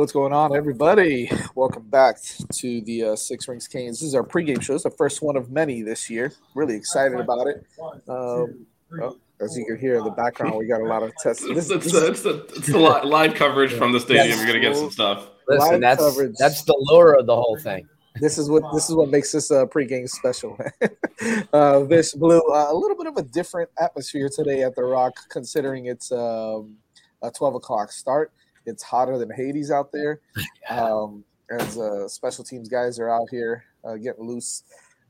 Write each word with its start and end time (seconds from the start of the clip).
What's 0.00 0.12
going 0.12 0.32
on, 0.32 0.56
everybody? 0.56 1.30
Welcome 1.54 1.82
back 1.82 2.16
to 2.54 2.80
the 2.80 3.04
uh, 3.04 3.16
Six 3.16 3.46
Rings 3.46 3.68
Canes. 3.68 4.00
This 4.00 4.08
is 4.08 4.14
our 4.14 4.22
pregame 4.22 4.62
show. 4.62 4.72
It's 4.72 4.84
the 4.84 4.90
first 4.90 5.20
one 5.20 5.36
of 5.36 5.50
many 5.50 5.82
this 5.82 6.08
year. 6.08 6.32
Really 6.54 6.74
excited 6.74 7.20
about 7.20 7.48
it. 7.48 7.66
Um, 8.08 8.66
oh, 8.98 9.18
as 9.42 9.58
you 9.58 9.66
can 9.66 9.78
hear 9.78 9.98
in 9.98 10.04
the 10.04 10.10
background, 10.10 10.56
we 10.56 10.64
got 10.64 10.80
a 10.80 10.86
lot 10.86 11.02
of 11.02 11.12
tests. 11.16 11.46
This, 11.46 11.70
it's, 11.70 11.84
it's, 11.84 11.94
it's, 11.94 12.22
the, 12.22 12.46
it's 12.56 12.68
the 12.68 12.78
live 12.78 13.34
coverage 13.34 13.74
from 13.74 13.92
the 13.92 14.00
stadium. 14.00 14.38
You're 14.38 14.46
gonna 14.46 14.60
get 14.60 14.74
some 14.74 14.90
stuff. 14.90 15.28
Listen, 15.46 15.82
that's 15.82 16.02
coverage. 16.02 16.34
that's 16.38 16.62
the 16.62 16.76
lure 16.78 17.18
of 17.18 17.26
the 17.26 17.36
whole 17.36 17.58
thing. 17.58 17.86
This 18.22 18.38
is 18.38 18.48
what 18.48 18.62
this 18.72 18.88
is 18.88 18.96
what 18.96 19.10
makes 19.10 19.32
this 19.32 19.50
uh, 19.50 19.66
pregame 19.66 20.08
special. 20.08 20.58
uh, 21.52 21.84
Vish 21.84 22.12
Blue, 22.12 22.40
uh, 22.40 22.72
a 22.72 22.74
little 22.74 22.96
bit 22.96 23.06
of 23.06 23.18
a 23.18 23.22
different 23.22 23.68
atmosphere 23.78 24.30
today 24.34 24.62
at 24.62 24.74
the 24.76 24.82
Rock, 24.82 25.12
considering 25.28 25.84
it's 25.86 26.10
um, 26.10 26.78
a 27.20 27.30
12 27.30 27.56
o'clock 27.56 27.92
start. 27.92 28.32
It's 28.66 28.82
hotter 28.82 29.18
than 29.18 29.30
Hades 29.30 29.70
out 29.70 29.92
there. 29.92 30.20
Um, 30.68 31.24
as 31.50 31.76
uh, 31.76 32.06
special 32.06 32.44
teams 32.44 32.68
guys 32.68 33.00
are 33.00 33.10
out 33.10 33.26
here 33.28 33.64
uh, 33.84 33.94
getting 33.94 34.24
loose. 34.24 34.62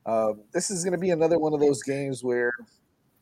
Um, 0.07 0.41
this 0.53 0.71
is 0.71 0.83
going 0.85 0.93
to 0.93 0.99
be 0.99 1.11
another 1.11 1.39
one 1.39 1.53
of 1.53 1.61
those 1.61 1.83
games 1.83 2.25
where 2.25 2.53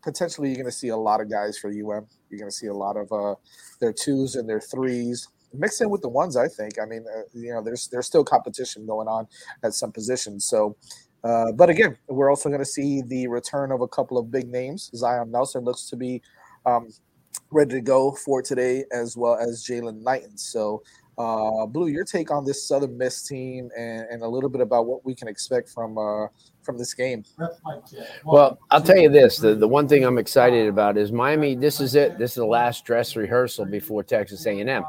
potentially 0.03 0.49
you're 0.49 0.57
going 0.57 0.67
to 0.67 0.73
see 0.73 0.89
a 0.89 0.97
lot 0.97 1.21
of 1.21 1.31
guys 1.31 1.59
for 1.59 1.69
UM. 1.69 2.07
You're 2.31 2.39
going 2.39 2.51
to 2.51 2.57
see 2.57 2.69
a 2.69 2.75
lot 2.75 2.97
of 2.97 3.11
uh, 3.13 3.35
their 3.81 3.93
twos 3.93 4.37
and 4.37 4.49
their 4.49 4.61
threes 4.61 5.29
mixed 5.53 5.81
in 5.81 5.91
with 5.91 6.03
the 6.03 6.09
ones. 6.09 6.37
I 6.37 6.49
think. 6.49 6.79
I 6.81 6.87
mean, 6.87 7.05
uh, 7.13 7.23
you 7.35 7.53
know, 7.53 7.63
there's 7.63 7.89
there's 7.89 8.07
still 8.07 8.25
competition 8.25 8.87
going 8.87 9.09
on 9.09 9.27
at 9.63 9.75
some 9.75 9.93
positions. 9.93 10.45
So, 10.45 10.77
uh, 11.25 11.53
but 11.53 11.71
again, 11.71 11.97
we're 12.09 12.31
also 12.31 12.49
going 12.49 12.61
to 12.61 12.67
see 12.67 13.03
the 13.03 13.27
return 13.29 13.73
of 13.73 13.81
a 13.81 13.89
couple 13.89 14.19
of 14.19 14.31
big 14.31 14.49
names. 14.49 14.91
Zion 14.95 15.31
Nelson 15.31 15.65
looks 15.65 15.89
to 15.91 15.97
be 15.97 16.23
um, 16.65 16.91
ready 17.51 17.75
to 17.75 17.81
go 17.81 18.13
for 18.13 18.43
today, 18.43 18.85
as 18.93 19.17
well 19.17 19.37
as 19.37 19.65
Jaylan 19.65 20.03
Knighton. 20.03 20.37
So, 20.37 20.83
uh, 21.17 21.67
Blue, 21.67 21.89
your 21.89 22.05
take 22.05 22.31
on 22.31 22.45
this 22.45 22.67
Southern 22.67 22.97
Miss 22.97 23.27
team, 23.27 23.71
and, 23.77 24.07
and 24.09 24.23
a 24.23 24.29
little 24.29 24.49
bit 24.49 24.61
about 24.61 24.87
what 24.87 25.05
we 25.05 25.15
can 25.15 25.27
expect 25.27 25.69
from 25.69 25.99
uh, 25.99 26.29
from 26.63 26.79
this 26.79 26.95
game. 26.95 27.25
Well, 28.25 28.59
I'll 28.71 28.83
tell 28.83 28.99
you 28.99 29.09
this: 29.09 29.39
the, 29.39 29.55
the 29.55 29.67
one 29.67 29.89
thing 29.89 30.05
I'm 30.05 30.19
excited 30.19 30.69
about 30.69 30.97
is 30.97 31.11
Miami. 31.11 31.57
This 31.57 31.81
is 31.81 31.95
it. 31.95 32.19
This 32.19 32.33
is 32.33 32.37
the 32.37 32.47
last 32.47 32.85
dress 32.85 33.17
rehearsal 33.17 33.65
before 33.65 34.05
Texas 34.05 34.47
A&M. 34.47 34.85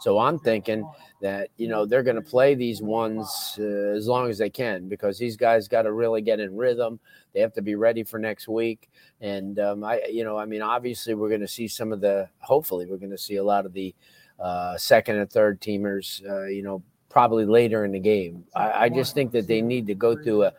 So 0.00 0.18
I'm 0.18 0.38
thinking 0.38 0.88
that 1.20 1.48
you 1.56 1.68
know 1.68 1.84
they're 1.84 2.02
going 2.02 2.16
to 2.16 2.22
play 2.22 2.54
these 2.54 2.80
ones 2.80 3.56
uh, 3.58 3.62
as 3.62 4.06
long 4.06 4.30
as 4.30 4.38
they 4.38 4.50
can 4.50 4.88
because 4.88 5.18
these 5.18 5.36
guys 5.36 5.68
got 5.68 5.82
to 5.82 5.92
really 5.92 6.22
get 6.22 6.40
in 6.40 6.56
rhythm. 6.56 6.98
They 7.34 7.40
have 7.40 7.52
to 7.54 7.62
be 7.62 7.74
ready 7.74 8.04
for 8.04 8.18
next 8.18 8.48
week. 8.48 8.88
And 9.20 9.58
um, 9.58 9.84
I, 9.84 10.02
you 10.10 10.24
know, 10.24 10.38
I 10.38 10.46
mean, 10.46 10.62
obviously 10.62 11.14
we're 11.14 11.28
going 11.28 11.40
to 11.40 11.48
see 11.48 11.68
some 11.68 11.92
of 11.92 12.00
the. 12.00 12.28
Hopefully, 12.38 12.86
we're 12.86 12.96
going 12.96 13.10
to 13.10 13.18
see 13.18 13.36
a 13.36 13.44
lot 13.44 13.66
of 13.66 13.72
the 13.72 13.94
uh, 14.38 14.76
second 14.76 15.16
and 15.16 15.30
third 15.30 15.60
teamers. 15.60 16.24
Uh, 16.28 16.46
you 16.46 16.62
know, 16.62 16.82
probably 17.14 17.44
later 17.44 17.84
in 17.84 17.92
the 17.92 18.00
game. 18.00 18.44
I, 18.56 18.86
I, 18.86 18.88
just 18.88 19.14
think 19.14 19.30
that 19.32 19.46
they 19.46 19.62
need 19.62 19.86
to 19.86 19.94
go 19.94 20.20
through 20.20 20.46
a, 20.46 20.52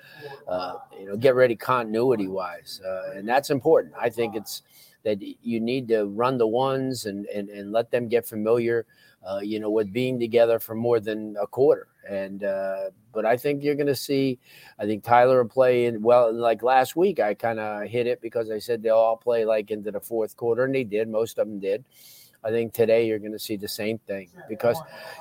uh, 0.47 0.77
you 0.97 1.05
know, 1.05 1.17
get 1.17 1.35
ready 1.35 1.53
continuity 1.53 2.29
wise, 2.29 2.79
uh, 2.85 3.11
and 3.13 3.27
that's 3.27 3.49
important. 3.49 3.93
I 3.99 4.09
think 4.09 4.37
it's 4.37 4.61
that 5.05 5.21
you 5.41 5.61
need 5.61 5.87
to 5.87 6.05
run 6.07 6.37
the 6.37 6.47
ones 6.47 7.05
and 7.05 7.25
and, 7.27 7.49
and 7.49 7.71
let 7.71 7.89
them 7.91 8.09
get 8.09 8.27
familiar 8.27 8.85
uh, 9.25 9.39
you 9.39 9.59
know, 9.59 9.69
with 9.69 9.91
being 9.91 10.19
together 10.19 10.59
for 10.59 10.75
more 10.75 10.99
than 10.99 11.35
a 11.41 11.47
quarter. 11.47 11.87
And 12.07 12.43
uh, 12.43 12.91
but 13.11 13.25
I 13.25 13.37
think 13.37 13.63
you're 13.63 13.75
going 13.75 13.87
to 13.87 13.95
see. 13.95 14.37
I 14.77 14.85
think 14.85 15.03
Tyler 15.03 15.41
will 15.41 15.49
play 15.49 15.85
in 15.85 16.01
well. 16.01 16.31
Like 16.31 16.61
last 16.61 16.95
week, 16.95 17.19
I 17.19 17.33
kind 17.33 17.59
of 17.59 17.87
hit 17.87 18.05
it 18.05 18.21
because 18.21 18.51
I 18.51 18.59
said 18.59 18.83
they'll 18.83 18.95
all 18.95 19.17
play 19.17 19.43
like 19.43 19.71
into 19.71 19.91
the 19.91 19.99
fourth 19.99 20.37
quarter, 20.37 20.65
and 20.65 20.75
they 20.75 20.83
did. 20.83 21.09
Most 21.09 21.39
of 21.39 21.47
them 21.47 21.59
did. 21.59 21.83
I 22.45 22.49
think 22.49 22.73
today 22.73 23.07
you're 23.07 23.19
going 23.19 23.31
to 23.31 23.39
see 23.39 23.55
the 23.57 23.67
same 23.67 23.97
thing 23.99 24.29
because 24.47 24.77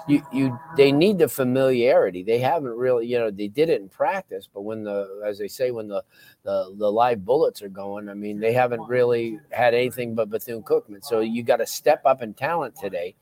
you 0.07 0.23
you 0.33 0.59
they 0.77 0.93
need 0.93 1.19
the 1.19 1.29
familiarity. 1.29 2.23
They 2.23 2.39
haven't 2.39 2.77
really, 2.77 3.07
you 3.07 3.19
know, 3.19 3.31
they 3.31 3.49
did 3.49 3.71
it 3.71 3.81
in 3.81 3.89
practice, 3.89 4.49
but 4.53 4.63
when 4.63 4.85
the 4.85 5.23
as 5.27 5.39
they 5.39 5.49
say 5.49 5.71
when 5.71 5.89
the 5.89 6.05
the, 6.43 6.75
the 6.77 6.93
live 6.93 7.25
bullets 7.25 7.63
are 7.63 7.69
going, 7.71 8.09
I 8.09 8.15
mean, 8.15 8.39
they 8.39 8.53
haven't 8.53 8.87
really 8.89 9.41
had 9.51 9.73
anything 9.75 10.15
but 10.15 10.29
Bethune 10.29 10.63
Cookman. 10.63 11.03
So 11.03 11.21
you 11.21 11.43
got 11.43 11.57
to 11.57 11.67
step 11.67 12.03
up 12.05 12.21
in 12.21 12.35
talent 12.35 12.77
today 12.77 13.15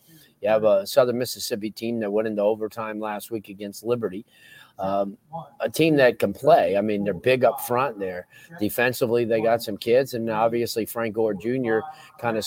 you 0.43 0.49
have 0.49 0.65
a 0.65 0.87
Southern 0.87 1.19
Mississippi 1.19 1.71
team 1.71 2.01
that 2.01 2.11
went 2.11 2.27
into 2.27 2.43
overtime 2.43 2.99
last 2.99 3.31
week 3.31 3.49
against 3.49 3.85
Liberty. 3.85 4.27
Um, 4.79 5.17
a 5.61 5.71
team 5.71 5.97
that 5.97 6.19
can 6.19 6.33
play. 6.33 6.77
I 6.77 6.81
mean, 6.81 7.05
they're 7.05 7.15
big 7.15 7.45
up 7.45 7.61
front 7.61 8.01
there. 8.01 8.27
Defensively, 8.59 9.25
they 9.25 9.41
got 9.41 9.63
some 9.63 9.77
kids, 9.77 10.15
and 10.15 10.29
obviously 10.29 10.85
Frank 10.85 11.15
Gore 11.15 11.35
Jr. 11.35 11.79
kind 12.19 12.37
of 12.37 12.45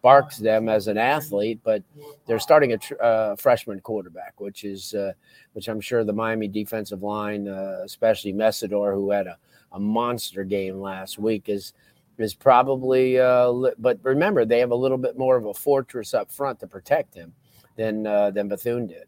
sparks 0.00 0.38
them 0.38 0.70
as 0.70 0.88
an 0.88 0.96
athlete. 0.96 1.60
But 1.62 1.82
they're 2.26 2.38
starting 2.38 2.72
a 2.72 2.78
tr- 2.78 3.02
uh, 3.02 3.36
freshman 3.36 3.80
quarterback, 3.80 4.40
which 4.40 4.64
is 4.64 4.94
uh, 4.94 5.12
which 5.52 5.68
I'm 5.68 5.80
sure 5.80 6.04
the 6.04 6.12
Miami 6.12 6.48
defensive 6.48 7.02
line, 7.02 7.46
uh, 7.46 7.80
especially 7.84 8.32
Mesidor, 8.32 8.94
who 8.94 9.10
had 9.10 9.26
a, 9.26 9.36
a 9.72 9.78
monster 9.78 10.42
game 10.42 10.80
last 10.80 11.18
week, 11.18 11.48
is 11.50 11.74
is 12.16 12.34
probably. 12.34 13.18
Uh, 13.18 13.52
but 13.78 13.98
remember, 14.02 14.46
they 14.46 14.58
have 14.58 14.70
a 14.70 14.74
little 14.74 14.98
bit 14.98 15.18
more 15.18 15.36
of 15.36 15.44
a 15.44 15.52
fortress 15.52 16.14
up 16.14 16.32
front 16.32 16.60
to 16.60 16.66
protect 16.66 17.14
him 17.14 17.34
than 17.76 18.06
uh, 18.06 18.30
than 18.30 18.48
Bethune 18.48 18.86
did. 18.86 19.04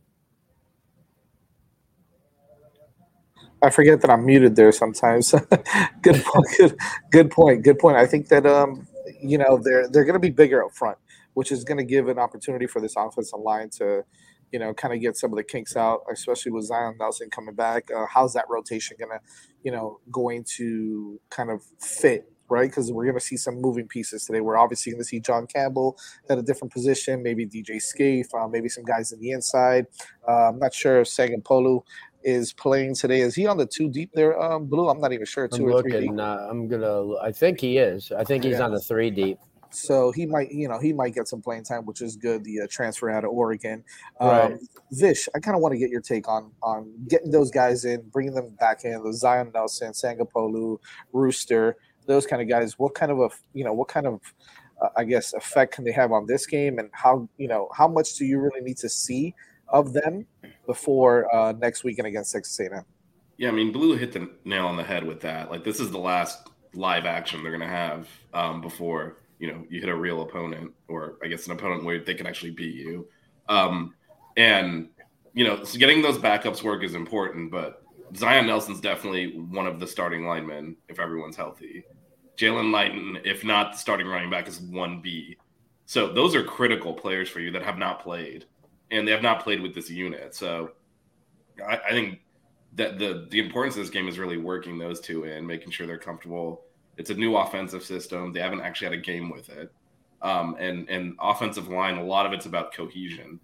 I 3.62 3.70
forget 3.70 4.00
that 4.02 4.10
I'm 4.10 4.26
muted 4.26 4.56
there 4.56 4.72
sometimes. 4.72 5.31
good, 6.02 6.22
good, 6.58 6.76
good 7.10 7.31
point. 7.31 7.62
Good 7.62 7.78
point. 7.78 7.97
I 7.97 8.06
think 8.06 8.28
that 8.28 8.44
um, 8.44 8.86
you 9.20 9.38
know, 9.38 9.58
they're 9.62 9.88
they're 9.88 10.04
going 10.04 10.14
to 10.14 10.20
be 10.20 10.30
bigger 10.30 10.64
up 10.64 10.72
front, 10.72 10.98
which 11.34 11.52
is 11.52 11.64
going 11.64 11.78
to 11.78 11.84
give 11.84 12.08
an 12.08 12.18
opportunity 12.18 12.66
for 12.66 12.80
this 12.80 12.94
offensive 12.96 13.40
line 13.40 13.70
to, 13.78 14.02
you 14.52 14.58
know, 14.58 14.74
kind 14.74 14.94
of 14.94 15.00
get 15.00 15.16
some 15.16 15.32
of 15.32 15.36
the 15.36 15.44
kinks 15.44 15.76
out, 15.76 16.00
especially 16.12 16.52
with 16.52 16.64
Zion 16.64 16.96
Nelson 16.98 17.30
coming 17.30 17.54
back. 17.54 17.90
Uh, 17.90 18.06
how's 18.12 18.34
that 18.34 18.44
rotation 18.49 18.96
going 18.99 19.10
to, 19.10 19.20
you 19.62 19.72
know, 19.72 20.00
going 20.10 20.44
to 20.56 21.20
kind 21.31 21.50
of 21.50 21.62
fit 21.81 22.28
right? 22.52 22.69
Because 22.69 22.93
we're 22.93 23.04
going 23.04 23.19
to 23.19 23.25
see 23.25 23.38
some 23.38 23.62
moving 23.62 23.88
pieces 23.88 24.26
today. 24.26 24.43
We're 24.43 24.58
obviously 24.58 24.93
going 24.93 25.00
to 25.00 25.08
see 25.08 25.20
John 25.20 25.46
Campbell 25.46 25.96
at 26.28 26.37
a 26.37 26.43
different 26.43 26.70
position, 26.70 27.22
maybe 27.22 27.46
DJ 27.46 27.81
Scaife, 27.81 28.26
uh, 28.34 28.46
maybe 28.46 28.69
some 28.69 28.84
guys 28.84 29.10
in 29.10 29.20
the 29.20 29.31
inside. 29.31 29.87
Uh, 30.28 30.50
I'm 30.50 30.58
not 30.58 30.75
sure 30.75 31.00
if 31.00 31.08
Sagapolu 31.08 31.82
is 32.24 32.52
playing 32.52 32.94
today. 32.94 33.20
Is 33.20 33.34
he 33.34 33.46
on 33.46 33.56
the 33.56 33.66
two 33.66 33.88
deep 33.88 34.10
there, 34.14 34.40
um, 34.40 34.66
Blue? 34.66 34.88
I'm 34.88 35.00
not 35.00 35.12
even 35.12 35.26
sure. 35.26 35.48
Two 35.48 35.64
I'm 35.64 35.70
or 35.70 35.72
looking, 35.74 35.92
three 35.92 36.08
deep. 36.08 36.19
Uh, 36.19 36.48
I'm 36.48 36.69
gonna. 36.69 37.16
I 37.16 37.32
think 37.32 37.60
he 37.60 37.78
is. 37.78 38.12
I 38.12 38.24
think 38.24 38.44
he's 38.44 38.58
yeah. 38.58 38.64
on 38.64 38.72
the 38.72 38.80
three 38.80 39.10
deep. 39.10 39.38
So 39.70 40.12
he 40.12 40.26
might, 40.26 40.52
you 40.52 40.69
know, 40.69 40.78
he 40.78 40.92
might 40.92 41.14
get 41.14 41.28
some 41.28 41.40
playing 41.40 41.64
time, 41.64 41.86
which 41.86 42.02
is 42.02 42.16
good. 42.16 42.44
The 42.44 42.60
uh, 42.60 42.66
transfer 42.70 43.08
out 43.08 43.24
of 43.24 43.30
Oregon, 43.30 43.82
um, 44.20 44.28
right. 44.28 44.58
Vish. 44.90 45.30
I 45.34 45.40
kind 45.40 45.56
of 45.56 45.62
want 45.62 45.72
to 45.72 45.78
get 45.78 45.88
your 45.88 46.02
take 46.02 46.28
on 46.28 46.52
on 46.62 46.92
getting 47.08 47.30
those 47.30 47.50
guys 47.50 47.86
in, 47.86 48.02
bringing 48.10 48.34
them 48.34 48.54
back 48.60 48.84
in. 48.84 49.02
The 49.02 49.14
Zion 49.14 49.50
Nelson, 49.54 49.92
Sagapolu, 49.92 50.78
Rooster 51.12 51.76
those 52.06 52.26
kind 52.26 52.42
of 52.42 52.48
guys, 52.48 52.78
what 52.78 52.94
kind 52.94 53.12
of 53.12 53.20
a 53.20 53.30
you 53.54 53.64
know 53.64 53.72
what 53.72 53.88
kind 53.88 54.06
of 54.06 54.20
uh, 54.80 54.88
I 54.96 55.04
guess 55.04 55.32
effect 55.34 55.74
can 55.74 55.84
they 55.84 55.92
have 55.92 56.12
on 56.12 56.26
this 56.26 56.46
game, 56.46 56.78
and 56.78 56.90
how 56.92 57.28
you 57.38 57.48
know 57.48 57.69
how 57.76 57.88
much 57.88 58.14
do 58.16 58.24
you 58.24 58.40
really 58.40 58.60
need 58.60 58.78
to 58.78 58.88
see 58.88 59.34
of 59.72 59.92
them 59.92 60.26
before 60.66 61.34
uh, 61.34 61.52
next 61.52 61.84
weekend 61.84 62.06
against 62.06 62.32
Texas 62.32 62.58
A&M. 62.60 62.84
Yeah, 63.38 63.48
I 63.48 63.52
mean, 63.52 63.72
Blue 63.72 63.96
hit 63.96 64.12
the 64.12 64.30
nail 64.44 64.66
on 64.66 64.76
the 64.76 64.84
head 64.84 65.04
with 65.04 65.20
that. 65.22 65.50
Like, 65.50 65.64
this 65.64 65.80
is 65.80 65.90
the 65.90 65.98
last 65.98 66.48
live 66.74 67.06
action 67.06 67.42
they're 67.42 67.56
going 67.56 67.69
to 67.69 67.74
have 67.74 68.08
um, 68.32 68.60
before 68.60 69.19
you 69.38 69.50
know 69.50 69.64
you 69.69 69.80
hit 69.80 69.88
a 69.88 69.94
real 69.94 70.22
opponent, 70.22 70.72
or 70.88 71.16
I 71.22 71.26
guess 71.26 71.46
an 71.46 71.52
opponent 71.52 71.84
where 71.84 71.98
they 71.98 72.14
can 72.14 72.26
actually 72.26 72.52
beat 72.52 72.74
you. 72.74 73.08
Um, 73.48 73.94
and 74.36 74.88
you 75.34 75.44
know, 75.44 75.64
so 75.64 75.78
getting 75.78 76.02
those 76.02 76.19
backups 76.19 76.62
work 76.62 76.84
is 76.84 76.94
important, 76.94 77.50
but 77.50 77.82
Zion 78.16 78.46
Nelson's 78.46 78.80
definitely 78.80 79.38
one 79.38 79.66
of 79.66 79.80
the 79.80 79.86
starting 79.86 80.26
linemen 80.26 80.76
if 80.88 81.00
everyone's 81.00 81.36
healthy. 81.36 81.84
Jaylan 82.36 82.70
Knighton, 82.70 83.19
if 83.24 83.44
not 83.44 83.78
starting 83.78 84.06
running 84.06 84.30
back, 84.30 84.48
is 84.48 84.60
one 84.60 85.00
B. 85.00 85.36
So 85.86 86.12
those 86.12 86.34
are 86.34 86.42
critical 86.42 86.94
players 86.94 87.28
for 87.28 87.40
you 87.40 87.50
that 87.52 87.62
have 87.62 87.78
not 87.78 88.02
played, 88.02 88.46
and 88.93 89.09
they 89.09 89.12
have 89.12 89.23
not 89.23 89.43
played 89.43 89.61
with 89.61 89.75
this 89.75 89.91
unit. 89.91 90.35
So 90.35 90.73
I, 91.67 91.79
I 91.79 91.91
think 91.91 92.21
that 92.75 92.99
the 92.99 93.27
the 93.31 93.41
importance 93.41 93.77
of 93.77 93.83
this 93.83 93.91
game 93.91 94.06
is 94.06 94.19
really 94.19 94.37
working 94.37 94.79
those 94.79 95.00
two 95.00 95.25
in, 95.25 95.47
making 95.47 95.71
sure 95.71 95.87
they're 95.87 95.99
comfortable. 95.99 96.62
It's 96.99 97.11
a 97.11 97.15
new 97.15 97.37
offensive 97.37 97.83
system. 97.83 98.33
They 98.33 98.41
haven't 98.41 98.61
actually 98.61 98.89
had 98.89 98.99
a 98.99 99.03
game 99.03 99.31
with 99.31 99.49
it. 99.49 99.73
Um, 100.21 100.56
and 100.61 100.89
and 100.89 101.17
offensive 101.21 101.69
line, 101.69 101.97
a 101.97 102.05
lot 102.05 102.27
of 102.27 102.33
it's 102.33 102.47
about 102.47 102.73
cohesion. 102.73 103.41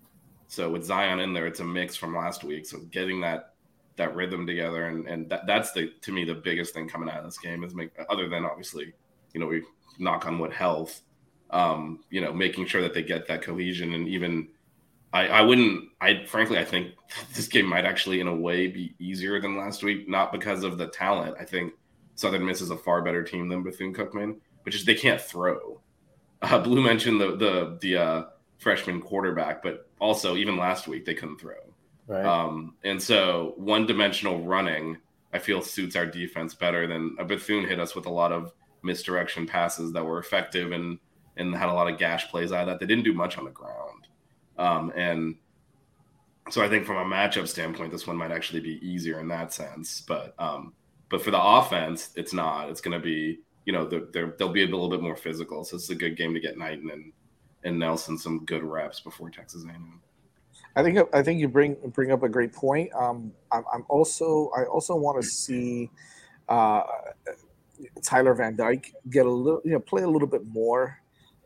So 0.47 0.71
with 0.71 0.85
Zion 0.85 1.21
in 1.21 1.33
there, 1.33 1.47
it's 1.47 1.61
a 1.61 1.65
mix 1.65 1.97
from 1.97 2.15
last 2.17 2.45
week. 2.45 2.67
So 2.67 2.79
getting 2.91 3.21
that 3.23 3.55
that 3.97 4.15
rhythm 4.15 4.47
together, 4.47 4.87
and 4.87 5.07
and 5.09 5.29
that, 5.31 5.47
that's 5.47 5.73
the 5.73 5.93
to 6.03 6.13
me 6.13 6.25
the 6.25 6.35
biggest 6.35 6.75
thing 6.75 6.89
coming 6.89 7.09
out 7.09 7.19
of 7.19 7.25
this 7.25 7.39
game 7.39 7.65
is 7.65 7.75
make 7.75 7.91
other 8.09 8.29
than 8.29 8.45
obviously, 8.45 8.93
you 9.33 9.41
know, 9.41 9.47
we 9.47 9.63
knock 9.99 10.27
on 10.27 10.39
wood 10.39 10.53
health, 10.53 11.03
um, 11.51 12.01
you 12.11 12.21
know, 12.21 12.33
making 12.33 12.67
sure 12.67 12.81
that 12.83 12.95
they 12.95 13.03
get 13.03 13.27
that 13.27 13.43
cohesion 13.43 13.95
and 13.95 14.07
even 14.09 14.49
I, 15.13 15.29
I 15.29 15.43
wouldn't 15.43 15.89
I 16.01 16.25
frankly 16.27 16.59
I 16.59 16.65
think 16.65 16.95
this 17.35 17.49
game 17.49 17.67
might 17.67 17.85
actually 17.85 18.21
in 18.21 18.29
a 18.29 18.35
way 18.35 18.67
be 18.67 18.95
easier 18.99 19.41
than 19.41 19.57
last 19.57 19.83
week, 19.83 20.09
not 20.09 20.33
because 20.33 20.65
of 20.65 20.79
the 20.79 20.89
talent. 20.89 21.37
I 21.41 21.45
think 21.45 21.75
Southern 22.15 22.45
Miss 22.45 22.61
is 22.61 22.71
a 22.71 22.77
far 22.77 23.03
better 23.03 23.23
team 23.23 23.49
than 23.49 23.63
Bethune 23.63 23.95
Cookman, 23.95 24.37
which 24.65 24.75
is 24.75 24.85
they 24.85 24.95
can't 24.95 25.21
throw. 25.21 25.81
Uh, 26.43 26.59
Blue 26.59 26.83
mentioned 26.83 27.21
the 27.21 27.37
the 27.37 27.79
the 27.81 27.97
uh, 27.97 28.25
freshman 28.59 29.01
quarterback, 29.01 29.63
but 29.63 29.89
also 29.99 30.37
even 30.37 30.57
last 30.57 30.89
week 30.89 31.05
they 31.05 31.15
couldn't 31.15 31.41
throw. 31.41 31.55
Right. 32.07 32.25
Um, 32.25 32.75
and 32.85 33.01
so 33.03 33.55
one 33.57 33.87
dimensional 33.87 34.43
running, 34.43 34.97
I 35.33 35.39
feel 35.39 35.61
suits 35.61 35.95
our 35.95 36.07
defense 36.07 36.55
better 36.55 36.87
than 36.87 37.17
a 37.19 37.25
Bethune 37.25 37.69
hit 37.69 37.79
us 37.79 37.95
with 37.95 38.07
a 38.07 38.11
lot 38.11 38.33
of 38.33 38.53
misdirection 38.83 39.47
passes 39.47 39.93
that 39.93 40.05
were 40.05 40.19
effective 40.19 40.73
and 40.73 40.99
and 41.37 41.55
had 41.55 41.69
a 41.69 41.73
lot 41.73 41.91
of 41.91 41.99
gash 41.99 42.29
plays 42.29 42.51
out 42.51 42.63
of 42.63 42.67
that. 42.67 42.81
They 42.81 42.87
didn't 42.87 43.05
do 43.05 43.15
much 43.15 43.39
on 43.39 43.45
the 43.45 43.51
ground. 43.51 44.08
Um, 44.59 44.93
and 44.97 45.37
so 46.51 46.63
I 46.63 46.69
think 46.69 46.87
from 46.87 46.97
a 46.97 47.05
matchup 47.05 47.49
standpoint, 47.49 47.93
this 47.93 48.07
one 48.07 48.17
might 48.17 48.33
actually 48.33 48.61
be 48.61 48.85
easier 48.87 49.21
in 49.21 49.29
that 49.29 49.53
sense. 49.53 50.01
But 50.01 50.35
um, 50.39 50.73
but 51.11 51.23
for 51.23 51.31
the 51.31 51.43
offense, 51.43 52.11
it's 52.17 52.33
not. 52.33 52.71
It's 52.71 52.81
going 52.81 52.99
to 52.99 53.05
be 53.05 53.41
you 53.65 53.73
know 53.73 53.87
they're, 53.87 54.35
they'll 54.39 54.49
be 54.49 54.63
a 54.63 54.67
little 54.67 54.89
bit 54.89 55.03
more 55.03 55.17
physical. 55.17 55.65
So 55.65 55.77
it's 55.77 55.91
a 55.91 55.95
good 55.95 56.17
game 56.17 56.35
to 56.35 56.41
get 56.41 56.59
Knighton 56.59 56.91
and 56.91 57.13
and 57.65 57.79
Nelson 57.79 58.17
some 58.17 58.45
good 58.45 58.63
reps 58.63 59.01
before 59.01 59.31
Texas 59.31 59.65
A&M. 59.65 60.01
I 60.77 60.83
think 60.83 60.99
I 61.13 61.23
think 61.23 61.41
you 61.41 61.49
bring 61.49 61.77
bring 61.93 62.13
up 62.13 62.23
a 62.23 62.29
great 62.29 62.53
point. 62.53 62.91
Um, 62.95 63.33
I'm, 63.51 63.65
I'm 63.73 63.85
also 63.89 64.51
I 64.57 64.65
also 64.65 64.95
want 64.95 65.21
to 65.21 65.27
see 65.27 65.91
uh, 66.49 66.83
Tyler 68.03 68.35
Van 68.35 68.57
Dyke 68.57 68.95
get 69.11 69.27
a 69.27 69.31
little 69.31 69.61
you 69.65 69.73
know 69.73 69.81
play 69.81 70.03
a 70.03 70.09
little 70.09 70.29
bit 70.29 70.47
more 70.47 71.01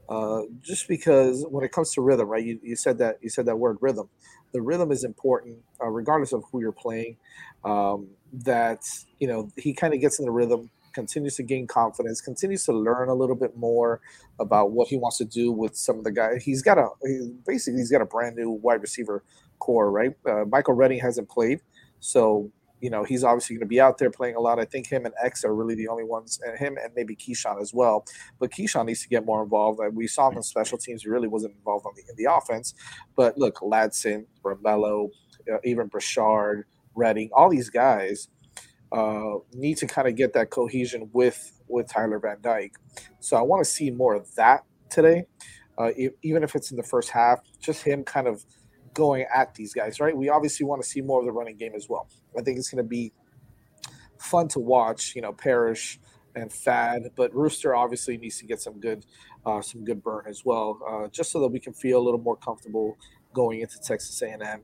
uh, 0.09 0.43
just 0.63 0.89
because 0.89 1.45
when 1.49 1.65
it 1.65 1.73
comes 1.73 1.93
to 1.95 2.01
rhythm, 2.01 2.29
right? 2.29 2.45
You, 2.45 2.59
you 2.63 2.77
said 2.77 2.99
that 2.99 3.19
you 3.23 3.31
said 3.31 3.47
that 3.47 3.57
word 3.57 3.79
rhythm. 3.81 4.09
The 4.53 4.61
rhythm 4.61 4.93
is 4.93 5.05
important, 5.05 5.59
uh, 5.83 5.89
regardless 5.89 6.33
of 6.33 6.45
who 6.51 6.61
you're 6.61 6.73
playing. 6.73 7.17
Um, 7.65 8.09
that 8.33 8.83
you 9.19 9.29
know 9.29 9.51
he 9.57 9.73
kind 9.73 9.95
of 9.95 10.01
gets 10.01 10.19
in 10.19 10.25
the 10.25 10.31
rhythm, 10.31 10.71
continues 10.93 11.37
to 11.37 11.43
gain 11.43 11.67
confidence, 11.67 12.21
continues 12.21 12.65
to 12.65 12.73
learn 12.73 13.09
a 13.09 13.15
little 13.15 13.37
bit 13.37 13.57
more 13.57 14.01
about 14.39 14.73
what 14.73 14.89
he 14.89 14.97
wants 14.97 15.19
to 15.19 15.25
do 15.25 15.53
with 15.53 15.77
some 15.77 15.99
of 15.99 16.05
the 16.05 16.13
guys. 16.13 16.43
He's 16.43 16.63
got 16.63 16.79
a 16.79 16.89
he, 17.03 17.33
basically 17.47 17.81
he's 17.81 17.91
got 17.91 18.03
a 18.03 18.07
brand 18.07 18.37
new 18.37 18.51
wide 18.51 18.83
receiver 18.83 19.23
core, 19.59 19.91
right? 19.91 20.13
Uh, 20.29 20.45
Michael 20.45 20.75
Redding 20.75 20.99
hasn't 20.99 21.29
played, 21.29 21.61
so 22.01 22.51
you 22.83 22.91
know, 22.91 23.05
he's 23.05 23.23
obviously 23.23 23.55
going 23.55 23.61
to 23.61 23.67
be 23.67 23.81
out 23.81 23.99
there 23.99 24.11
playing 24.11 24.35
a 24.35 24.41
lot. 24.41 24.59
I 24.59 24.65
think 24.65 24.89
him 24.89 25.07
and 25.07 25.15
X 25.23 25.45
are 25.45 25.55
really 25.55 25.77
the 25.77 25.87
only 25.87 26.03
ones, 26.03 26.41
and 26.45 26.59
him 26.59 26.77
and 26.83 26.93
maybe 26.97 27.15
Keyshawn 27.15 27.63
as 27.63 27.73
well. 27.73 28.05
But 28.41 28.51
Keyshawn 28.51 28.87
needs 28.87 29.03
to 29.03 29.09
get 29.09 29.25
more 29.25 29.41
involved. 29.41 29.81
We 29.95 30.09
saw 30.09 30.29
him 30.29 30.37
in 30.37 30.43
special 30.43 30.79
teams; 30.79 31.05
he 31.05 31.09
really 31.09 31.29
wasn't 31.29 31.55
involved 31.55 31.87
on 31.87 31.93
the, 31.95 32.03
in 32.11 32.17
the 32.17 32.31
offense. 32.31 32.75
But 33.15 33.39
look, 33.39 33.61
Ladson, 33.61 34.27
Romello, 34.45 35.11
uh, 35.51 35.59
even 35.65 35.89
Brashard, 35.89 36.65
Redding, 36.97 37.31
all 37.33 37.49
these 37.49 37.71
guys 37.71 38.29
uh, 38.91 39.37
need 39.55 39.77
to 39.79 39.87
kind 39.87 40.09
of 40.09 40.17
get 40.17 40.33
that 40.33 40.51
cohesion 40.51 41.09
with 41.13 41.53
with 41.69 41.89
Tyler 41.89 42.19
Van 42.19 42.39
Dyke. 42.41 42.75
So 43.21 43.37
I 43.37 43.43
want 43.43 43.65
to 43.65 43.71
see 43.71 43.93
more 43.93 44.15
of 44.15 44.35
that 44.35 44.65
today, 44.91 45.27
uh, 45.79 45.91
even 46.23 46.43
if 46.43 46.57
it's 46.57 46.73
in 46.73 46.77
the 46.77 46.83
first 46.83 47.11
half. 47.11 47.39
Just 47.61 47.85
him 47.85 48.03
kind 48.03 48.27
of 48.27 48.45
going 48.95 49.27
at 49.35 49.55
these 49.55 49.73
guys, 49.73 50.01
right? 50.01 50.17
We 50.17 50.29
obviously 50.29 50.67
want 50.67 50.83
to 50.83 50.89
see 50.89 51.01
more 51.01 51.21
of 51.21 51.27
the 51.27 51.33
running 51.33 51.57
game 51.57 51.73
as 51.75 51.89
well. 51.89 52.09
I 52.39 52.43
think 52.43 52.59
it's 52.59 52.71
going 52.71 52.85
to 52.85 52.89
be 52.89 53.13
fun 54.19 54.49
to 54.49 54.61
watch, 54.61 55.15
you 55.15 55.23
know, 55.23 55.33
Parrish 55.33 55.99
and 56.35 56.53
Fad, 56.53 57.11
but 57.17 57.35
Rooster 57.35 57.75
obviously 57.75 58.17
needs 58.17 58.39
to 58.39 58.47
get 58.47 58.61
some 58.61 58.81
good, 58.81 59.05
uh, 59.45 59.61
some 59.61 59.85
good 59.85 60.03
burn 60.03 60.25
as 60.27 60.45
well, 60.45 60.79
uh, 60.89 61.09
just 61.09 61.31
so 61.31 61.41
that 61.41 61.49
we 61.49 61.61
can 61.61 61.73
feel 61.73 61.99
a 61.99 62.05
little 62.05 62.21
more 62.21 62.37
comfortable 62.37 62.97
going 63.35 63.61
into 63.61 63.79
Texas 63.81 64.21
A&M. 64.23 64.63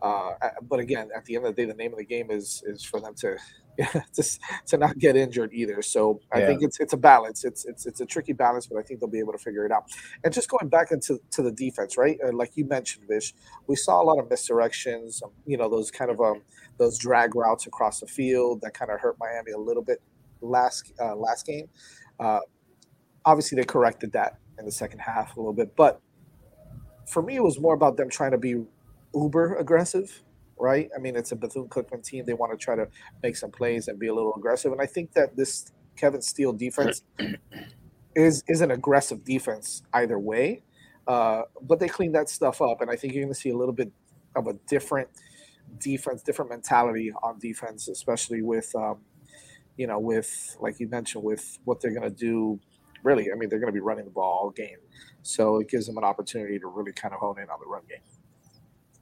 Uh, 0.00 0.32
but 0.62 0.80
again, 0.80 1.10
at 1.14 1.24
the 1.24 1.36
end 1.36 1.46
of 1.46 1.54
the 1.54 1.62
day, 1.62 1.66
the 1.66 1.76
name 1.76 1.92
of 1.92 1.98
the 1.98 2.04
game 2.04 2.30
is 2.30 2.62
is 2.66 2.84
for 2.84 3.00
them 3.00 3.14
to 3.14 3.36
just 4.14 4.40
to 4.66 4.76
not 4.76 4.98
get 4.98 5.16
injured 5.16 5.52
either. 5.52 5.80
So 5.82 6.20
I 6.32 6.40
yeah. 6.40 6.46
think 6.46 6.62
it's 6.62 6.78
it's 6.80 6.92
a 6.92 6.96
balance. 6.96 7.44
It's 7.44 7.64
it's 7.64 7.86
it's 7.86 8.00
a 8.00 8.06
tricky 8.06 8.32
balance, 8.32 8.66
but 8.66 8.78
I 8.78 8.82
think 8.82 9.00
they'll 9.00 9.08
be 9.08 9.18
able 9.18 9.32
to 9.32 9.38
figure 9.38 9.64
it 9.64 9.72
out. 9.72 9.84
And 10.24 10.32
just 10.32 10.48
going 10.48 10.68
back 10.68 10.90
into 10.92 11.20
to 11.32 11.42
the 11.42 11.52
defense, 11.52 11.96
right? 11.96 12.18
Uh, 12.24 12.32
like 12.32 12.56
you 12.56 12.64
mentioned, 12.66 13.06
Vish, 13.08 13.34
we 13.66 13.76
saw 13.76 14.02
a 14.02 14.04
lot 14.04 14.18
of 14.18 14.28
misdirections. 14.28 15.22
Um, 15.22 15.30
you 15.46 15.56
know, 15.56 15.68
those 15.68 15.90
kind 15.90 16.10
of 16.10 16.20
um 16.20 16.42
those 16.78 16.98
drag 16.98 17.34
routes 17.34 17.66
across 17.66 18.00
the 18.00 18.06
field 18.06 18.60
that 18.62 18.74
kind 18.74 18.90
of 18.90 19.00
hurt 19.00 19.16
Miami 19.18 19.52
a 19.52 19.58
little 19.58 19.82
bit 19.82 20.02
last 20.40 20.92
uh, 21.00 21.16
last 21.16 21.46
game. 21.46 21.68
Uh, 22.20 22.40
obviously, 23.24 23.56
they 23.56 23.64
corrected 23.64 24.12
that 24.12 24.38
in 24.58 24.66
the 24.66 24.72
second 24.72 24.98
half 24.98 25.36
a 25.36 25.40
little 25.40 25.54
bit, 25.54 25.74
but 25.76 26.00
for 27.06 27.22
me, 27.22 27.36
it 27.36 27.42
was 27.42 27.58
more 27.58 27.74
about 27.74 27.96
them 27.96 28.08
trying 28.08 28.30
to 28.30 28.38
be 28.38 28.62
uber 29.14 29.56
aggressive 29.56 30.22
right? 30.62 30.88
I 30.96 31.00
mean, 31.00 31.16
it's 31.16 31.32
a 31.32 31.36
Bethune 31.36 31.68
Cookman 31.68 32.04
team. 32.04 32.24
They 32.24 32.34
want 32.34 32.52
to 32.52 32.56
try 32.56 32.76
to 32.76 32.86
make 33.20 33.36
some 33.36 33.50
plays 33.50 33.88
and 33.88 33.98
be 33.98 34.06
a 34.06 34.14
little 34.14 34.32
aggressive. 34.34 34.70
And 34.70 34.80
I 34.80 34.86
think 34.86 35.12
that 35.14 35.36
this 35.36 35.72
Kevin 35.96 36.22
Steele 36.22 36.52
defense 36.52 37.02
is 38.14 38.44
is 38.46 38.60
an 38.60 38.70
aggressive 38.70 39.24
defense 39.24 39.82
either 39.92 40.20
way. 40.20 40.62
Uh, 41.08 41.42
but 41.62 41.80
they 41.80 41.88
clean 41.88 42.12
that 42.12 42.28
stuff 42.28 42.62
up, 42.62 42.80
and 42.80 42.88
I 42.88 42.94
think 42.94 43.12
you're 43.12 43.24
going 43.24 43.34
to 43.34 43.38
see 43.38 43.50
a 43.50 43.56
little 43.56 43.74
bit 43.74 43.90
of 44.36 44.46
a 44.46 44.52
different 44.68 45.08
defense, 45.78 46.22
different 46.22 46.48
mentality 46.48 47.12
on 47.24 47.40
defense, 47.40 47.88
especially 47.88 48.40
with, 48.40 48.72
um, 48.76 48.98
you 49.76 49.88
know, 49.88 49.98
with 49.98 50.56
like 50.60 50.78
you 50.78 50.88
mentioned, 50.88 51.24
with 51.24 51.58
what 51.64 51.80
they're 51.80 51.90
going 51.90 52.08
to 52.08 52.16
do. 52.16 52.60
Really, 53.02 53.32
I 53.32 53.34
mean, 53.34 53.48
they're 53.48 53.58
going 53.58 53.72
to 53.72 53.74
be 53.74 53.80
running 53.80 54.04
the 54.04 54.12
ball 54.12 54.44
all 54.44 54.50
game, 54.50 54.78
so 55.22 55.56
it 55.58 55.68
gives 55.68 55.88
them 55.88 55.98
an 55.98 56.04
opportunity 56.04 56.60
to 56.60 56.68
really 56.68 56.92
kind 56.92 57.12
of 57.12 57.18
hone 57.18 57.40
in 57.40 57.50
on 57.50 57.58
the 57.58 57.66
run 57.66 57.82
game. 57.88 58.21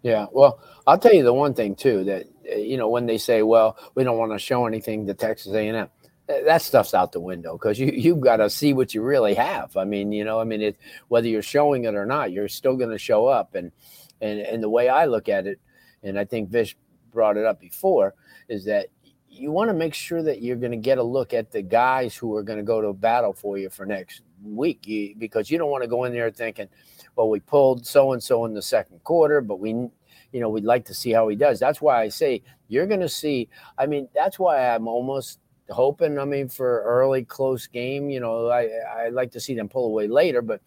Yeah, 0.03 0.27
well, 0.33 0.61
I'll 0.87 0.99
tell 0.99 1.13
you 1.13 1.23
the 1.23 1.35
one 1.35 1.55
thing 1.55 1.75
too 1.75 2.05
that 2.05 2.27
you 2.45 2.77
know 2.77 2.89
when 2.89 3.07
they 3.07 3.19
say, 3.19 3.43
"Well, 3.43 3.77
we 3.95 4.05
don't 4.05 4.19
want 4.19 4.33
to 4.33 4.39
show 4.39 4.67
anything 4.67 5.07
to 5.07 5.15
Texas 5.15 5.53
A&M," 5.53 5.89
that 6.27 6.63
stuff's 6.63 6.95
out 6.95 7.13
the 7.13 7.21
window 7.21 7.53
because 7.55 7.79
you 7.79 7.89
you've 7.89 8.21
got 8.21 8.37
to 8.37 8.51
see 8.51 8.73
what 8.73 8.95
you 8.95 9.03
really 9.03 9.35
have. 9.35 9.77
I 9.77 9.85
mean, 9.85 10.13
you 10.13 10.25
know, 10.25 10.41
I 10.41 10.45
mean, 10.45 10.63
it 10.63 10.77
whether 11.09 11.29
you're 11.29 11.43
showing 11.43 11.85
it 11.85 11.95
or 11.95 12.07
not, 12.07 12.33
you're 12.33 12.49
still 12.49 12.77
going 12.77 12.91
to 12.91 12.99
show 12.99 13.27
up. 13.27 13.55
And 13.55 13.73
and 14.21 14.41
and 14.41 14.63
the 14.63 14.69
way 14.69 14.89
I 14.89 15.07
look 15.07 15.29
at 15.29 15.47
it, 15.47 15.61
and 16.03 16.19
I 16.19 16.25
think 16.25 16.51
Vish 16.51 16.77
brought 17.13 17.37
it 17.37 17.45
up 17.45 17.61
before, 17.61 18.15
is 18.49 18.65
that 18.67 18.89
you 19.29 19.51
want 19.51 19.71
to 19.71 19.75
make 19.75 19.95
sure 19.95 20.23
that 20.23 20.43
you're 20.43 20.57
going 20.57 20.73
to 20.73 20.77
get 20.77 20.99
a 20.99 21.03
look 21.03 21.33
at 21.35 21.51
the 21.51 21.63
guys 21.63 22.17
who 22.17 22.35
are 22.37 22.43
going 22.43 22.59
to 22.59 22.65
go 22.65 22.81
to 22.81 22.93
battle 22.93 23.33
for 23.33 23.59
you 23.59 23.71
for 23.71 23.87
next 23.87 24.23
week, 24.43 24.87
you, 24.87 25.15
because 25.19 25.51
you 25.51 25.59
don't 25.59 25.71
want 25.71 25.83
to 25.83 25.89
go 25.89 26.05
in 26.05 26.13
there 26.13 26.31
thinking 26.31 26.69
well, 27.17 27.29
we 27.29 27.41
pulled 27.41 27.87
so 27.87 28.13
and 28.13 28.23
so 28.23 28.45
in 28.45 28.55
the 28.55 28.63
second 28.63 29.03
quarter, 29.05 29.41
but 29.41 29.61
we, 29.61 29.71
you 29.71 30.41
know, 30.41 30.49
we'd 30.49 30.65
like 30.65 30.85
to 30.87 30.95
see 30.95 31.11
how 31.11 31.29
he 31.29 31.37
does. 31.37 31.59
That's 31.59 31.81
why 31.81 32.01
I 32.01 32.09
say 32.09 32.43
you're 32.69 32.87
going 32.87 33.01
to 33.01 33.09
see. 33.09 33.49
I 33.79 33.87
mean, 33.87 34.09
that's 34.15 34.39
why 34.39 34.75
I'm 34.75 34.89
almost 34.89 35.41
hoping. 35.69 36.19
I 36.19 36.25
mean, 36.25 36.49
for 36.49 36.83
early 36.83 37.25
close 37.25 37.67
game, 37.67 38.11
you 38.11 38.21
know, 38.21 38.49
I 38.49 38.69
I 38.97 39.09
like 39.09 39.33
to 39.33 39.41
see 39.41 39.55
them 39.55 39.69
pull 39.69 39.87
away 39.87 40.07
later, 40.07 40.43
but 40.43 40.61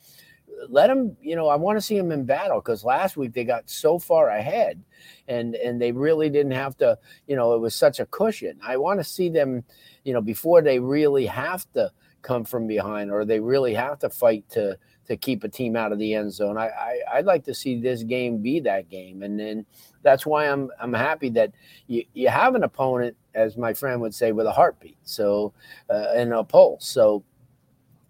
let 0.70 0.88
them. 0.88 1.15
You 1.22 1.36
know, 1.36 1.48
I 1.48 1.56
want 1.56 1.77
to 1.77 1.82
see 1.82 1.98
them 1.98 2.12
in 2.12 2.25
battle 2.25 2.60
because 2.60 2.84
last 2.84 3.18
week 3.18 3.34
they 3.34 3.44
got 3.46 3.70
so 3.70 3.98
far 3.98 4.30
ahead, 4.30 4.84
and 5.27 5.56
and 5.56 5.82
they 5.82 5.92
really 5.92 6.30
didn't 6.30 6.51
have 6.51 6.77
to. 6.77 6.98
You 7.27 7.36
know, 7.36 7.53
it 7.53 7.60
was 7.60 7.74
such 7.74 8.00
a 8.00 8.06
cushion. 8.06 8.60
I 8.62 8.77
want 8.77 9.00
to 9.00 9.03
see 9.03 9.30
them. 9.30 9.63
You 10.03 10.13
know, 10.13 10.22
before 10.22 10.62
they 10.62 10.80
really 10.80 11.25
have 11.25 11.65
to 11.74 11.92
come 12.24 12.44
from 12.44 12.65
behind 12.65 13.12
or 13.12 13.25
they 13.25 13.39
really 13.39 13.74
have 13.74 14.00
to 14.00 14.10
fight 14.10 14.50
to 14.50 14.77
to 15.06 15.18
keep 15.18 15.44
a 15.44 15.50
team 15.50 15.75
out 15.75 15.92
of 15.92 16.00
the 16.00 16.13
end 16.13 16.32
zone. 16.32 16.58
I, 16.58 16.70
I 17.12 17.18
would 17.18 17.25
like 17.25 17.44
to 17.46 17.53
see 17.53 17.80
this 17.80 18.03
game 18.03 18.38
be 18.38 18.60
that 18.62 18.89
game, 18.89 19.22
and 19.22 19.39
then 19.39 19.65
that's 20.01 20.25
why 20.25 20.50
I'm 20.50 20.72
I'm 20.80 20.94
happy 20.94 21.30
that 21.32 21.51
you, 21.88 22.06
you 22.13 22.30
have 22.30 22.56
an 22.56 22.63
opponent, 22.63 23.15
as 23.34 23.58
my 23.58 23.74
friend 23.74 24.01
would 24.01 24.15
say, 24.15 24.32
with 24.32 24.46
a 24.46 24.51
heartbeat, 24.51 24.98
so 25.03 25.53
uh, 25.89 26.08
and 26.15 26.34
a 26.34 26.44
pulse. 26.44 26.88
So 26.88 27.24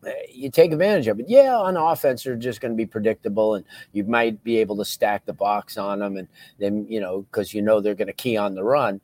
uh, 0.06 0.12
you 0.32 0.52
take 0.52 0.72
advantage 0.72 1.08
of 1.08 1.20
it. 1.20 1.26
Yeah, 1.28 1.56
on 1.56 1.78
offense, 1.78 2.24
they're 2.24 2.36
just 2.36 2.62
going 2.62 2.74
to 2.74 2.78
be 2.78 2.86
predictable, 2.86 3.56
and 3.56 3.66
you 3.92 4.04
might 4.04 4.44
be 4.44 4.58
able 4.58 4.78
to 4.78 4.86
stack 4.86 5.26
the 5.26 5.34
box 5.34 5.78
on 5.78 6.00
them, 6.00 6.18
and 6.18 6.28
then 6.60 6.86
you 6.88 7.00
know 7.00 7.22
because 7.24 7.54
you 7.54 7.62
know 7.62 7.82
they're 7.82 7.96
going 7.96 8.08
to 8.08 8.14
key 8.14 8.38
on 8.38 8.54
the 8.54 8.64
run. 8.64 9.02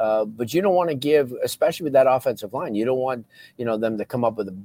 Uh, 0.00 0.24
but 0.24 0.54
you 0.54 0.62
don't 0.62 0.74
want 0.74 0.88
to 0.88 0.94
give, 0.94 1.34
especially 1.44 1.84
with 1.84 1.92
that 1.92 2.06
offensive 2.08 2.54
line, 2.54 2.74
you 2.74 2.86
don't 2.86 2.98
want 2.98 3.26
you 3.58 3.66
know 3.66 3.76
them 3.76 3.98
to 3.98 4.04
come 4.06 4.24
up 4.24 4.38
with 4.38 4.48
a, 4.48 4.56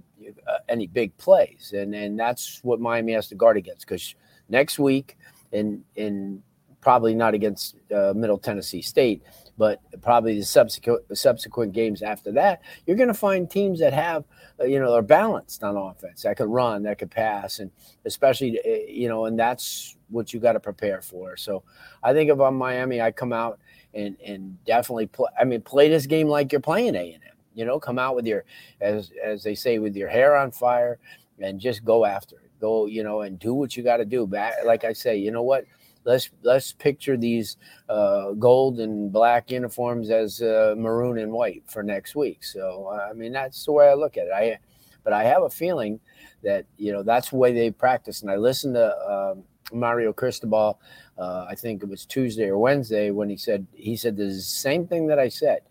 uh, 0.48 0.60
any 0.70 0.88
big 0.88 1.15
plays, 1.18 1.74
and 1.75 1.94
and 1.94 2.18
that's 2.18 2.62
what 2.63 2.80
Miami 2.80 3.12
has 3.12 3.27
to 3.27 3.36
guard 3.36 3.58
against. 3.58 3.82
Because 3.86 4.15
next 4.48 4.80
week, 4.80 5.18
and 5.51 5.84
in 5.98 6.42
probably 6.80 7.13
not 7.13 7.34
against 7.34 7.75
uh, 7.94 8.13
Middle 8.15 8.38
Tennessee 8.38 8.82
State, 8.82 9.24
but 9.58 9.82
probably 10.01 10.39
the 10.39 10.46
subsequent 10.46 11.01
subsequent 11.18 11.74
games 11.74 12.01
after 12.01 12.32
that, 12.32 12.62
you're 12.88 12.96
going 12.96 13.10
to 13.10 13.13
find 13.13 13.51
teams 13.51 13.82
that 13.82 13.92
have 13.92 14.24
uh, 14.62 14.63
you 14.63 14.80
know 14.80 14.94
are 14.94 15.01
balanced 15.01 15.65
on 15.65 15.75
offense 15.75 16.22
that 16.22 16.38
could 16.38 16.48
run, 16.48 16.84
that 16.84 16.98
could 16.98 17.12
pass, 17.12 17.60
and 17.60 17.72
especially 18.06 18.58
uh, 18.65 18.70
you 18.88 19.10
know, 19.10 19.25
and 19.25 19.38
that's 19.38 19.98
what 20.10 20.34
you 20.34 20.39
got 20.39 20.54
to 20.54 20.62
prepare 20.62 21.01
for. 21.01 21.36
So 21.36 21.63
I 22.01 22.13
think 22.13 22.30
if 22.30 22.39
I'm 22.39 22.56
Miami, 22.56 23.01
I 23.01 23.12
come 23.12 23.34
out 23.34 23.60
and 23.96 24.18
and 24.24 24.64
definitely 24.66 25.08
play. 25.08 25.30
I 25.40 25.46
mean, 25.46 25.62
play 25.62 25.90
this 25.90 26.06
game 26.06 26.28
like 26.28 26.52
you're 26.52 26.62
playing 26.62 26.96
A 26.96 27.14
and 27.14 27.24
M. 27.24 27.32
You 27.54 27.66
know, 27.66 27.80
come 27.80 27.98
out 27.98 28.16
with 28.16 28.28
your 28.28 28.44
as 28.82 29.12
as 29.24 29.44
they 29.44 29.56
say 29.56 29.80
with 29.80 29.96
your 29.96 30.10
hair 30.10 30.36
on 30.36 30.52
fire, 30.52 31.00
and 31.40 31.60
just 31.60 31.84
go 31.84 32.06
after 32.06 32.36
it. 32.36 32.52
Go, 32.60 32.86
you 32.86 33.04
know, 33.04 33.22
and 33.22 33.40
do 33.40 33.54
what 33.54 33.75
you 33.75 33.84
got 33.84 33.98
to 33.98 34.06
do. 34.06 34.28
Back, 34.28 34.54
like 34.66 34.84
I 34.84 34.94
say, 34.94 35.18
you 35.18 35.32
know 35.32 35.44
what? 35.44 35.66
Let's 36.04 36.30
let's 36.44 36.74
picture 36.74 37.18
these 37.18 37.58
uh, 37.90 38.32
gold 38.34 38.80
and 38.80 39.12
black 39.12 39.50
uniforms 39.50 40.10
as 40.10 40.42
uh, 40.42 40.75
maroon 40.78 41.18
and 41.18 41.32
white 41.32 41.64
for 41.68 41.82
next 41.82 42.16
week. 42.16 42.44
So 42.44 42.90
I 42.90 43.14
mean, 43.14 43.32
that's 43.32 43.66
the 43.66 43.72
way 43.72 43.90
I 43.90 43.94
look 43.94 44.18
at 44.18 44.28
it. 44.28 44.34
I, 44.34 44.60
but 45.04 45.14
I 45.14 45.24
have 45.24 45.44
a 45.44 45.50
feeling 45.50 46.00
that 46.44 46.66
you 46.78 46.92
know 46.92 47.02
that's 47.02 47.30
the 47.30 47.38
way 47.38 47.54
they 47.54 47.72
practice. 47.72 48.22
And 48.22 48.30
I 48.30 48.36
listened 48.36 48.75
to. 48.75 49.34
Um, 49.34 49.44
Mario 49.74 50.13
Cristobal, 50.13 50.79
uh, 51.17 51.45
I 51.50 51.55
think 51.55 51.84
it 51.84 51.89
was 51.89 52.05
Tuesday 52.05 52.48
or 52.48 52.57
Wednesday 52.57 53.12
when 53.12 53.29
he 53.29 53.38
said 53.38 53.65
he 53.74 53.95
said 53.95 54.15
the 54.15 54.34
same 54.34 54.88
thing 54.88 55.07
that 55.07 55.19
I 55.19 55.29
said. 55.29 55.62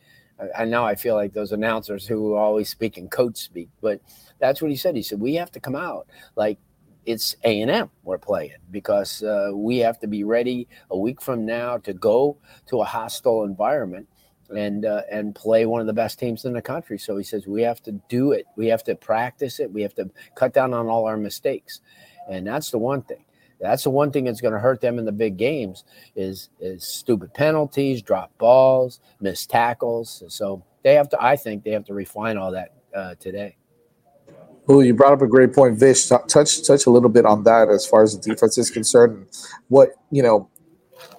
I, 0.56 0.64
now 0.64 0.84
I 0.84 0.96
feel 0.96 1.14
like 1.14 1.32
those 1.32 1.52
announcers 1.52 2.06
who 2.06 2.34
always 2.34 2.68
speak 2.68 2.98
in 2.98 3.08
coach 3.08 3.36
speak, 3.36 3.68
but 3.80 4.00
that's 4.40 4.60
what 4.60 4.70
he 4.70 4.76
said. 4.76 4.96
He 4.96 5.02
said 5.02 5.20
we 5.20 5.34
have 5.36 5.52
to 5.52 5.60
come 5.60 5.76
out 5.76 6.08
like 6.34 6.58
it's 7.06 7.36
A 7.44 7.60
and 7.60 7.70
M 7.70 7.90
we're 8.02 8.18
playing 8.18 8.56
because 8.70 9.22
uh, 9.22 9.50
we 9.54 9.78
have 9.78 9.98
to 10.00 10.06
be 10.06 10.24
ready 10.24 10.66
a 10.90 10.98
week 10.98 11.20
from 11.20 11.44
now 11.46 11.78
to 11.78 11.92
go 11.92 12.38
to 12.66 12.80
a 12.80 12.84
hostile 12.84 13.44
environment 13.44 14.08
and 14.54 14.84
uh, 14.84 15.02
and 15.10 15.34
play 15.34 15.66
one 15.66 15.80
of 15.80 15.86
the 15.86 15.92
best 15.92 16.18
teams 16.18 16.44
in 16.44 16.52
the 16.52 16.62
country. 16.62 16.98
So 16.98 17.16
he 17.16 17.24
says 17.24 17.46
we 17.46 17.62
have 17.62 17.82
to 17.82 17.92
do 18.08 18.32
it. 18.32 18.46
We 18.56 18.66
have 18.68 18.82
to 18.84 18.94
practice 18.94 19.60
it. 19.60 19.72
We 19.72 19.82
have 19.82 19.94
to 19.94 20.10
cut 20.34 20.52
down 20.52 20.74
on 20.74 20.88
all 20.88 21.06
our 21.06 21.16
mistakes, 21.16 21.80
and 22.28 22.46
that's 22.46 22.70
the 22.70 22.78
one 22.78 23.02
thing. 23.02 23.24
That's 23.60 23.84
the 23.84 23.90
one 23.90 24.10
thing 24.10 24.24
that's 24.24 24.40
going 24.40 24.54
to 24.54 24.60
hurt 24.60 24.80
them 24.80 24.98
in 24.98 25.04
the 25.04 25.12
big 25.12 25.36
games 25.36 25.84
is 26.16 26.50
is 26.60 26.84
stupid 26.84 27.32
penalties, 27.34 28.02
drop 28.02 28.36
balls, 28.38 29.00
missed 29.20 29.50
tackles. 29.50 30.22
So 30.28 30.64
they 30.82 30.94
have 30.94 31.08
to. 31.10 31.22
I 31.22 31.36
think 31.36 31.64
they 31.64 31.70
have 31.70 31.84
to 31.86 31.94
refine 31.94 32.36
all 32.36 32.52
that 32.52 32.74
uh, 32.94 33.14
today. 33.18 33.56
Well, 34.66 34.82
you 34.82 34.94
brought 34.94 35.12
up 35.12 35.20
a 35.20 35.26
great 35.26 35.52
point, 35.52 35.78
Vish. 35.78 36.06
Touch 36.06 36.66
touch 36.66 36.86
a 36.86 36.90
little 36.90 37.10
bit 37.10 37.26
on 37.26 37.44
that 37.44 37.68
as 37.68 37.86
far 37.86 38.02
as 38.02 38.18
the 38.18 38.34
defense 38.34 38.56
is 38.58 38.70
concerned. 38.70 39.26
What 39.68 39.90
you 40.10 40.22
know, 40.22 40.48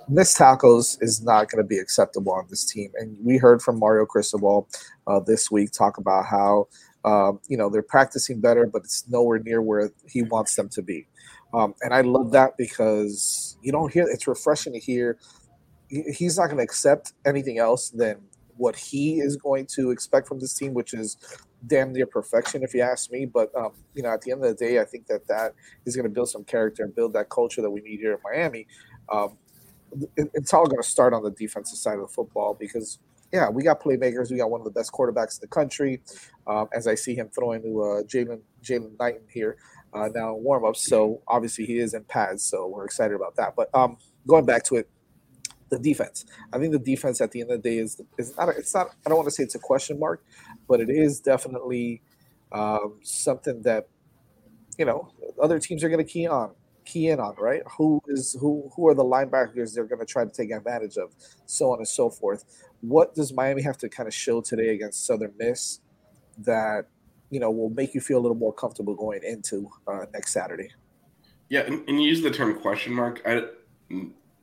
missed 0.10 0.38
tackles 0.38 0.98
is 1.01 1.22
not 1.22 1.50
going 1.50 1.63
to 1.63 1.68
be 1.68 1.77
acceptable 1.77 2.34
on 2.34 2.46
this 2.50 2.65
team. 2.65 2.92
And 2.96 3.18
we 3.24 3.38
heard 3.38 3.62
from 3.62 3.80
Mario 3.80 4.06
Cristobal 4.06 4.68
uh, 5.08 5.20
this 5.20 5.51
week 5.51 5.72
talk 5.72 5.98
about 5.98 6.25
how 6.25 6.68
um, 7.04 7.39
you 7.48 7.58
know 7.58 7.70
they're 7.70 7.84
practicing 7.84 8.42
better, 8.42 8.65
but 8.65 8.84
it's 8.84 9.08
nowhere 9.08 9.39
near 9.39 9.62
where 9.62 9.92
he 10.08 10.24
wants 10.24 10.56
them 10.56 10.70
to 10.70 10.82
be. 10.82 11.08
Um, 11.56 11.74
and 11.82 11.94
I 11.94 12.02
love 12.02 12.32
that 12.32 12.58
because 12.58 13.58
you 13.62 13.72
don't 13.72 13.92
hear 13.92 14.06
it's 14.10 14.28
refreshing 14.28 14.74
to 14.74 14.80
hear 14.80 15.18
he's 15.90 16.38
not 16.38 16.48
going 16.48 16.58
to 16.58 16.64
accept 16.64 17.14
anything 17.26 17.60
else 17.60 17.90
than 17.90 18.18
what 18.58 18.76
he 18.76 19.20
is 19.20 19.38
going 19.38 19.66
to 19.66 19.92
expect 19.92 20.28
from 20.28 20.40
this 20.40 20.54
team, 20.54 20.74
which 20.74 20.94
is 20.94 21.18
damn 21.68 21.92
near 21.94 22.06
perfection, 22.06 22.64
if 22.64 22.74
you 22.74 22.82
ask 22.82 23.12
me. 23.12 23.26
But 23.26 23.54
um, 23.56 23.72
you 23.94 24.04
know, 24.04 24.10
at 24.10 24.22
the 24.22 24.32
end 24.32 24.44
of 24.44 24.58
the 24.58 24.66
day, 24.66 24.80
I 24.80 24.86
think 24.86 25.08
that 25.08 25.28
that 25.28 25.54
is 25.86 25.96
going 25.96 26.04
to 26.04 26.10
build 26.10 26.30
some 26.30 26.44
character 26.44 26.84
and 26.84 26.94
build 26.94 27.14
that 27.14 27.30
culture 27.30 27.62
that 27.62 27.70
we 27.70 27.82
need 27.82 28.00
here 28.00 28.14
in 28.14 28.20
Miami. 28.24 28.68
Um, 29.12 29.38
it, 30.18 30.30
it's 30.34 30.54
all 30.54 30.66
going 30.66 30.82
to 30.82 30.88
start 30.88 31.14
on 31.14 31.24
the 31.24 31.32
defensive 31.32 31.78
side 31.78 31.96
of 31.96 32.02
the 32.02 32.14
football 32.14 32.56
because 32.60 33.00
yeah, 33.34 33.50
we 33.50 33.64
got 33.64 33.82
playmakers. 33.82 34.32
We 34.32 34.38
got 34.38 34.50
one 34.50 34.62
of 34.62 34.66
the 34.66 34.72
best 34.72 34.92
quarterbacks 34.92 35.38
in 35.38 35.42
the 35.42 35.48
country. 35.48 36.02
Um, 36.48 36.70
as 36.74 36.88
I 36.88 36.96
see 36.96 37.16
him 37.16 37.30
throwing 37.30 37.62
to 37.64 37.82
uh, 37.82 38.04
Jaylan 38.04 38.42
Jaylan 38.64 38.98
Knighton 39.00 39.28
here, 39.30 39.58
uh, 39.96 40.10
now 40.14 40.36
warm 40.36 40.66
ups. 40.66 40.88
So 40.88 41.22
obviously 41.28 41.66
he 41.66 41.80
is 41.80 41.94
in 41.94 42.04
pads, 42.04 42.44
so 42.44 42.68
we're 42.68 42.86
excited 42.86 43.16
about 43.16 43.36
that. 43.38 43.56
But 43.56 43.74
um, 43.74 43.98
going 44.28 44.46
back 44.46 44.64
to 44.66 44.75
it, 44.75 44.90
the 45.70 45.80
defense. 45.80 46.25
I 46.54 46.60
think 46.60 46.74
the 46.74 46.80
defense 46.80 47.22
at 47.22 47.32
the 47.32 47.42
end 47.42 47.52
of 47.52 47.64
the 47.64 47.70
day 47.70 47.80
is 47.80 48.00
is 48.18 48.36
not. 48.38 48.50
It's 48.50 48.74
not. 48.74 48.90
I 49.06 49.10
don't 49.10 49.18
want 49.18 49.28
to 49.28 49.32
say 49.32 49.44
it's 49.44 49.56
a 49.56 49.60
question 49.60 50.00
mark, 50.00 50.24
but 50.68 50.80
it 50.80 50.90
is 50.90 51.20
definitely 51.20 52.02
um, 52.52 53.00
something 53.02 53.62
that 53.64 53.88
you 54.78 54.86
know 54.86 55.12
other 55.42 55.60
teams 55.60 55.84
are 55.84 55.90
going 55.90 56.06
to 56.06 56.12
key 56.12 56.28
on 56.28 56.52
key 56.86 57.10
in 57.10 57.20
on 57.20 57.34
right 57.40 57.64
who 57.78 58.00
is 58.08 58.38
who 58.40 58.70
who 58.75 58.88
are 58.88 58.94
the 58.94 59.04
linebackers 59.04 59.74
they're 59.74 59.86
going 59.86 60.00
to 60.00 60.06
try 60.06 60.24
to 60.24 60.30
take 60.30 60.52
advantage 60.52 60.98
of 60.98 61.16
so 61.48 61.72
on 61.72 61.80
and 61.80 61.88
so 61.88 62.10
forth 62.10 62.46
what 62.82 63.16
does 63.16 63.34
miami 63.34 63.62
have 63.62 63.75
to 63.75 63.90
kind 63.90 64.08
of 64.08 64.14
show 64.14 64.40
today 64.40 64.70
against 64.70 65.06
southern 65.06 65.34
miss 65.40 65.80
that 66.38 66.88
you 67.29 67.39
know 67.39 67.51
will 67.51 67.70
make 67.70 67.94
you 67.94 68.01
feel 68.01 68.17
a 68.17 68.24
little 68.24 68.38
more 68.38 68.53
comfortable 68.53 68.96
going 68.96 69.22
into 69.24 69.70
uh, 69.88 70.05
next 70.13 70.32
Saturday. 70.32 70.70
Yeah, 71.50 71.62
and, 71.62 71.88
and 71.88 72.01
you 72.01 72.08
use 72.08 72.22
the 72.22 72.32
term 72.32 72.60
question 72.60 72.94
mark. 72.94 73.22
I 73.25 73.44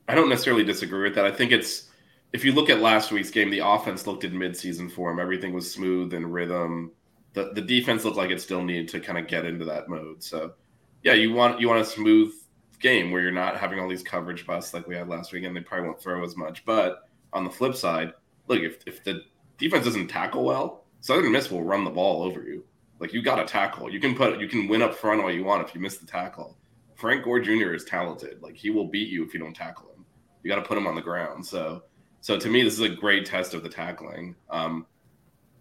I 0.08 0.14
don't 0.14 0.28
necessarily 0.28 0.64
disagree 0.64 1.02
with 1.02 1.14
that. 1.14 1.24
I 1.24 1.32
think 1.32 1.52
it's 1.52 1.88
if 2.32 2.44
you 2.44 2.52
look 2.52 2.70
at 2.70 2.80
last 2.80 3.12
week's 3.12 3.30
game, 3.30 3.50
the 3.50 3.60
offense 3.60 4.06
looked 4.06 4.24
in 4.24 4.32
midseason 4.32 4.90
form. 4.90 5.20
Everything 5.20 5.52
was 5.52 5.72
smooth 5.72 6.14
and 6.14 6.32
rhythm. 6.32 6.92
The 7.34 7.52
the 7.54 7.60
defense 7.60 8.04
looked 8.04 8.16
like 8.16 8.30
it 8.30 8.40
still 8.40 8.62
needed 8.62 8.88
to 8.88 9.00
kind 9.00 9.18
of 9.18 9.26
get 9.26 9.44
into 9.44 9.64
that 9.66 9.88
mode. 9.88 10.22
So 10.22 10.54
yeah, 11.02 11.14
you 11.14 11.32
want 11.32 11.60
you 11.60 11.68
want 11.68 11.80
a 11.80 11.84
smooth 11.84 12.32
game 12.80 13.10
where 13.10 13.22
you're 13.22 13.30
not 13.32 13.56
having 13.56 13.78
all 13.78 13.88
these 13.88 14.02
coverage 14.02 14.46
busts 14.46 14.74
like 14.74 14.86
we 14.86 14.96
had 14.96 15.08
last 15.08 15.32
week, 15.32 15.44
and 15.44 15.56
they 15.56 15.60
probably 15.60 15.86
won't 15.86 16.00
throw 16.00 16.24
as 16.24 16.36
much. 16.36 16.64
But 16.64 17.08
on 17.32 17.44
the 17.44 17.50
flip 17.50 17.74
side, 17.74 18.12
look 18.48 18.60
if 18.60 18.78
if 18.86 19.02
the 19.04 19.22
defense 19.58 19.84
doesn't 19.84 20.08
tackle 20.08 20.44
well, 20.44 20.84
Southern 21.00 21.32
Miss 21.32 21.50
will 21.50 21.62
run 21.62 21.84
the 21.84 21.90
ball 21.90 22.22
over 22.22 22.42
you. 22.42 22.64
Like 23.02 23.12
you 23.12 23.21
got 23.21 23.35
to 23.35 23.44
tackle. 23.44 23.90
You 23.90 23.99
can 23.99 24.14
put 24.14 24.38
you 24.38 24.47
can 24.47 24.68
win 24.68 24.80
up 24.80 24.94
front 24.94 25.21
all 25.21 25.30
you 25.30 25.42
want 25.42 25.66
if 25.66 25.75
you 25.75 25.80
miss 25.80 25.99
the 25.99 26.06
tackle. 26.06 26.56
Frank 26.94 27.25
Gore 27.25 27.40
Jr. 27.40 27.75
is 27.75 27.85
talented. 27.85 28.40
Like 28.40 28.54
he 28.54 28.71
will 28.71 28.87
beat 28.87 29.09
you 29.09 29.25
if 29.25 29.35
you 29.35 29.40
don't 29.40 29.54
tackle 29.54 29.90
him. 29.90 30.06
You 30.44 30.49
got 30.49 30.62
to 30.62 30.62
put 30.62 30.78
him 30.78 30.87
on 30.87 30.94
the 30.94 31.02
ground. 31.02 31.44
So 31.44 31.82
so 32.21 32.38
to 32.38 32.49
me, 32.49 32.62
this 32.62 32.75
is 32.75 32.80
a 32.80 32.88
great 32.88 33.26
test 33.26 33.54
of 33.54 33.64
the 33.64 33.68
tackling. 33.68 34.37
Um, 34.50 34.87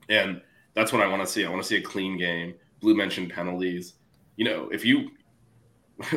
and 0.08 0.40
that's 0.76 0.94
what 0.94 1.02
I 1.02 1.08
want 1.08 1.24
to 1.24 1.28
see. 1.28 1.44
I 1.44 1.50
want 1.50 1.64
to 1.64 1.68
see 1.68 1.78
a 1.78 1.82
clean 1.82 2.16
game. 2.16 2.54
Blue 2.80 2.94
mentioned 2.94 3.32
penalties. 3.32 3.96
You 4.36 4.46
know, 4.46 4.70
if 4.70 4.86
you 4.86 5.10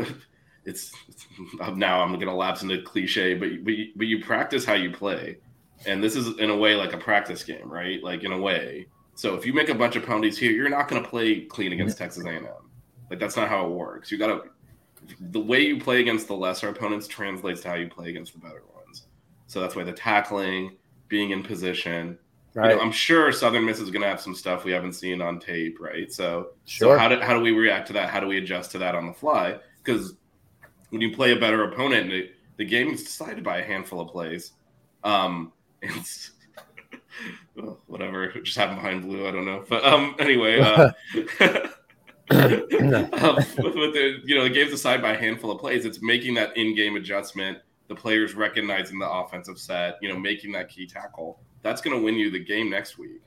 it's, 0.66 0.93
it's 1.09 1.26
now 1.75 2.02
I'm 2.02 2.12
going 2.12 2.26
to 2.26 2.35
lapse 2.35 2.61
into 2.61 2.83
cliche, 2.83 3.33
but 3.33 3.64
but 3.64 3.75
you, 3.75 3.93
but 3.97 4.07
you 4.07 4.23
practice 4.23 4.66
how 4.66 4.75
you 4.75 4.90
play, 4.90 5.38
and 5.87 6.04
this 6.04 6.16
is 6.16 6.38
in 6.38 6.50
a 6.50 6.57
way 6.57 6.75
like 6.75 6.93
a 6.93 6.99
practice 6.99 7.43
game, 7.45 7.73
right? 7.73 8.02
Like 8.02 8.25
in 8.25 8.33
a 8.33 8.38
way, 8.38 8.88
so 9.14 9.35
if 9.35 9.47
you 9.47 9.52
make 9.52 9.68
a 9.68 9.75
bunch 9.75 9.97
of 9.97 10.04
penalties 10.04 10.38
here, 10.38 10.52
you're 10.52 10.68
not 10.68 10.88
going 10.88 11.02
to 11.02 11.09
play 11.09 11.42
clean 11.42 11.73
against 11.73 11.99
Texas 11.99 12.25
A&M. 12.25 12.47
Like 13.11 13.18
that's 13.18 13.37
not 13.37 13.49
how 13.49 13.66
it 13.66 13.71
works. 13.71 14.11
You 14.11 14.18
got 14.18 14.26
to 14.26 14.50
the 15.21 15.40
way 15.40 15.61
you 15.61 15.78
play 15.78 16.00
against 16.00 16.28
the 16.28 16.35
lesser 16.35 16.68
opponents 16.68 17.06
translates 17.06 17.61
to 17.62 17.68
how 17.68 17.75
you 17.75 17.88
play 17.88 18.09
against 18.09 18.33
the 18.33 18.38
better 18.38 18.62
ones. 18.75 19.06
So 19.47 19.61
that's 19.61 19.76
why 19.76 19.85
the 19.85 19.92
tackling, 19.92 20.76
being 21.09 21.30
in 21.30 21.42
position. 21.42 22.18
Right. 22.54 22.71
You 22.71 22.76
know, 22.76 22.83
I'm 22.83 22.92
sure 22.92 23.30
Southern 23.33 23.64
Miss 23.64 23.80
is 23.80 23.90
going 23.90 24.02
to 24.02 24.09
have 24.09 24.21
some 24.21 24.35
stuff 24.35 24.64
we 24.64 24.73
haven't 24.73 24.94
seen 24.94 25.21
on 25.21 25.40
tape, 25.40 25.78
right? 25.80 26.11
So, 26.12 26.50
sure. 26.64 26.94
so 26.94 26.99
how 26.99 27.09
do 27.09 27.21
how 27.21 27.35
do 27.35 27.40
we 27.40 27.50
react 27.50 27.88
to 27.88 27.92
that? 27.94 28.11
How 28.11 28.21
do 28.21 28.26
we 28.26 28.38
adjust 28.38 28.71
to 28.73 28.78
that 28.78 28.94
on 28.94 29.06
the 29.06 29.12
fly? 29.12 29.59
Because 29.83 30.14
when 30.90 31.00
you 31.00 31.14
play 31.14 31.33
a 31.33 31.37
better 31.37 31.64
opponent, 31.64 32.11
the, 32.11 32.30
the 32.56 32.64
game 32.64 32.88
is 32.88 33.02
decided 33.02 33.42
by 33.42 33.59
a 33.59 33.64
handful 33.64 34.00
of 34.00 34.09
plays. 34.09 34.52
Um, 35.02 35.52
it's 35.83 36.30
well, 37.56 37.80
whatever, 37.87 38.28
just 38.42 38.56
happened 38.56 38.78
behind 38.78 39.02
blue. 39.02 39.26
I 39.26 39.30
don't 39.30 39.44
know, 39.44 39.64
but 39.68 39.85
um, 39.85 40.14
anyway, 40.18 40.61
uh, 40.61 40.92
um, 42.30 43.37
with, 43.37 43.75
with, 43.75 43.92
the 43.92 44.21
you 44.25 44.35
know 44.35 44.44
the 44.44 44.50
game's 44.50 44.71
decided 44.71 45.02
by 45.02 45.12
a 45.12 45.18
handful 45.18 45.50
of 45.50 45.61
plays. 45.61 45.85
It's 45.85 46.00
making 46.00 46.35
that 46.35 46.56
in-game 46.56 46.97
adjustment, 46.97 47.59
the 47.88 47.94
players 47.94 48.35
recognizing 48.35 48.99
the 48.99 49.11
offensive 49.11 49.59
set, 49.59 49.99
you 50.00 50.09
know, 50.09 50.18
making 50.18 50.52
that 50.52 50.68
key 50.68 50.87
tackle. 50.87 51.38
That's 51.62 51.80
going 51.80 51.97
to 51.97 52.02
win 52.02 52.14
you 52.14 52.30
the 52.30 52.42
game 52.42 52.71
next 52.71 52.99
week. 52.99 53.21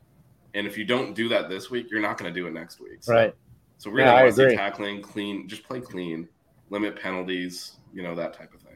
And 0.53 0.65
if 0.65 0.77
you 0.77 0.85
don't 0.85 1.13
do 1.13 1.29
that 1.29 1.49
this 1.49 1.69
week, 1.69 1.87
you're 1.91 2.01
not 2.01 2.17
going 2.17 2.33
to 2.33 2.39
do 2.39 2.47
it 2.47 2.53
next 2.53 2.79
week. 2.79 2.97
So, 3.01 3.13
right. 3.13 3.35
So 3.77 3.91
really, 3.91 4.09
Yeah, 4.09 4.15
I 4.15 4.29
see 4.29 4.55
tackling 4.55 5.01
clean, 5.01 5.47
just 5.47 5.63
play 5.63 5.79
clean, 5.79 6.27
limit 6.69 6.99
penalties, 6.99 7.77
you 7.93 8.03
know 8.03 8.15
that 8.15 8.33
type 8.33 8.53
of 8.53 8.61
thing. 8.61 8.66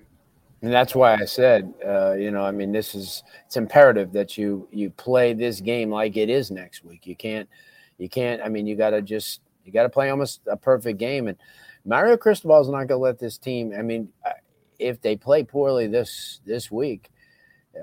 And 0.61 0.71
that's 0.71 0.93
why 0.93 1.15
I 1.15 1.25
said, 1.25 1.73
uh, 1.85 2.13
you 2.13 2.29
know, 2.29 2.45
I 2.45 2.51
mean, 2.51 2.71
this 2.71 2.93
is 2.93 3.23
it's 3.45 3.57
imperative 3.57 4.13
that 4.13 4.37
you 4.37 4.67
you 4.71 4.91
play 4.91 5.33
this 5.33 5.59
game 5.59 5.89
like 5.89 6.17
it 6.17 6.29
is 6.29 6.51
next 6.51 6.83
week. 6.83 7.07
You 7.07 7.15
can't, 7.15 7.49
you 7.97 8.07
can't. 8.07 8.41
I 8.43 8.49
mean, 8.49 8.67
you 8.67 8.75
got 8.75 8.91
to 8.91 9.01
just 9.01 9.41
you 9.65 9.71
got 9.71 9.83
to 9.83 9.89
play 9.89 10.09
almost 10.09 10.41
a 10.47 10.55
perfect 10.55 10.99
game. 10.99 11.27
And 11.27 11.37
Mario 11.83 12.15
Cristobal's 12.15 12.69
not 12.69 12.87
going 12.87 12.89
to 12.89 12.97
let 12.97 13.17
this 13.17 13.37
team. 13.39 13.73
I 13.77 13.81
mean, 13.81 14.09
uh, 14.25 14.31
if 14.77 15.01
they 15.01 15.15
play 15.15 15.43
poorly 15.43 15.87
this 15.87 16.41
this 16.45 16.69
week, 16.69 17.09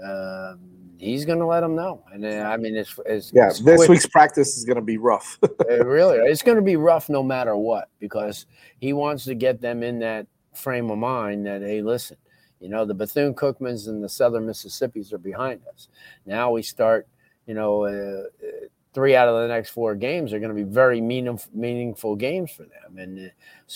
um, 0.05 0.61
he's 0.99 1.25
going 1.25 1.39
to 1.39 1.47
let 1.47 1.61
them 1.61 1.75
know. 1.75 2.05
And 2.13 2.25
uh, 2.25 2.29
I 2.29 2.57
mean, 2.57 2.77
it's, 2.77 2.99
it's 3.07 3.33
Yeah, 3.33 3.49
it's 3.49 3.61
this 3.61 3.89
week's 3.89 4.07
practice 4.07 4.57
is 4.57 4.65
going 4.65 4.77
to 4.77 4.83
be 4.83 4.99
rough. 4.99 5.39
It 5.43 5.85
really, 5.87 6.19
it's 6.19 6.43
going 6.43 6.57
to 6.57 6.63
be 6.63 6.77
rough 6.77 7.09
no 7.09 7.23
matter 7.23 7.57
what 7.57 7.89
because 7.99 8.47
he 8.79 8.93
wants 8.93 9.25
to 9.25 9.35
get 9.35 9.61
them 9.61 9.83
in 9.83 9.99
that 10.01 10.27
frame 10.55 10.91
of 10.91 10.99
mind 10.99 11.47
that 11.47 11.63
hey, 11.63 11.83
listen, 11.83 12.17
you 12.61 12.69
know, 12.69 12.85
the 12.85 12.95
Bethune 12.95 13.35
Cookmans 13.35 13.89
and 13.89 14.03
the 14.03 14.09
Southern 14.09 14.47
Mississippis 14.47 15.13
are 15.13 15.19
behind 15.19 15.61
us. 15.73 15.89
Now 16.27 16.51
we 16.51 16.63
start, 16.63 17.07
you 17.47 17.55
know, 17.55 17.85
uh, 17.85 18.25
uh, 18.47 18.67
three 18.95 19.15
out 19.15 19.29
of 19.29 19.41
the 19.41 19.49
next 19.49 19.71
four 19.71 19.95
games 19.95 20.33
are 20.33 20.39
going 20.39 20.55
to 20.55 20.55
be 20.55 20.69
very 20.69 21.01
meaningful, 21.01 21.51
meaningful 21.55 22.17
games 22.17 22.51
for 22.51 22.65
them, 22.65 22.99
and 22.99 23.31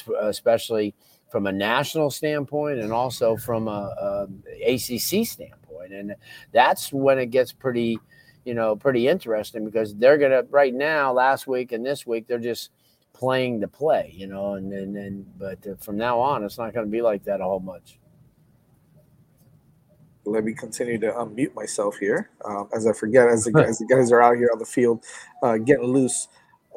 uh, 0.08 0.26
especially 0.26 0.94
from 1.30 1.46
a 1.46 1.52
national 1.52 2.10
standpoint 2.10 2.78
and 2.78 2.92
also 2.92 3.36
from 3.36 3.68
a, 3.68 4.28
a 4.60 4.74
ACC 4.74 5.26
standpoint, 5.26 5.92
and 5.92 6.14
that's 6.52 6.92
when 6.92 7.18
it 7.18 7.26
gets 7.26 7.52
pretty 7.52 7.98
you 8.44 8.54
know, 8.54 8.74
pretty 8.74 9.08
interesting 9.08 9.64
because 9.64 9.94
they're 9.94 10.18
gonna 10.18 10.42
right 10.50 10.74
now, 10.74 11.12
last 11.12 11.46
week 11.46 11.72
and 11.72 11.84
this 11.84 12.06
week, 12.06 12.26
they're 12.26 12.38
just 12.38 12.70
playing 13.12 13.60
to 13.60 13.68
play, 13.68 14.12
you 14.14 14.26
know, 14.26 14.54
and 14.54 14.72
and, 14.72 14.96
and 14.96 15.38
but 15.38 15.64
uh, 15.66 15.76
from 15.76 15.96
now 15.96 16.18
on, 16.18 16.44
it's 16.44 16.58
not 16.58 16.74
going 16.74 16.86
to 16.86 16.90
be 16.90 17.02
like 17.02 17.24
that 17.24 17.40
a 17.40 17.44
whole 17.44 17.60
much. 17.60 17.98
Let 20.24 20.44
me 20.44 20.52
continue 20.52 20.98
to 20.98 21.10
unmute 21.12 21.54
myself 21.54 21.96
here 21.98 22.30
um, 22.44 22.68
as 22.74 22.86
I 22.86 22.92
forget 22.92 23.28
as 23.28 23.44
the, 23.44 23.64
as 23.66 23.78
the 23.78 23.86
guys 23.86 24.12
are 24.12 24.22
out 24.22 24.36
here 24.36 24.50
on 24.52 24.58
the 24.58 24.64
field 24.64 25.04
uh, 25.42 25.58
getting 25.58 25.84
loose. 25.86 26.28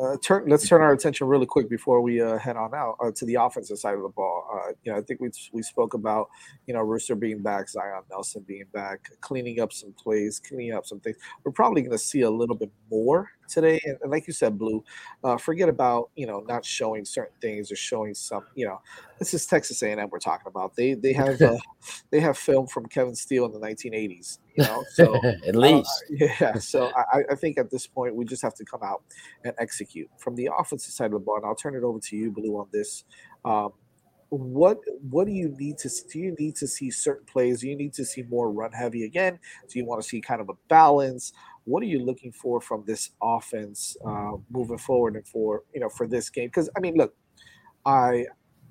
Uh, 0.02 0.18
turn, 0.22 0.44
let's 0.48 0.68
turn 0.68 0.82
our 0.82 0.92
attention 0.92 1.26
really 1.26 1.46
quick 1.46 1.70
before 1.70 2.02
we 2.02 2.22
uh, 2.22 2.38
head 2.38 2.58
on 2.58 2.74
out 2.74 2.98
uh, 3.02 3.12
to 3.16 3.24
the 3.26 3.36
offensive 3.36 3.78
side 3.78 3.94
of 3.94 4.02
the 4.02 4.10
ball. 4.10 4.46
Uh, 4.54 4.74
you 4.84 4.92
know, 4.92 4.98
I 4.98 5.02
think 5.02 5.22
we 5.22 5.30
we 5.54 5.62
spoke 5.62 5.94
about 5.94 6.30
you 6.68 6.74
know 6.74 6.82
Rooster 6.82 7.16
being 7.16 7.42
back, 7.42 7.70
Zion 7.70 8.04
Nelson 8.10 8.44
being 8.46 8.66
back, 8.74 9.10
cleaning 9.22 9.62
up 9.62 9.72
some 9.72 9.94
plays, 9.94 10.42
cleaning 10.46 10.74
up 10.74 10.86
some 10.86 11.00
things. 11.00 11.16
We're 11.44 11.54
probably 11.54 11.82
going 11.82 11.92
to 11.92 11.98
see 11.98 12.22
a 12.22 12.30
little 12.30 12.58
bit 12.58 12.72
more 12.92 13.32
today, 13.48 13.82
and, 13.84 13.98
like 14.10 14.28
you 14.28 14.34
said, 14.34 14.58
Blue, 14.58 14.84
uh, 15.24 15.38
forget 15.38 15.70
about 15.70 16.10
you 16.16 16.28
know 16.28 16.42
not 16.48 16.66
showing 16.66 17.06
certain 17.06 17.36
things 17.42 17.72
or 17.72 17.76
showing 17.76 18.14
some. 18.14 18.46
You 18.56 18.68
know, 18.68 18.82
this 19.20 19.34
is 19.34 19.46
Texas 19.46 19.82
A&M 19.82 20.10
we're 20.10 20.20
talking 20.20 20.48
about. 20.48 20.76
They 20.76 20.94
they 20.94 21.14
have 21.24 21.42
uh, 21.42 21.58
they 22.12 22.20
have 22.20 22.38
film 22.38 22.68
from 22.68 22.86
Kevin 22.88 23.16
Steele 23.16 23.46
in 23.46 23.52
the 23.52 23.60
1980s. 23.60 24.40
You 24.56 24.64
know, 24.64 24.84
so 24.92 25.16
At 25.48 25.56
uh, 25.56 25.60
least, 25.60 26.04
yeah. 26.10 26.56
So 26.56 26.92
I, 26.96 27.24
I 27.32 27.36
think 27.36 27.58
at 27.58 27.70
this 27.70 27.88
point 27.88 28.16
we 28.16 28.26
just 28.26 28.42
have 28.42 28.56
to 28.56 28.66
come 28.66 28.82
out 28.84 29.04
and 29.44 29.54
execute 29.58 30.10
from 30.18 30.36
the 30.36 30.50
offensive 30.58 30.94
side 30.94 31.06
of 31.06 31.12
the 31.14 31.20
ball. 31.20 31.38
And 31.38 31.46
I'll 31.46 31.56
turn 31.56 31.76
it 31.76 31.84
over 31.84 32.00
to 32.00 32.16
you, 32.16 32.32
Blue, 32.32 32.58
on 32.58 32.68
this. 32.72 33.04
Um, 33.44 33.72
what 34.30 34.80
what 35.10 35.28
do 35.28 35.32
you 35.32 35.50
need 35.58 35.78
to 35.80 35.90
do? 36.12 36.20
You 36.20 36.36
need 36.40 36.56
to 36.58 36.68
see 36.68 36.90
certain 36.90 37.26
plays. 37.26 37.62
Do 37.62 37.70
you 37.70 37.76
need 37.76 37.94
to 37.94 38.06
see 38.06 38.24
more 38.24 38.52
run 38.52 38.72
heavy 38.72 39.06
again? 39.06 39.40
Do 39.70 39.80
you 39.80 39.86
want 39.86 40.02
to 40.02 40.08
see 40.08 40.20
kind 40.20 40.42
of 40.42 40.50
a 40.50 40.54
balance? 40.68 41.34
What 41.66 41.84
are 41.84 41.88
you 41.88 42.00
looking 42.00 42.32
for 42.32 42.62
from 42.62 42.84
this 42.86 43.12
offense 43.22 43.98
uh, 44.06 44.34
moving 44.50 44.78
forward 44.78 45.16
and 45.16 45.28
for 45.28 45.64
you 45.74 45.82
know 45.82 45.90
for 45.90 46.08
this 46.08 46.30
game? 46.30 46.48
Because 46.48 46.70
I 46.78 46.80
mean, 46.80 46.96
look, 46.96 47.14
I 47.86 48.26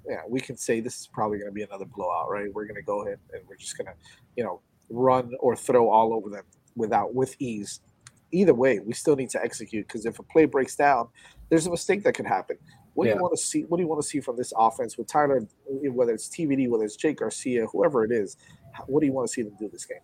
yeah, 0.09 0.21
we 0.29 0.41
can 0.41 0.57
say 0.57 0.81
this 0.81 1.01
is 1.01 1.07
probably 1.07 1.39
going 1.39 1.51
to 1.51 1.55
be 1.55 1.63
another 1.63 1.87
blowout, 1.87 2.31
right? 2.31 2.53
We're 2.53 2.67
going 2.67 2.77
to 2.77 2.83
go 2.83 3.03
ahead 3.03 3.19
and 3.33 3.43
we're 3.49 3.57
just 3.57 3.77
going 3.79 3.87
to, 3.87 3.95
you 4.37 4.45
know, 4.45 4.61
run 4.91 5.33
or 5.41 5.57
throw 5.57 5.89
all 5.89 6.13
over 6.13 6.29
them 6.29 6.45
without 6.77 7.15
with 7.15 7.35
ease. 7.39 7.81
Either 8.33 8.53
way, 8.53 8.81
we 8.81 8.93
still 8.93 9.17
need 9.17 9.31
to 9.31 9.43
execute 9.43 9.87
because 9.87 10.05
if 10.05 10.19
a 10.19 10.23
play 10.25 10.45
breaks 10.45 10.77
down, 10.77 11.09
there's 11.49 11.67
a 11.67 11.71
mistake 11.71 12.03
that 12.05 12.15
could 12.15 12.27
happen. 12.27 12.57
What 12.95 13.05
do 13.05 13.11
you 13.11 13.17
want 13.17 13.37
to 13.37 13.43
see? 13.43 13.63
What 13.63 13.79
do 13.79 13.83
you 13.83 13.89
want 13.89 14.03
to 14.03 14.07
see 14.07 14.21
from 14.21 14.37
this 14.37 14.53
offense 14.57 14.97
with 14.97 15.09
Tyler, 15.09 15.47
whether 15.67 16.13
it's 16.13 16.29
TVD, 16.29 16.69
whether 16.69 16.85
it's 16.85 16.97
Jake 16.97 17.19
Garcia, 17.19 17.67
whoever 17.67 18.05
it 18.05 18.13
is? 18.13 18.37
What 18.87 19.01
do 19.01 19.07
you 19.07 19.13
want 19.13 19.27
to 19.27 19.33
see 19.33 19.43
them 19.43 19.55
do 19.59 19.69
this 19.69 19.85
game? 19.85 19.99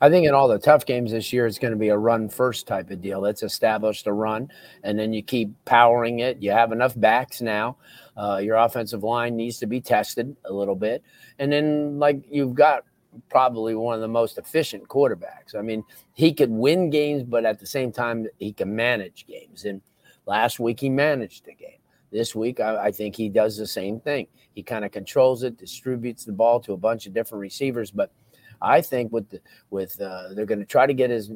I 0.00 0.10
think 0.10 0.26
in 0.26 0.34
all 0.34 0.48
the 0.48 0.58
tough 0.58 0.86
games 0.86 1.12
this 1.12 1.32
year, 1.32 1.46
it's 1.46 1.58
going 1.58 1.72
to 1.72 1.78
be 1.78 1.88
a 1.88 1.96
run 1.96 2.28
first 2.28 2.66
type 2.66 2.90
of 2.90 3.00
deal. 3.00 3.20
Let's 3.20 3.42
establish 3.42 4.02
the 4.02 4.12
run, 4.12 4.48
and 4.82 4.98
then 4.98 5.12
you 5.12 5.22
keep 5.22 5.52
powering 5.64 6.20
it. 6.20 6.42
You 6.42 6.50
have 6.52 6.72
enough 6.72 6.98
backs 6.98 7.40
now. 7.40 7.76
Uh, 8.16 8.40
your 8.42 8.56
offensive 8.56 9.02
line 9.02 9.36
needs 9.36 9.58
to 9.58 9.66
be 9.66 9.80
tested 9.80 10.36
a 10.44 10.52
little 10.52 10.76
bit, 10.76 11.02
and 11.38 11.52
then 11.52 11.98
like 11.98 12.24
you've 12.30 12.54
got 12.54 12.84
probably 13.28 13.74
one 13.74 13.94
of 13.94 14.00
the 14.00 14.08
most 14.08 14.38
efficient 14.38 14.88
quarterbacks. 14.88 15.54
I 15.56 15.62
mean, 15.62 15.84
he 16.14 16.32
could 16.32 16.50
win 16.50 16.90
games, 16.90 17.22
but 17.22 17.44
at 17.44 17.60
the 17.60 17.66
same 17.66 17.92
time, 17.92 18.26
he 18.38 18.52
can 18.52 18.74
manage 18.74 19.26
games. 19.26 19.64
And 19.64 19.80
last 20.26 20.60
week, 20.60 20.80
he 20.80 20.90
managed 20.90 21.44
the 21.44 21.54
game. 21.54 21.78
This 22.10 22.34
week, 22.34 22.60
I, 22.60 22.86
I 22.86 22.92
think 22.92 23.16
he 23.16 23.28
does 23.28 23.56
the 23.56 23.66
same 23.66 24.00
thing. 24.00 24.28
He 24.54 24.62
kind 24.62 24.84
of 24.84 24.92
controls 24.92 25.42
it, 25.42 25.56
distributes 25.56 26.24
the 26.24 26.32
ball 26.32 26.60
to 26.60 26.72
a 26.72 26.76
bunch 26.76 27.06
of 27.06 27.14
different 27.14 27.40
receivers, 27.40 27.90
but 27.90 28.12
I 28.60 28.80
think 28.80 29.12
with 29.12 29.28
the, 29.30 29.40
with 29.70 30.00
uh, 30.00 30.34
they're 30.34 30.46
going 30.46 30.60
to 30.60 30.66
try 30.66 30.86
to 30.86 30.94
get 30.94 31.10
his 31.10 31.30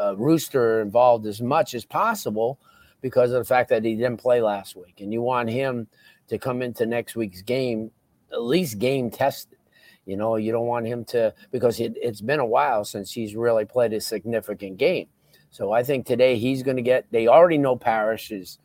uh, 0.00 0.16
rooster 0.16 0.80
involved 0.80 1.26
as 1.26 1.40
much 1.40 1.74
as 1.74 1.84
possible 1.84 2.58
because 3.00 3.32
of 3.32 3.38
the 3.38 3.44
fact 3.44 3.68
that 3.70 3.84
he 3.84 3.94
didn't 3.94 4.18
play 4.18 4.40
last 4.40 4.76
week, 4.76 5.00
and 5.00 5.12
you 5.12 5.22
want 5.22 5.48
him 5.48 5.86
to 6.28 6.38
come 6.38 6.62
into 6.62 6.86
next 6.86 7.16
week's 7.16 7.42
game 7.42 7.90
at 8.32 8.42
least 8.42 8.78
game 8.78 9.10
tested. 9.10 9.58
You 10.04 10.16
know, 10.16 10.36
you 10.36 10.52
don't 10.52 10.66
want 10.66 10.86
him 10.86 11.04
to 11.06 11.34
because 11.50 11.78
it, 11.80 11.94
it's 11.96 12.20
been 12.20 12.40
a 12.40 12.46
while 12.46 12.84
since 12.84 13.12
he's 13.12 13.36
really 13.36 13.64
played 13.64 13.92
a 13.92 14.00
significant 14.00 14.78
game. 14.78 15.08
So 15.50 15.72
I 15.72 15.82
think 15.82 16.06
today 16.06 16.38
he's 16.38 16.62
going 16.62 16.76
to 16.76 16.82
get. 16.82 17.06
They 17.10 17.28
already 17.28 17.58
know 17.58 17.76
Parrish 17.76 18.30
is 18.30 18.58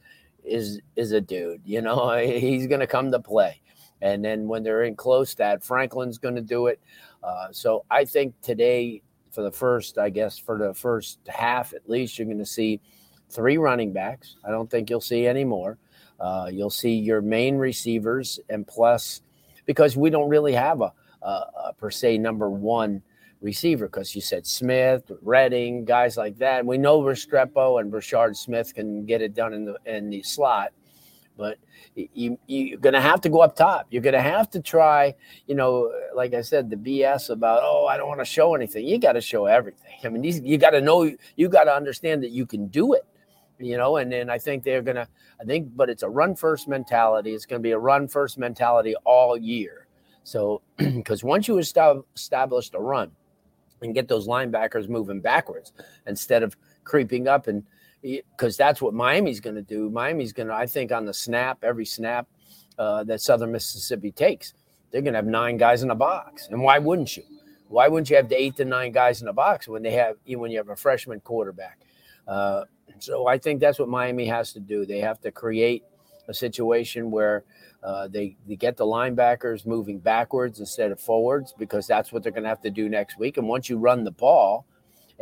is 0.43 0.79
is 0.95 1.11
a 1.11 1.21
dude. 1.21 1.61
You 1.65 1.81
know, 1.81 2.17
he's 2.17 2.67
going 2.67 2.79
to 2.79 2.87
come 2.87 3.11
to 3.11 3.19
play. 3.19 3.61
And 4.01 4.23
then 4.23 4.47
when 4.47 4.63
they're 4.63 4.83
in 4.83 4.95
close, 4.95 5.33
that 5.35 5.63
Franklin's 5.63 6.17
going 6.17 6.35
to 6.35 6.41
do 6.41 6.67
it. 6.67 6.79
Uh, 7.23 7.47
so 7.51 7.85
I 7.89 8.05
think 8.05 8.33
today, 8.41 9.01
for 9.31 9.41
the 9.41 9.51
first, 9.51 9.97
I 9.97 10.09
guess, 10.09 10.37
for 10.37 10.57
the 10.57 10.73
first 10.73 11.19
half 11.27 11.73
at 11.73 11.89
least, 11.89 12.19
you're 12.19 12.25
going 12.27 12.37
to 12.37 12.45
see 12.45 12.81
three 13.29 13.57
running 13.57 13.93
backs. 13.93 14.35
I 14.45 14.51
don't 14.51 14.69
think 14.69 14.89
you'll 14.89 15.01
see 15.01 15.25
any 15.25 15.43
more. 15.43 15.77
Uh, 16.19 16.49
you'll 16.51 16.69
see 16.69 16.93
your 16.93 17.21
main 17.21 17.57
receivers, 17.57 18.39
and 18.49 18.67
plus, 18.67 19.21
because 19.65 19.97
we 19.97 20.09
don't 20.09 20.29
really 20.29 20.53
have 20.53 20.81
a, 20.81 20.93
a, 21.21 21.27
a 21.27 21.73
per 21.77 21.89
se 21.89 22.17
number 22.19 22.49
one 22.49 23.01
receiver, 23.41 23.87
because 23.87 24.13
you 24.15 24.21
said 24.21 24.45
Smith, 24.45 25.11
Redding, 25.21 25.83
guys 25.83 26.15
like 26.15 26.37
that. 26.37 26.65
We 26.65 26.77
know 26.77 27.01
Restrepo 27.01 27.81
and 27.81 27.91
Brashard 27.91 28.37
Smith 28.37 28.73
can 28.73 29.05
get 29.05 29.21
it 29.21 29.33
done 29.33 29.53
in 29.53 29.65
the 29.65 29.77
in 29.85 30.09
the 30.09 30.21
slot, 30.23 30.71
but 31.37 31.57
you, 31.95 32.37
you're 32.47 32.77
going 32.79 32.93
to 32.93 33.01
have 33.01 33.21
to 33.21 33.29
go 33.29 33.41
up 33.41 33.55
top. 33.55 33.87
You're 33.89 34.01
going 34.01 34.13
to 34.13 34.21
have 34.21 34.49
to 34.51 34.61
try, 34.61 35.15
you 35.47 35.55
know, 35.55 35.91
like 36.15 36.33
I 36.33 36.41
said, 36.41 36.69
the 36.69 36.75
BS 36.75 37.29
about, 37.29 37.61
oh, 37.63 37.87
I 37.87 37.97
don't 37.97 38.07
want 38.07 38.19
to 38.19 38.25
show 38.25 38.55
anything. 38.55 38.87
You 38.87 38.99
got 38.99 39.13
to 39.13 39.21
show 39.21 39.45
everything. 39.45 39.93
I 40.03 40.09
mean, 40.09 40.21
these, 40.21 40.39
you 40.41 40.57
got 40.57 40.71
to 40.71 40.81
know, 40.81 41.11
you 41.35 41.49
got 41.49 41.65
to 41.65 41.73
understand 41.73 42.23
that 42.23 42.31
you 42.31 42.45
can 42.45 42.67
do 42.67 42.93
it, 42.93 43.05
you 43.59 43.77
know, 43.77 43.97
and 43.97 44.11
then 44.11 44.29
I 44.29 44.37
think 44.37 44.63
they're 44.63 44.81
going 44.81 44.97
to, 44.97 45.07
I 45.41 45.43
think, 45.43 45.75
but 45.75 45.89
it's 45.89 46.03
a 46.03 46.09
run 46.09 46.35
first 46.35 46.67
mentality. 46.67 47.33
It's 47.33 47.45
going 47.45 47.61
to 47.61 47.63
be 47.63 47.71
a 47.71 47.79
run 47.79 48.07
first 48.07 48.37
mentality 48.37 48.95
all 49.03 49.37
year. 49.37 49.87
So, 50.23 50.61
because 50.77 51.23
once 51.23 51.47
you 51.47 51.55
estab- 51.55 52.03
establish 52.15 52.69
the 52.69 52.79
run 52.79 53.11
and 53.81 53.93
get 53.93 54.07
those 54.07 54.27
linebackers 54.27 54.87
moving 54.87 55.19
backwards 55.19 55.73
instead 56.07 56.43
of 56.43 56.55
creeping 56.83 57.27
up 57.27 57.47
and, 57.47 57.63
because 58.03 58.57
that's 58.57 58.81
what 58.81 58.93
Miami's 58.93 59.39
going 59.39 59.55
to 59.55 59.61
do. 59.61 59.89
Miami's 59.89 60.33
going 60.33 60.49
to, 60.49 60.53
I 60.53 60.65
think, 60.65 60.91
on 60.91 61.05
the 61.05 61.13
snap, 61.13 61.63
every 61.63 61.85
snap 61.85 62.27
uh, 62.77 63.03
that 63.05 63.21
Southern 63.21 63.51
Mississippi 63.51 64.11
takes, 64.11 64.53
they're 64.91 65.01
going 65.01 65.13
to 65.13 65.17
have 65.17 65.25
nine 65.25 65.57
guys 65.57 65.83
in 65.83 65.89
a 65.89 65.95
box. 65.95 66.47
And 66.51 66.61
why 66.61 66.79
wouldn't 66.79 67.15
you? 67.17 67.23
Why 67.69 67.87
wouldn't 67.87 68.09
you 68.09 68.17
have 68.17 68.29
the 68.29 68.39
eight 68.39 68.55
to 68.57 68.65
nine 68.65 68.91
guys 68.91 69.21
in 69.21 69.27
a 69.27 69.33
box 69.33 69.67
when 69.67 69.81
they 69.81 69.91
have 69.91 70.17
when 70.27 70.51
you 70.51 70.57
have 70.57 70.69
a 70.69 70.75
freshman 70.75 71.19
quarterback? 71.21 71.79
Uh, 72.27 72.65
so 72.99 73.27
I 73.27 73.37
think 73.37 73.59
that's 73.59 73.79
what 73.79 73.89
Miami 73.89 74.27
has 74.27 74.53
to 74.53 74.59
do. 74.59 74.85
They 74.85 74.99
have 74.99 75.19
to 75.21 75.31
create 75.31 75.83
a 76.27 76.33
situation 76.33 77.09
where 77.09 77.43
uh, 77.81 78.07
they 78.09 78.35
they 78.47 78.55
get 78.55 78.77
the 78.77 78.85
linebackers 78.85 79.65
moving 79.65 79.97
backwards 79.97 80.59
instead 80.59 80.91
of 80.91 80.99
forwards 80.99 81.53
because 81.57 81.87
that's 81.87 82.11
what 82.11 82.21
they're 82.21 82.31
going 82.31 82.43
to 82.43 82.49
have 82.49 82.61
to 82.61 82.69
do 82.69 82.89
next 82.89 83.17
week. 83.17 83.37
And 83.37 83.47
once 83.47 83.69
you 83.69 83.77
run 83.77 84.03
the 84.03 84.11
ball, 84.11 84.65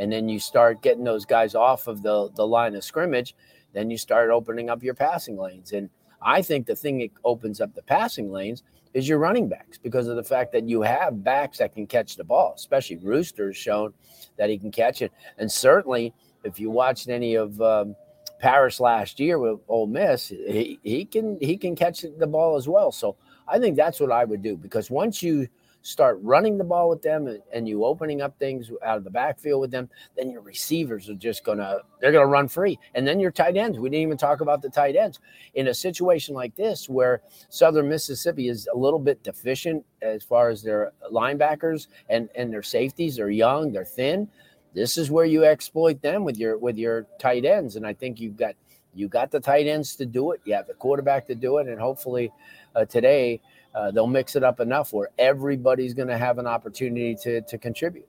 and 0.02 0.12
then 0.12 0.28
you 0.28 0.40
start 0.40 0.82
getting 0.82 1.04
those 1.04 1.26
guys 1.26 1.54
off 1.54 1.86
of 1.86 2.02
the, 2.02 2.32
the 2.36 2.46
line 2.46 2.74
of 2.74 2.84
scrimmage, 2.84 3.36
then 3.72 3.92
you 3.92 4.00
start 4.00 4.32
opening 4.32 4.68
up 4.68 4.82
your 4.82 4.96
passing 4.96 5.38
lanes. 5.38 5.74
And 5.74 5.92
I 6.20 6.42
think 6.42 6.66
the 6.66 6.76
thing 6.76 6.98
that 6.98 7.12
opens 7.24 7.62
up 7.62 7.76
the 7.76 7.84
passing 7.84 8.32
lanes 8.32 8.64
is 8.96 9.08
your 9.08 9.20
running 9.20 9.48
backs 9.48 9.78
because 9.78 10.08
of 10.08 10.16
the 10.16 10.24
fact 10.24 10.54
that 10.54 10.68
you 10.68 10.82
have 10.82 11.24
backs 11.24 11.60
that 11.60 11.76
can 11.76 11.86
catch 11.86 12.16
the 12.16 12.24
ball, 12.24 12.54
especially 12.56 12.98
Rooster 12.98 13.50
has 13.50 13.58
shown 13.58 13.94
that 14.40 14.50
he 14.50 14.58
can 14.58 14.72
catch 14.72 15.04
it. 15.04 15.12
And 15.38 15.52
certainly, 15.52 16.16
if 16.44 16.60
you 16.60 16.72
watched 16.72 17.08
any 17.08 17.36
of 17.36 17.62
um, 17.62 17.96
Parrish 18.40 18.80
last 18.80 19.20
year 19.20 19.38
with 19.38 19.60
Ole 19.68 19.86
Miss, 19.86 20.30
he, 20.30 20.80
he 20.82 21.06
can 21.06 21.38
he 21.40 21.58
can 21.58 21.76
catch 21.76 22.04
the 22.18 22.26
ball 22.26 22.58
as 22.58 22.68
well. 22.68 22.92
So 22.92 23.18
I 23.48 23.60
think 23.60 23.78
that's 23.78 24.00
what 24.00 24.12
I 24.12 24.26
would 24.26 24.42
do 24.42 24.58
because 24.58 24.90
once 24.90 25.22
you 25.22 25.48
start 25.82 26.20
running 26.22 26.58
the 26.58 26.63
ball 26.63 26.89
with 26.89 27.02
them 27.02 27.28
and, 27.28 27.41
and, 27.52 27.67
you 27.67 27.84
opening 27.84 28.22
up 28.22 28.38
things 28.38 28.72
out 28.84 28.98
of 28.98 29.04
the 29.04 29.10
backfield 29.10 29.62
with 29.62 29.72
them, 29.72 29.89
then 30.15 30.30
your 30.30 30.41
receivers 30.41 31.10
are 31.10 31.15
just 31.15 31.44
gonna 31.44 31.80
they're 32.00 32.12
gonna 32.12 32.26
run 32.26 32.48
free. 32.48 32.78
And 32.94 33.08
then 33.08 33.20
your 33.20 33.32
tight 33.32 33.58
ends. 33.58 33.80
We 33.80 33.89
didn't 33.89 34.04
even 34.04 34.17
talk 34.17 34.41
about 34.41 34.62
the 34.62 34.70
tight 34.70 34.96
ends. 34.96 35.20
In 35.56 35.67
a 35.67 35.74
situation 35.74 36.36
like 36.36 36.56
this 36.56 36.88
where 36.88 37.22
Southern 37.50 37.89
Mississippi 37.89 38.48
is 38.48 38.67
a 38.74 38.78
little 38.78 39.00
bit 39.00 39.24
deficient 39.24 39.84
as 40.02 40.24
far 40.24 40.50
as 40.50 40.62
their 40.62 40.94
linebackers 41.12 41.88
and, 42.10 42.30
and 42.36 42.52
their 42.52 42.63
safeties, 42.63 43.15
they're 43.15 43.30
young, 43.30 43.72
they're 43.72 43.86
thin. 43.86 44.28
This 44.74 44.98
is 44.98 45.12
where 45.12 45.26
you 45.26 45.44
exploit 45.46 46.02
them 46.02 46.24
with 46.24 46.38
your 46.38 46.58
with 46.58 46.78
your 46.78 47.08
tight 47.20 47.46
ends. 47.46 47.76
And 47.76 47.86
I 47.86 47.94
think 47.94 48.20
you've 48.20 48.38
got 48.38 48.56
you 48.94 49.08
got 49.08 49.32
the 49.32 49.39
tight 49.39 49.67
ends 49.67 49.96
to 49.98 50.06
do 50.06 50.32
it. 50.32 50.41
You 50.46 50.54
have 50.54 50.67
the 50.67 50.74
quarterback 50.74 51.28
to 51.28 51.36
do 51.36 51.58
it, 51.58 51.67
and 51.67 51.80
hopefully 51.80 52.32
uh, 52.76 52.86
today 52.86 53.41
uh, 53.74 53.92
they'll 53.92 54.08
mix 54.08 54.36
it 54.36 54.44
up 54.44 54.60
enough 54.60 54.94
where 54.94 55.10
everybody's 55.18 55.94
going 55.94 56.08
to 56.08 56.18
have 56.18 56.38
an 56.38 56.48
opportunity 56.48 57.16
to 57.16 57.42
to 57.42 57.58
contribute. 57.58 58.08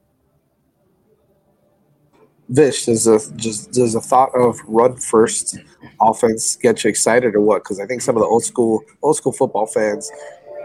Vish, 2.48 2.87
does 2.87 3.07
a 3.07 3.18
just 3.37 3.72
does 3.72 3.94
a 3.94 4.01
thought 4.01 4.31
of 4.35 4.59
run 4.66 4.96
first 4.96 5.59
offense 6.01 6.57
get 6.57 6.85
you 6.85 6.90
excited 6.90 7.35
or 7.35 7.40
what? 7.40 7.62
Because 7.62 7.81
I 7.81 7.87
think 7.87 8.03
some 8.03 8.16
of 8.16 8.20
the 8.20 8.27
old 8.27 8.44
school 8.44 8.83
old 9.03 9.16
school 9.16 9.33
football 9.33 9.66
fans 9.66 10.11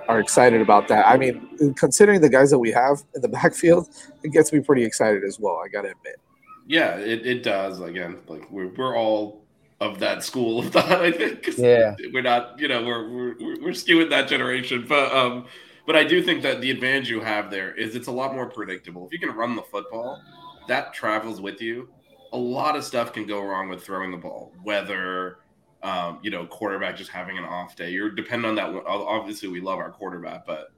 are 0.08 0.20
excited 0.20 0.62
about 0.62 0.88
that. 0.88 1.08
I 1.08 1.18
mean, 1.18 1.74
considering 1.76 2.22
the 2.22 2.30
guys 2.30 2.50
that 2.52 2.60
we 2.60 2.72
have 2.72 3.04
in 3.16 3.22
the 3.22 3.28
backfield, 3.40 3.88
it 4.24 4.32
gets 4.32 4.52
me 4.52 4.60
pretty 4.60 4.84
excited 4.84 5.24
as 5.24 5.40
well. 5.40 5.62
I 5.64 5.68
got 5.68 5.84
to 5.84 5.90
admit. 5.90 6.20
Yeah, 6.66 6.98
it, 6.98 7.26
it 7.26 7.44
does. 7.44 7.80
Again, 7.80 8.18
like 8.28 8.50
we're 8.52 8.70
we're 8.70 8.98
all 8.98 9.47
of 9.80 10.00
that 10.00 10.24
school 10.24 10.60
of 10.60 10.70
thought. 10.72 10.92
I 10.92 11.12
think. 11.12 11.48
Yeah. 11.58 11.96
We're 12.14 12.22
not, 12.22 12.60
you 12.60 12.68
know, 12.68 12.84
we're 12.84 13.10
we're 13.10 13.36
we're 13.62 13.72
skewing 13.72 14.10
that 14.10 14.28
generation, 14.28 14.86
but 14.88 15.14
um, 15.14 15.46
but 15.86 15.96
I 15.96 16.04
do 16.04 16.22
think 16.22 16.42
that 16.44 16.62
the 16.62 16.72
advantage 16.72 17.10
you 17.10 17.22
have 17.22 17.50
there 17.50 17.74
is 17.76 17.96
it's 17.96 18.08
a 18.08 18.12
lot 18.12 18.34
more 18.34 18.48
predictable. 18.48 19.06
If 19.06 19.14
you 19.14 19.20
can 19.20 19.36
run 19.36 19.56
the 19.56 19.64
football, 19.64 20.22
that 20.68 20.94
travels 20.94 21.42
with 21.42 21.62
you. 21.62 21.90
A 22.34 22.38
lot 22.38 22.76
of 22.76 22.84
stuff 22.84 23.14
can 23.14 23.26
go 23.26 23.42
wrong 23.42 23.70
with 23.70 23.84
throwing 23.84 24.12
the 24.12 24.18
ball, 24.18 24.52
whether 24.64 25.38
um, 25.84 26.20
you 26.22 26.32
know, 26.32 26.46
quarterback 26.46 26.98
just 26.98 27.12
having 27.12 27.38
an 27.38 27.46
off 27.46 27.76
day. 27.76 27.92
You're 27.92 28.10
dependent 28.10 28.60
on 28.60 28.74
that. 28.74 28.84
Obviously, 28.88 29.48
we 29.48 29.62
love 29.62 29.80
our 29.80 29.92
quarterback, 29.92 30.46
but 30.46 30.72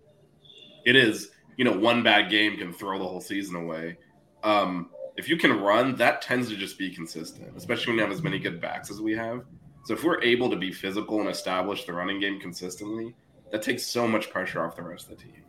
it 0.86 0.96
is, 0.96 1.32
you 1.58 1.66
know, 1.66 1.72
one 1.72 2.04
bad 2.04 2.30
game 2.30 2.58
can 2.58 2.74
throw 2.74 3.00
the 3.00 3.06
whole 3.06 3.22
season 3.22 3.56
away. 3.56 3.98
Um, 4.44 4.90
if 5.20 5.28
you 5.28 5.36
can 5.36 5.60
run, 5.60 5.96
that 5.98 6.22
tends 6.22 6.48
to 6.48 6.56
just 6.56 6.80
be 6.80 6.90
consistent, 6.90 7.52
especially 7.58 7.92
when 7.92 7.98
you 7.98 8.04
have 8.04 8.12
as 8.12 8.24
many 8.24 8.40
good 8.40 8.62
backs 8.62 8.90
as 8.90 9.02
we 9.02 9.14
have. 9.18 9.44
So 9.84 9.94
if 9.94 10.06
we're 10.06 10.24
able 10.24 10.50
to 10.50 10.56
be 10.56 10.72
physical 10.72 11.20
and 11.20 11.28
establish 11.28 11.84
the 11.84 11.92
running 11.92 12.22
game 12.22 12.40
consistently, 12.40 13.14
that 13.52 13.62
takes 13.62 13.86
so 13.86 14.08
much 14.08 14.30
pressure 14.30 14.66
off 14.66 14.78
the 14.78 14.82
rest 14.82 15.10
of 15.10 15.18
the 15.18 15.24
team. 15.26 15.44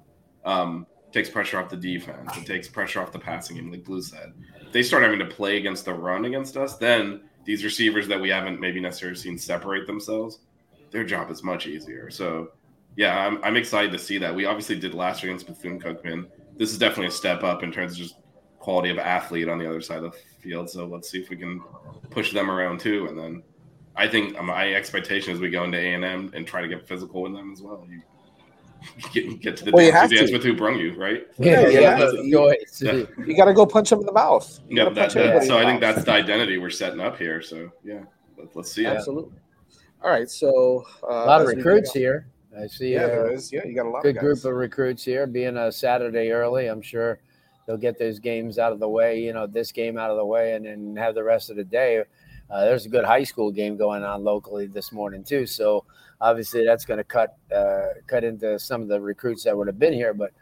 Um, 0.45 0.87
takes 1.13 1.31
pressure 1.31 1.61
off 1.61 1.69
the 1.69 1.77
defense. 1.77 2.37
It 2.37 2.47
takes 2.47 2.67
pressure 2.67 3.01
off 3.01 3.13
the 3.13 3.21
passing 3.21 3.57
game, 3.57 3.71
like 3.71 3.85
Blue 3.85 4.03
said. 4.03 4.33
If 4.61 4.73
they 4.73 4.83
start 4.83 5.05
having 5.05 5.21
to 5.21 5.27
play 5.27 5.57
against 5.59 5.85
the 5.85 5.95
run 5.95 6.25
against 6.25 6.57
us, 6.57 6.77
then 6.77 7.21
these 7.45 7.63
receivers 7.63 8.09
that 8.09 8.21
we 8.21 8.29
haven't 8.29 8.59
maybe 8.59 8.81
necessarily 8.81 9.17
seen 9.17 9.39
separate 9.39 9.87
themselves, 9.87 10.41
their 10.91 11.05
job 11.05 11.31
is 11.31 11.45
much 11.45 11.69
easier. 11.69 12.11
So, 12.11 12.51
yeah, 12.97 13.25
I'm, 13.25 13.39
I'm 13.45 13.57
excited 13.57 13.93
to 13.93 14.01
see 14.01 14.19
that. 14.19 14.35
We 14.35 14.47
obviously 14.47 14.81
did 14.81 14.95
last 14.95 15.23
year 15.23 15.31
against 15.31 15.47
Bethune 15.47 15.81
Cookman. 15.81 16.27
This 16.57 16.73
is 16.73 16.79
definitely 16.79 17.07
a 17.07 17.13
step 17.13 17.45
up 17.45 17.63
in 17.63 17.71
terms 17.71 17.93
of 17.93 17.99
just 17.99 18.17
quality 18.61 18.91
of 18.91 18.99
athlete 18.99 19.49
on 19.49 19.59
the 19.59 19.69
other 19.69 19.81
side 19.81 20.05
of 20.05 20.13
the 20.13 20.19
field. 20.41 20.71
So 20.71 20.87
let's 20.87 21.11
see 21.11 21.19
if 21.19 21.31
we 21.31 21.37
can 21.37 21.61
push 22.11 22.33
them 22.33 22.51
around 22.51 22.79
too. 22.79 23.07
And 23.07 23.19
then 23.19 23.43
I 23.97 24.07
think 24.07 24.41
my 24.41 24.73
expectation 24.75 25.35
is 25.35 25.41
we 25.41 25.51
go 25.51 25.65
into 25.65 25.79
A 25.79 25.95
and 25.95 26.05
M 26.05 26.31
and 26.35 26.47
try 26.47 26.61
to 26.61 26.69
get 26.69 26.87
physical 26.87 27.23
with 27.23 27.33
them 27.33 27.53
as 27.53 27.63
well. 27.63 27.85
You 27.89 28.03
get, 29.13 29.41
get 29.41 29.57
to 29.59 29.65
the 29.65 29.73
well, 29.73 29.91
dance, 29.91 30.01
have 30.01 30.11
dance 30.11 30.31
to. 30.31 30.37
with 30.37 30.45
who 30.45 30.55
brung 30.55 30.79
you, 30.79 30.95
right? 30.95 31.27
Yeah, 31.39 31.69
yeah. 31.69 31.99
yeah. 31.99 32.11
You, 32.13 32.55
you, 32.81 33.09
you 33.27 33.37
got 33.37 33.47
to 33.47 33.55
go 33.55 33.67
punch 33.67 33.91
them 33.91 34.01
in 34.01 34.07
the 34.07 34.13
mouth. 34.13 34.61
You 34.69 34.77
Yeah, 34.77 34.91
that, 34.91 35.13
that, 35.13 35.43
so 35.45 35.57
I 35.57 35.61
the 35.61 35.67
think 35.67 35.81
mouth. 35.81 35.95
that's 35.97 36.05
the 36.05 36.13
identity 36.13 36.59
we're 36.59 36.71
setting 36.71 37.01
up 37.01 37.19
here. 37.19 37.43
So 37.43 37.71
yeah, 37.83 38.01
let, 38.39 38.57
us 38.57 38.73
see 38.73 38.85
it. 38.85 38.89
absolutely. 38.89 39.37
All 40.03 40.11
right, 40.11 40.31
so 40.31 40.85
uh, 41.03 41.09
a 41.09 41.27
lot 41.27 41.43
of 41.43 41.49
recruits 41.49 41.93
here. 41.93 42.27
I 42.59 42.67
see 42.67 42.95
Yeah, 42.95 43.05
a 43.05 43.07
there 43.07 43.33
is. 43.33 43.53
Yeah, 43.53 43.65
you 43.67 43.75
got 43.75 43.87
a 43.87 43.91
lot 43.91 44.03
good 44.03 44.17
of 44.17 44.23
group 44.23 44.39
of 44.45 44.55
recruits 44.55 45.05
here. 45.05 45.27
Being 45.27 45.57
a 45.59 45.71
Saturday 45.71 46.31
early, 46.31 46.67
I'm 46.69 46.83
sure 46.83 47.21
they'll 47.71 47.77
get 47.77 48.01
those 48.01 48.19
games 48.19 48.59
out 48.59 48.73
of 48.73 48.81
the 48.81 48.89
way. 48.89 49.21
You 49.21 49.33
know, 49.33 49.47
this 49.47 49.71
game 49.71 49.97
out 49.97 50.11
of 50.11 50.17
the 50.17 50.25
way, 50.25 50.55
and 50.55 50.67
then 50.67 50.97
have 50.97 51.15
the 51.15 51.23
rest 51.23 51.51
of 51.51 51.57
the 51.57 51.63
day. 51.63 52.03
Uh, 52.51 52.65
there's 52.65 52.85
a 52.85 52.89
good 52.89 53.05
high 53.05 53.23
school 53.23 53.53
game 53.53 53.77
going 53.77 54.03
on 54.03 54.25
locally 54.25 54.67
this 54.67 54.91
morning 54.91 55.23
too. 55.23 55.47
So 55.47 55.85
obviously 56.21 56.65
that's 56.65 56.85
going 56.85 56.99
to 56.99 57.05
cut 57.05 57.37
uh, 57.55 57.91
cut 58.09 58.25
into 58.25 58.59
some 58.59 58.83
of 58.83 58.89
the 58.89 59.01
recruits 59.01 59.45
that 59.45 59.57
would 59.57 59.69
have 59.69 59.79
been 59.79 59.93
here. 59.93 60.13
But 60.13 60.33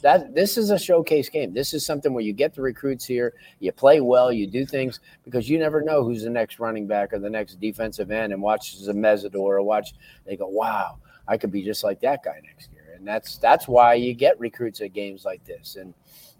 that 0.00 0.34
this 0.34 0.56
is 0.56 0.70
a 0.70 0.78
showcase 0.78 1.28
game. 1.28 1.52
This 1.52 1.74
is 1.74 1.84
something 1.84 2.14
where 2.14 2.24
you 2.24 2.32
get 2.32 2.54
the 2.54 2.62
recruits 2.62 3.04
here, 3.04 3.34
you 3.58 3.70
play 3.70 4.00
well, 4.00 4.32
you 4.32 4.46
do 4.46 4.64
things 4.64 5.00
because 5.24 5.46
you 5.46 5.58
never 5.58 5.82
know 5.82 6.02
who's 6.02 6.22
the 6.22 6.30
next 6.30 6.58
running 6.58 6.86
back 6.86 7.12
or 7.12 7.18
the 7.18 7.28
next 7.28 7.60
defensive 7.60 8.10
end, 8.10 8.32
and 8.32 8.40
watch 8.40 8.78
Mesidor 8.78 9.34
or 9.34 9.62
watch. 9.62 9.92
They 10.24 10.36
go, 10.36 10.46
wow, 10.46 11.00
I 11.26 11.36
could 11.36 11.52
be 11.52 11.62
just 11.62 11.84
like 11.84 12.00
that 12.00 12.22
guy 12.22 12.40
next 12.42 12.72
year, 12.72 12.94
and 12.96 13.06
that's 13.06 13.36
that's 13.36 13.68
why 13.68 13.92
you 13.92 14.14
get 14.14 14.40
recruits 14.40 14.80
at 14.80 14.94
games 14.94 15.26
like 15.26 15.44
this. 15.44 15.76
And 15.76 15.92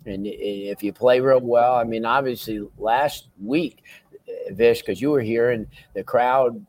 and 0.07 0.27
if 0.27 0.83
you 0.83 0.93
play 0.93 1.21
real 1.21 1.41
well, 1.41 1.75
I 1.75 1.85
mean, 1.85 2.05
obviously 2.05 2.67
last 2.79 3.29
week, 3.43 3.83
Vish, 4.51 4.81
because 4.81 5.01
you 5.01 5.11
were 5.11 5.21
here 5.21 5.51
and 5.51 5.67
the 5.95 6.03
crowd, 6.03 6.65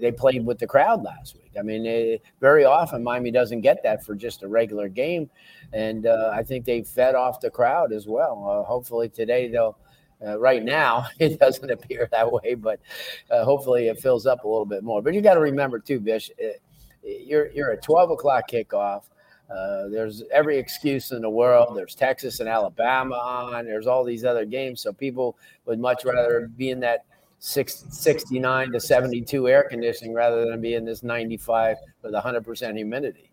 they 0.00 0.12
played 0.12 0.44
with 0.44 0.58
the 0.58 0.66
crowd 0.66 1.02
last 1.02 1.34
week. 1.36 1.52
I 1.58 1.62
mean, 1.62 1.84
it, 1.86 2.22
very 2.40 2.64
often 2.64 3.02
Miami 3.02 3.30
doesn't 3.30 3.60
get 3.60 3.82
that 3.82 4.04
for 4.04 4.14
just 4.14 4.42
a 4.42 4.48
regular 4.48 4.88
game, 4.88 5.28
and 5.72 6.06
uh, 6.06 6.30
I 6.32 6.42
think 6.42 6.64
they 6.64 6.82
fed 6.82 7.14
off 7.14 7.40
the 7.40 7.50
crowd 7.50 7.92
as 7.92 8.06
well. 8.06 8.46
Uh, 8.48 8.66
hopefully 8.66 9.08
today 9.08 9.48
they'll. 9.48 9.78
Uh, 10.20 10.36
right 10.36 10.64
now, 10.64 11.06
it 11.20 11.38
doesn't 11.38 11.70
appear 11.70 12.08
that 12.10 12.32
way, 12.32 12.54
but 12.56 12.80
uh, 13.30 13.44
hopefully 13.44 13.86
it 13.86 14.00
fills 14.00 14.26
up 14.26 14.42
a 14.42 14.48
little 14.48 14.66
bit 14.66 14.82
more. 14.82 15.00
But 15.00 15.14
you 15.14 15.20
got 15.20 15.34
to 15.34 15.40
remember 15.40 15.78
too, 15.78 16.00
Vish, 16.00 16.32
uh, 16.42 16.48
you're 17.04 17.52
you're 17.52 17.70
a 17.70 17.80
12 17.80 18.10
o'clock 18.10 18.50
kickoff. 18.50 19.04
Uh, 19.50 19.88
there's 19.88 20.22
every 20.30 20.58
excuse 20.58 21.10
in 21.10 21.22
the 21.22 21.30
world. 21.30 21.76
There's 21.76 21.94
Texas 21.94 22.40
and 22.40 22.48
Alabama 22.48 23.14
on. 23.14 23.64
There's 23.64 23.86
all 23.86 24.04
these 24.04 24.24
other 24.24 24.44
games. 24.44 24.82
So 24.82 24.92
people 24.92 25.38
would 25.64 25.78
much 25.78 26.04
rather 26.04 26.50
be 26.56 26.70
in 26.70 26.80
that 26.80 27.04
six, 27.38 27.84
69 27.90 28.72
to 28.72 28.80
72 28.80 29.48
air 29.48 29.66
conditioning 29.68 30.12
rather 30.12 30.44
than 30.44 30.60
be 30.60 30.74
in 30.74 30.84
this 30.84 31.02
95 31.02 31.76
with 32.02 32.12
100% 32.12 32.76
humidity. 32.76 33.30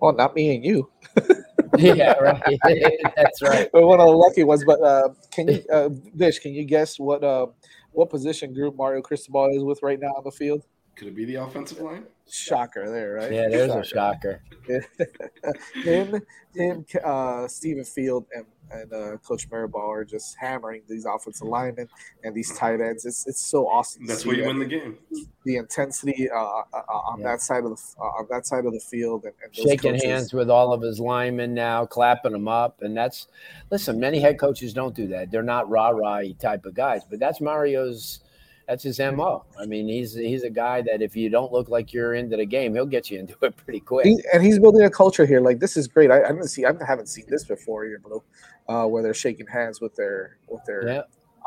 Well, 0.00 0.12
not 0.12 0.34
me 0.34 0.54
and 0.54 0.64
you. 0.64 0.90
yeah, 1.78 2.12
right. 2.14 2.42
That's 3.16 3.42
right. 3.42 3.68
We're 3.72 3.86
one 3.86 4.00
of 4.00 4.06
the 4.06 4.12
lucky 4.12 4.44
ones. 4.44 4.64
But 4.64 4.82
uh, 4.82 5.08
can 5.30 5.48
you, 5.48 5.64
uh, 5.72 5.88
Vish, 6.14 6.38
can 6.40 6.52
you 6.52 6.64
guess 6.64 6.98
what 6.98 7.24
uh, 7.24 7.46
what 7.92 8.10
position 8.10 8.52
group 8.52 8.76
Mario 8.76 9.00
Cristobal 9.00 9.50
is 9.56 9.64
with 9.64 9.82
right 9.82 9.98
now 9.98 10.08
on 10.08 10.24
the 10.24 10.30
field? 10.30 10.64
Could 10.96 11.08
it 11.08 11.16
be 11.16 11.24
the 11.24 11.36
offensive 11.36 11.80
line? 11.80 12.04
Shocker, 12.30 12.90
there, 12.90 13.14
right? 13.14 13.32
Yeah, 13.32 13.48
there's 13.48 13.72
a 13.72 13.84
shocker. 13.84 14.42
him, 15.84 16.20
him, 16.54 16.86
uh, 17.04 17.46
Stephen 17.48 17.84
Field, 17.84 18.26
and 18.34 18.46
and 18.70 18.92
uh, 18.92 19.16
Coach 19.18 19.48
Mirabal 19.50 19.76
are 19.76 20.04
just 20.04 20.36
hammering 20.38 20.82
these 20.88 21.04
offensive 21.04 21.46
linemen 21.46 21.88
and 22.22 22.34
these 22.34 22.56
tight 22.56 22.80
ends. 22.80 23.04
It's 23.04 23.26
it's 23.26 23.40
so 23.46 23.68
awesome. 23.68 24.06
That's 24.06 24.22
see 24.22 24.28
where 24.28 24.38
you 24.38 24.46
win 24.46 24.58
the 24.58 24.64
game. 24.64 24.96
the 25.44 25.56
intensity 25.56 26.30
uh, 26.30 26.36
uh, 26.36 26.62
uh, 26.72 26.92
on 26.92 27.20
Yeah. 27.20 27.32
that 27.32 27.40
side 27.42 27.64
of 27.64 27.70
the 27.70 27.82
uh, 28.00 28.04
on 28.04 28.26
that 28.30 28.46
side 28.46 28.64
of 28.64 28.72
the 28.72 28.80
field 28.80 29.24
and, 29.24 29.34
and 29.44 29.52
those 29.54 29.70
shaking 29.70 29.92
coaches. 29.92 30.04
hands 30.04 30.32
with 30.32 30.50
all 30.50 30.72
of 30.72 30.80
his 30.80 30.98
linemen 30.98 31.52
now, 31.54 31.84
clapping 31.84 32.32
them 32.32 32.48
up. 32.48 32.80
And 32.82 32.96
that's, 32.96 33.28
listen, 33.70 34.00
many 34.00 34.18
head 34.18 34.38
coaches 34.38 34.72
don't 34.72 34.94
do 34.94 35.06
that. 35.08 35.30
They're 35.30 35.42
not 35.42 35.68
rah 35.68 35.90
rah 35.90 36.22
type 36.40 36.64
of 36.64 36.74
guys, 36.74 37.02
but 37.08 37.18
that's 37.20 37.40
Mario's, 37.40 38.20
that's 38.66 38.82
his 38.82 38.98
MO. 38.98 39.44
I 39.60 39.66
mean, 39.66 39.88
he's 39.88 40.14
he's 40.14 40.42
a 40.42 40.50
guy 40.50 40.82
that 40.82 41.02
if 41.02 41.14
you 41.16 41.28
don't 41.28 41.52
look 41.52 41.68
like 41.68 41.92
you're 41.92 42.14
into 42.14 42.36
the 42.36 42.46
game, 42.46 42.74
he'll 42.74 42.86
get 42.86 43.10
you 43.10 43.18
into 43.18 43.36
it 43.42 43.56
pretty 43.64 43.80
quick. 43.80 44.06
He, 44.06 44.18
and 44.32 44.42
he's 44.42 44.58
building 44.58 44.82
a 44.82 44.90
culture 44.90 45.26
here. 45.26 45.40
Like 45.40 45.58
this 45.58 45.76
is 45.76 45.86
great. 45.86 46.10
I, 46.10 46.22
I 46.22 46.26
haven't 46.26 46.48
seen 46.48 46.66
I 46.66 46.72
haven't 46.86 47.08
seen 47.08 47.24
this 47.28 47.44
before 47.44 47.84
here, 47.84 47.98
Blue, 47.98 48.22
uh, 48.68 48.86
where 48.86 49.02
they're 49.02 49.14
shaking 49.14 49.46
hands 49.46 49.80
with 49.80 49.94
their 49.94 50.38
with 50.48 50.64
their 50.64 50.86
Yeah. 50.88 51.02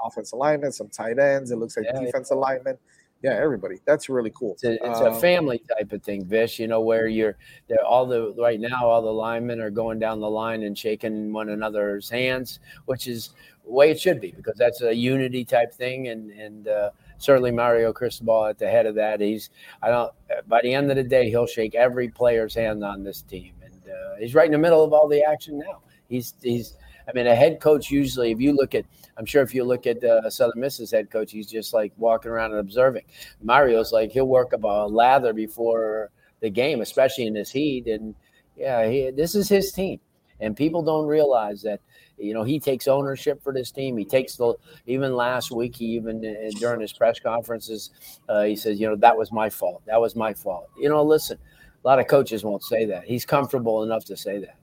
offensive 0.05 0.37
linemen, 0.37 0.71
some 0.71 0.89
tight 0.89 1.17
ends. 1.19 1.51
It 1.51 1.57
looks 1.57 1.75
like 1.77 1.85
Yeah. 1.85 1.99
defensive 1.99 2.37
linemen. 2.37 2.77
Yeah, 3.23 3.31
everybody. 3.31 3.79
That's 3.85 4.09
really 4.09 4.31
cool. 4.37 4.53
It's 4.53 4.63
a, 4.63 4.73
it's 4.73 5.01
Um, 5.01 5.07
a 5.07 5.19
family 5.19 5.59
type 5.75 5.91
of 5.91 6.03
thing, 6.03 6.23
Vish. 6.23 6.59
You 6.59 6.67
know 6.67 6.81
where 6.81 7.07
you're 7.07 7.35
they're 7.67 7.83
all 7.83 8.05
the 8.05 8.35
right 8.37 8.59
now 8.59 8.87
all 8.87 9.01
the 9.01 9.11
linemen 9.11 9.59
are 9.59 9.71
going 9.71 9.97
down 9.97 10.19
the 10.19 10.29
line 10.29 10.61
and 10.61 10.77
shaking 10.77 11.33
one 11.33 11.49
another's 11.49 12.11
hands, 12.11 12.59
which 12.85 13.07
is 13.07 13.31
the 13.65 13.71
way 13.71 13.89
it 13.89 13.99
should 13.99 14.21
be 14.21 14.31
because 14.33 14.55
that's 14.55 14.81
a 14.83 14.93
unity 14.95 15.43
type 15.43 15.73
thing. 15.73 16.09
And 16.09 16.29
and 16.29 16.67
uh, 16.67 16.91
certainly 17.17 17.51
Mario 17.51 17.93
Cristobal 17.93 18.45
at 18.45 18.57
the 18.57 18.67
head 18.67 18.85
of 18.85 18.95
that. 18.95 19.19
He's 19.19 19.49
I 19.81 19.89
don't 19.89 20.11
by 20.47 20.61
the 20.61 20.73
end 20.73 20.89
of 20.89 20.97
the 20.97 21.03
day 21.03 21.29
he'll 21.29 21.47
shake 21.47 21.75
every 21.75 22.09
player's 22.09 22.55
hand 22.55 22.83
on 22.83 23.03
this 23.03 23.21
team, 23.21 23.53
and 23.63 23.81
uh, 23.91 24.15
he's 24.19 24.35
right 24.35 24.45
in 24.45 24.51
the 24.51 24.57
middle 24.57 24.83
of 24.83 24.93
all 24.93 25.07
the 25.07 25.23
action 25.23 25.59
now. 25.59 25.81
He's 26.09 26.33
he's 26.41 26.77
I 27.07 27.13
mean, 27.13 27.27
a 27.27 27.35
head 27.35 27.61
coach 27.61 27.89
usually, 27.89 28.31
if 28.31 28.41
you 28.41 28.53
look 28.53 28.75
at, 28.75 28.85
I'm 29.17 29.25
sure 29.25 29.41
if 29.41 29.55
you 29.55 29.63
look 29.63 29.87
at 29.87 30.03
uh, 30.03 30.29
Southern 30.29 30.59
Miss's 30.59 30.91
head 30.91 31.09
coach, 31.09 31.31
he's 31.31 31.47
just 31.49 31.73
like 31.73 31.93
walking 31.97 32.31
around 32.31 32.51
and 32.51 32.59
observing. 32.59 33.03
Mario's 33.41 33.93
like 33.93 34.11
he'll 34.11 34.27
work 34.27 34.53
up 34.53 34.63
a 34.63 34.87
lather 34.87 35.31
before 35.31 36.11
the 36.41 36.49
game, 36.49 36.81
especially 36.81 37.25
in 37.25 37.33
this 37.33 37.49
heat. 37.49 37.87
And 37.87 38.13
yeah, 38.57 38.87
he, 38.89 39.09
this 39.11 39.35
is 39.35 39.47
his 39.47 39.71
team, 39.71 40.01
and 40.41 40.55
people 40.55 40.81
don't 40.83 41.07
realize 41.07 41.61
that. 41.61 41.79
You 42.17 42.33
know, 42.33 42.43
he 42.43 42.59
takes 42.59 42.87
ownership 42.87 43.43
for 43.43 43.53
this 43.53 43.71
team. 43.71 43.97
He 43.97 44.05
takes 44.05 44.35
the 44.35 44.55
even 44.85 45.15
last 45.15 45.51
week. 45.51 45.75
He 45.75 45.85
even 45.85 46.25
uh, 46.25 46.49
during 46.59 46.81
his 46.81 46.93
press 46.93 47.19
conferences, 47.19 47.91
uh, 48.27 48.43
he 48.43 48.55
says, 48.55 48.79
"You 48.79 48.89
know, 48.89 48.95
that 48.95 49.17
was 49.17 49.31
my 49.31 49.49
fault. 49.49 49.83
That 49.85 50.01
was 50.01 50.15
my 50.15 50.33
fault." 50.33 50.69
You 50.77 50.89
know, 50.89 51.03
listen, 51.03 51.37
a 51.83 51.87
lot 51.87 51.99
of 51.99 52.07
coaches 52.07 52.43
won't 52.43 52.63
say 52.63 52.85
that. 52.85 53.03
He's 53.03 53.25
comfortable 53.25 53.83
enough 53.83 54.05
to 54.05 54.17
say 54.17 54.39
that. 54.39 54.57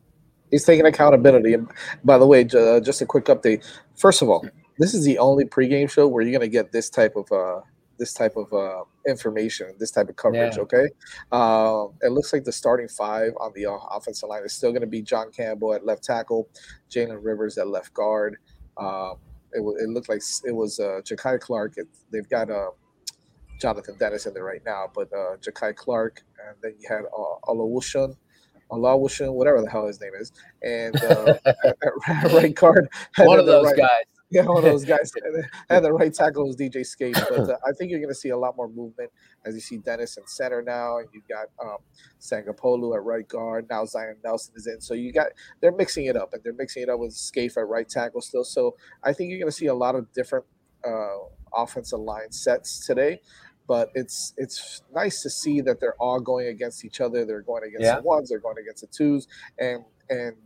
He's 0.51 0.65
taking 0.65 0.87
accountability. 0.87 1.55
And 1.55 1.69
by 2.05 2.19
the 2.19 2.27
way, 2.27 2.43
uh, 2.43 2.81
just 2.81 3.01
a 3.03 3.07
quick 3.07 3.27
update. 3.27 3.65
First 3.97 4.23
of 4.23 4.29
all, 4.29 4.47
this 4.79 4.95
is 4.95 5.05
the 5.05 5.19
only 5.19 5.45
pregame 5.45 5.89
show 5.89 6.07
where 6.07 6.23
you're 6.23 6.33
going 6.33 6.41
to 6.41 6.49
get 6.49 6.73
this 6.73 6.91
type 6.91 7.17
of 7.17 7.31
uh, 7.33 7.61
this 7.99 8.13
type 8.13 8.37
of 8.37 8.53
uh, 8.53 8.85
information, 9.07 9.75
this 9.79 9.91
type 9.91 10.09
of 10.09 10.17
coverage. 10.17 10.57
Yeah. 10.57 10.63
Okay, 10.63 10.89
uh, 11.33 11.87
it 12.03 12.13
looks 12.13 12.33
like 12.33 12.45
the 12.45 12.53
starting 12.53 12.89
five 12.89 13.33
on 13.41 13.53
the 13.55 13.67
uh, 13.67 13.77
offensive 13.91 14.29
line 14.29 14.43
is 14.45 14.53
still 14.53 14.71
going 14.71 14.83
to 14.83 14.87
be 14.87 15.03
John 15.03 15.31
Campbell 15.31 15.75
at 15.75 15.85
left 15.85 16.05
tackle, 16.05 16.49
Jalen 16.91 17.19
Rivers 17.23 17.59
at 17.59 17.69
left 17.69 17.93
guard. 17.95 18.37
Um, 18.77 19.17
it, 19.53 19.61
it 19.61 19.89
looked 19.89 20.09
like 20.09 20.23
it 20.45 20.53
was 20.53 20.81
uh, 20.81 21.01
Jakai 21.05 21.41
Clark. 21.41 21.75
It, 21.77 21.87
they've 22.11 22.29
got 22.29 22.51
uh, 22.51 22.71
Jonathan 23.61 23.97
Dennis 23.99 24.27
in 24.27 24.35
there 24.35 24.45
right 24.45 24.63
now, 24.65 24.91
but 24.95 25.13
uh, 25.13 25.37
Jakai 25.37 25.75
Clark, 25.75 26.23
and 26.47 26.57
then 26.63 26.75
you 26.79 26.89
had 26.89 27.05
uh, 27.05 27.51
Olawushun, 27.51 28.17
Olawushun, 28.71 29.33
whatever 29.33 29.63
the 29.63 29.71
hell 29.71 29.87
his 29.87 30.01
name 30.01 30.13
is, 30.19 30.33
and 30.63 30.97
uh, 31.03 31.35
at, 31.47 31.57
at 32.09 32.33
right 32.33 32.55
guard. 32.55 32.89
One 33.19 33.39
of 33.39 33.47
those 33.47 33.67
right- 33.67 33.77
guys. 33.77 34.05
Yeah, 34.35 34.47
one 34.47 34.59
of 34.59 34.65
those 34.65 34.85
guys. 34.95 35.13
And 35.71 35.85
the 35.85 35.93
right 35.93 36.13
tackle 36.13 36.49
is 36.51 36.57
DJ 36.57 36.85
Scaife. 36.85 37.15
But 37.29 37.49
uh, 37.51 37.57
I 37.67 37.73
think 37.73 37.91
you're 37.91 38.01
going 38.01 38.11
to 38.11 38.15
see 38.15 38.31
a 38.31 38.37
lot 38.37 38.57
more 38.57 38.69
movement 38.69 39.11
as 39.47 39.55
you 39.55 39.61
see 39.61 39.79
Dennis 39.79 40.17
in 40.17 40.27
center 40.27 40.61
now, 40.63 40.99
and 40.99 41.09
you've 41.13 41.29
got 41.29 41.47
um, 41.63 41.79
Sagapolu 42.21 42.95
at 42.97 43.03
right 43.05 43.27
guard. 43.29 43.67
Now 43.71 43.85
Zion 43.85 44.17
Nelson 44.25 44.55
is 44.57 44.67
in. 44.67 44.81
So 44.81 44.95
you 44.95 45.13
got 45.13 45.29
they're 45.61 45.73
mixing 45.73 46.07
it 46.07 46.17
up, 46.17 46.33
and 46.33 46.43
they're 46.43 46.53
mixing 46.53 46.83
it 46.83 46.89
up 46.89 46.99
with 46.99 47.13
Scaife 47.13 47.57
at 47.57 47.67
right 47.69 47.89
tackle 47.89 48.21
still. 48.21 48.45
So 48.45 48.77
I 49.03 49.13
think 49.13 49.31
you're 49.31 49.39
going 49.39 49.51
to 49.51 49.57
see 49.57 49.67
a 49.67 49.75
lot 49.75 49.95
of 49.95 50.13
different 50.13 50.45
uh, 50.87 51.19
offensive 51.55 52.01
line 52.01 52.33
sets 52.33 52.87
today. 52.87 53.21
But 53.67 53.91
it's 53.95 54.35
it's 54.37 54.83
nice 54.95 55.23
to 55.23 55.31
see 55.31 55.61
that 55.63 55.81
they're 55.81 55.97
all 55.99 56.21
going 56.21 56.49
against 56.49 56.85
each 56.85 57.01
other. 57.01 57.25
They're 57.25 57.41
going 57.41 57.65
against 57.65 57.85
Yeah. 57.85 57.97
the 57.97 58.03
ones. 58.03 58.29
They're 58.29 58.39
going 58.39 58.59
against 58.59 58.83
the 58.83 58.89
twos, 58.89 59.27
and 59.59 59.85
and 60.11 60.37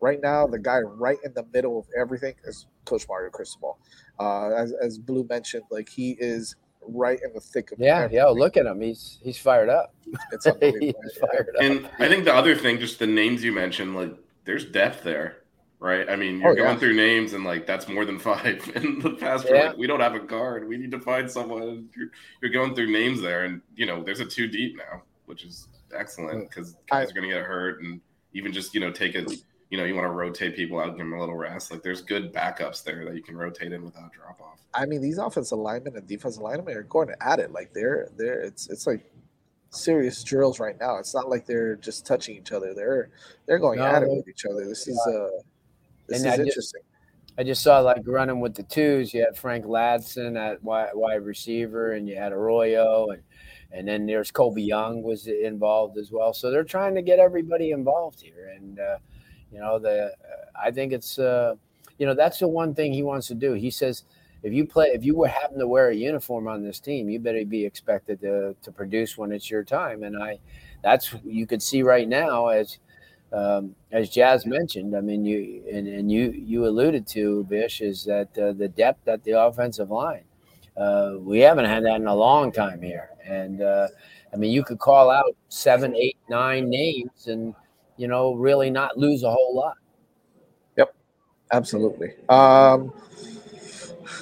right 0.00 0.20
now 0.22 0.46
the 0.46 0.58
guy 0.58 0.78
right 0.80 1.18
in 1.22 1.34
the 1.34 1.44
middle 1.52 1.78
of 1.78 1.86
everything 1.98 2.34
is 2.44 2.66
Coach 2.84 3.06
Mario 3.08 3.30
Cristobal. 3.30 3.78
Uh, 4.18 4.50
as 4.54 4.72
as 4.82 4.98
Blue 4.98 5.26
mentioned, 5.28 5.64
like 5.70 5.88
he 5.88 6.12
is 6.18 6.56
right 6.88 7.20
in 7.24 7.32
the 7.32 7.40
thick 7.40 7.72
of 7.72 7.80
it. 7.80 7.84
Yeah, 7.84 7.98
everything. 7.98 8.16
yeah. 8.18 8.26
Look 8.26 8.56
at 8.56 8.66
him. 8.66 8.80
He's 8.80 9.18
he's 9.22 9.38
fired 9.38 9.68
up. 9.68 9.94
It's 10.32 10.46
unbelievable. 10.48 11.00
he's 11.02 11.16
fired 11.18 11.48
up. 11.56 11.62
And 11.62 11.88
I 11.98 12.08
think 12.08 12.24
the 12.24 12.34
other 12.34 12.54
thing, 12.56 12.78
just 12.78 12.98
the 12.98 13.06
names 13.06 13.42
you 13.44 13.52
mentioned, 13.52 13.94
like 13.94 14.14
there's 14.44 14.64
depth 14.64 15.02
there, 15.04 15.38
right? 15.78 16.08
I 16.10 16.16
mean, 16.16 16.40
you're 16.40 16.50
Oh, 16.50 16.56
yeah. 16.56 16.64
going 16.64 16.78
through 16.78 16.94
names 16.94 17.32
and 17.32 17.44
like 17.44 17.66
that's 17.66 17.88
more 17.88 18.04
than 18.04 18.18
five. 18.18 18.68
In 18.76 18.98
the 18.98 19.10
past, 19.10 19.48
we're 19.48 19.56
Yeah. 19.56 19.68
like, 19.68 19.76
we 19.78 19.86
don't 19.86 20.00
have 20.00 20.14
a 20.14 20.20
guard. 20.20 20.66
We 20.68 20.76
need 20.76 20.90
to 20.90 21.00
find 21.00 21.30
someone. 21.30 21.88
You're, 21.96 22.08
you're 22.42 22.50
going 22.52 22.74
through 22.74 22.90
names 22.92 23.20
there, 23.22 23.44
and 23.44 23.60
you 23.76 23.86
know, 23.86 24.02
there's 24.02 24.20
a 24.20 24.26
two 24.26 24.48
deep 24.48 24.76
now, 24.76 25.02
which 25.26 25.44
is 25.44 25.68
excellent 25.96 26.48
because 26.48 26.74
guys 26.90 27.10
are 27.10 27.14
going 27.14 27.28
to 27.28 27.34
get 27.34 27.44
hurt, 27.44 27.82
and 27.82 28.00
even 28.34 28.52
just 28.52 28.74
you 28.74 28.80
know 28.80 28.90
take 28.90 29.14
a 29.14 29.24
you 29.72 29.78
know 29.78 29.84
you 29.84 29.94
want 29.94 30.04
to 30.04 30.10
rotate 30.10 30.54
people 30.54 30.78
out, 30.78 30.88
give 30.90 30.98
them 30.98 31.14
a 31.14 31.18
little 31.18 31.34
rest. 31.34 31.70
Like 31.70 31.82
there's 31.82 32.02
good 32.02 32.30
backups 32.30 32.84
there 32.84 33.06
that 33.06 33.14
you 33.14 33.22
can 33.22 33.38
rotate 33.38 33.72
in 33.72 33.82
without 33.82 34.12
drop 34.12 34.38
off. 34.38 34.60
I 34.74 34.84
mean, 34.84 35.00
these 35.00 35.16
offensive 35.16 35.58
linemen 35.58 35.96
and 35.96 36.06
defensive 36.06 36.42
linemen 36.42 36.76
are 36.76 36.82
going 36.82 37.08
at 37.22 37.38
it. 37.38 37.52
Like 37.52 37.72
they're 37.72 38.10
they're 38.18 38.42
it's 38.42 38.68
it's 38.68 38.86
like 38.86 39.10
serious 39.70 40.22
drills 40.22 40.60
right 40.60 40.76
now. 40.78 40.98
It's 40.98 41.14
not 41.14 41.30
like 41.30 41.46
they're 41.46 41.76
just 41.76 42.04
touching 42.04 42.36
each 42.36 42.52
other. 42.52 42.74
They're 42.74 43.08
they're 43.46 43.58
going 43.58 43.78
No, 43.78 43.86
at 43.86 44.02
it 44.02 44.10
with 44.10 44.28
each 44.28 44.44
other. 44.44 44.66
This 44.66 44.86
is 44.86 45.00
uh 45.06 45.40
this 46.06 46.18
And 46.18 46.26
is 46.26 46.32
I 46.32 46.36
just- 46.36 46.48
interesting. 46.48 46.82
I 47.38 47.44
just 47.44 47.62
saw 47.62 47.78
like 47.80 48.02
running 48.04 48.40
with 48.40 48.54
the 48.54 48.64
twos. 48.64 49.14
You 49.14 49.22
had 49.24 49.38
Frank 49.38 49.64
Ladson 49.64 50.38
at 50.38 50.62
wide, 50.62 50.90
wide 50.92 51.24
receiver, 51.24 51.92
and 51.92 52.06
you 52.06 52.14
had 52.14 52.30
Arroyo, 52.32 53.08
and 53.08 53.22
and 53.70 53.88
then 53.88 54.04
there's 54.04 54.30
Colby 54.30 54.64
Young 54.64 55.02
was 55.02 55.26
involved 55.28 55.96
as 55.96 56.12
well. 56.12 56.34
So 56.34 56.50
they're 56.50 56.62
trying 56.62 56.94
to 56.94 57.00
get 57.00 57.18
everybody 57.18 57.70
involved 57.70 58.20
here, 58.20 58.52
and 58.54 58.78
uh, 58.78 58.98
you 59.52 59.58
know 59.60 59.78
the 59.78 60.06
uh, 60.06 60.08
I 60.60 60.70
think 60.70 60.92
it's 60.92 61.18
uh, 61.18 61.54
you 61.98 62.06
know 62.06 62.14
that's 62.14 62.38
the 62.38 62.48
one 62.48 62.74
thing 62.74 62.92
he 62.92 63.02
wants 63.02 63.26
to 63.28 63.34
do. 63.34 63.52
He 63.52 63.70
says 63.70 64.04
if 64.42 64.52
you 64.52 64.66
play 64.66 64.88
if 64.88 65.04
you 65.04 65.16
were 65.16 65.28
happen 65.28 65.58
to 65.58 65.68
wear 65.68 65.90
a 65.90 65.94
uniform 65.94 66.48
on 66.48 66.62
this 66.62 66.80
team, 66.80 67.08
you 67.08 67.20
better 67.20 67.44
be 67.44 67.64
expected 67.64 68.20
to 68.20 68.56
to 68.62 68.72
produce 68.72 69.16
when 69.16 69.32
it's 69.32 69.50
your 69.50 69.62
time. 69.62 70.02
And 70.02 70.20
I 70.20 70.38
that's 70.82 71.14
you 71.24 71.46
could 71.46 71.62
see 71.62 71.82
right 71.82 72.08
now 72.08 72.48
as 72.48 72.78
um, 73.32 73.74
as 73.92 74.10
Jazz 74.10 74.44
mentioned, 74.44 74.94
I 74.94 75.00
mean, 75.00 75.24
you 75.24 75.62
and, 75.72 75.88
and 75.88 76.12
you 76.12 76.30
you 76.30 76.66
alluded 76.66 77.06
to 77.08 77.44
Vish 77.44 77.80
is 77.80 78.04
that 78.04 78.36
uh, 78.38 78.52
the 78.52 78.68
depth 78.68 79.08
at 79.08 79.24
the 79.24 79.40
offensive 79.40 79.90
line. 79.90 80.24
Uh, 80.76 81.16
we 81.18 81.38
haven't 81.40 81.66
had 81.66 81.84
that 81.84 81.96
in 81.96 82.06
a 82.06 82.14
long 82.14 82.50
time 82.50 82.80
here, 82.80 83.10
and 83.26 83.60
uh, 83.60 83.88
I 84.32 84.36
mean, 84.36 84.50
you 84.50 84.64
could 84.64 84.78
call 84.78 85.10
out 85.10 85.36
seven, 85.48 85.94
eight, 85.94 86.16
nine 86.30 86.70
names, 86.70 87.26
and 87.26 87.54
you 88.02 88.08
know, 88.08 88.34
really 88.34 88.68
not 88.68 88.98
lose 88.98 89.22
a 89.22 89.30
whole 89.30 89.54
lot. 89.54 89.76
Yep, 90.76 90.92
absolutely. 91.52 92.14
Um 92.28 92.92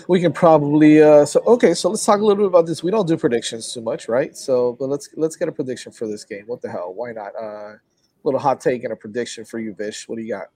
we 0.06 0.20
can 0.20 0.34
probably 0.34 1.02
uh 1.02 1.24
so 1.24 1.40
okay, 1.46 1.72
so 1.72 1.88
let's 1.88 2.04
talk 2.04 2.20
a 2.20 2.22
little 2.22 2.36
bit 2.36 2.46
about 2.46 2.66
this. 2.66 2.82
We 2.82 2.90
don't 2.90 3.08
do 3.08 3.16
predictions 3.16 3.72
too 3.72 3.80
much, 3.80 4.06
right? 4.06 4.36
So 4.36 4.76
but 4.78 4.90
let's 4.90 5.08
let's 5.16 5.34
get 5.34 5.48
a 5.48 5.52
prediction 5.52 5.92
for 5.92 6.06
this 6.06 6.24
game. 6.24 6.44
What 6.46 6.60
the 6.60 6.70
hell? 6.70 6.92
Why 6.94 7.12
not? 7.12 7.34
Uh 7.34 7.76
little 8.22 8.38
hot 8.38 8.60
take 8.60 8.84
and 8.84 8.92
a 8.92 8.96
prediction 8.96 9.46
for 9.46 9.58
you, 9.58 9.72
Vish. 9.72 10.06
What 10.06 10.16
do 10.16 10.22
you 10.22 10.34
got? 10.34 10.48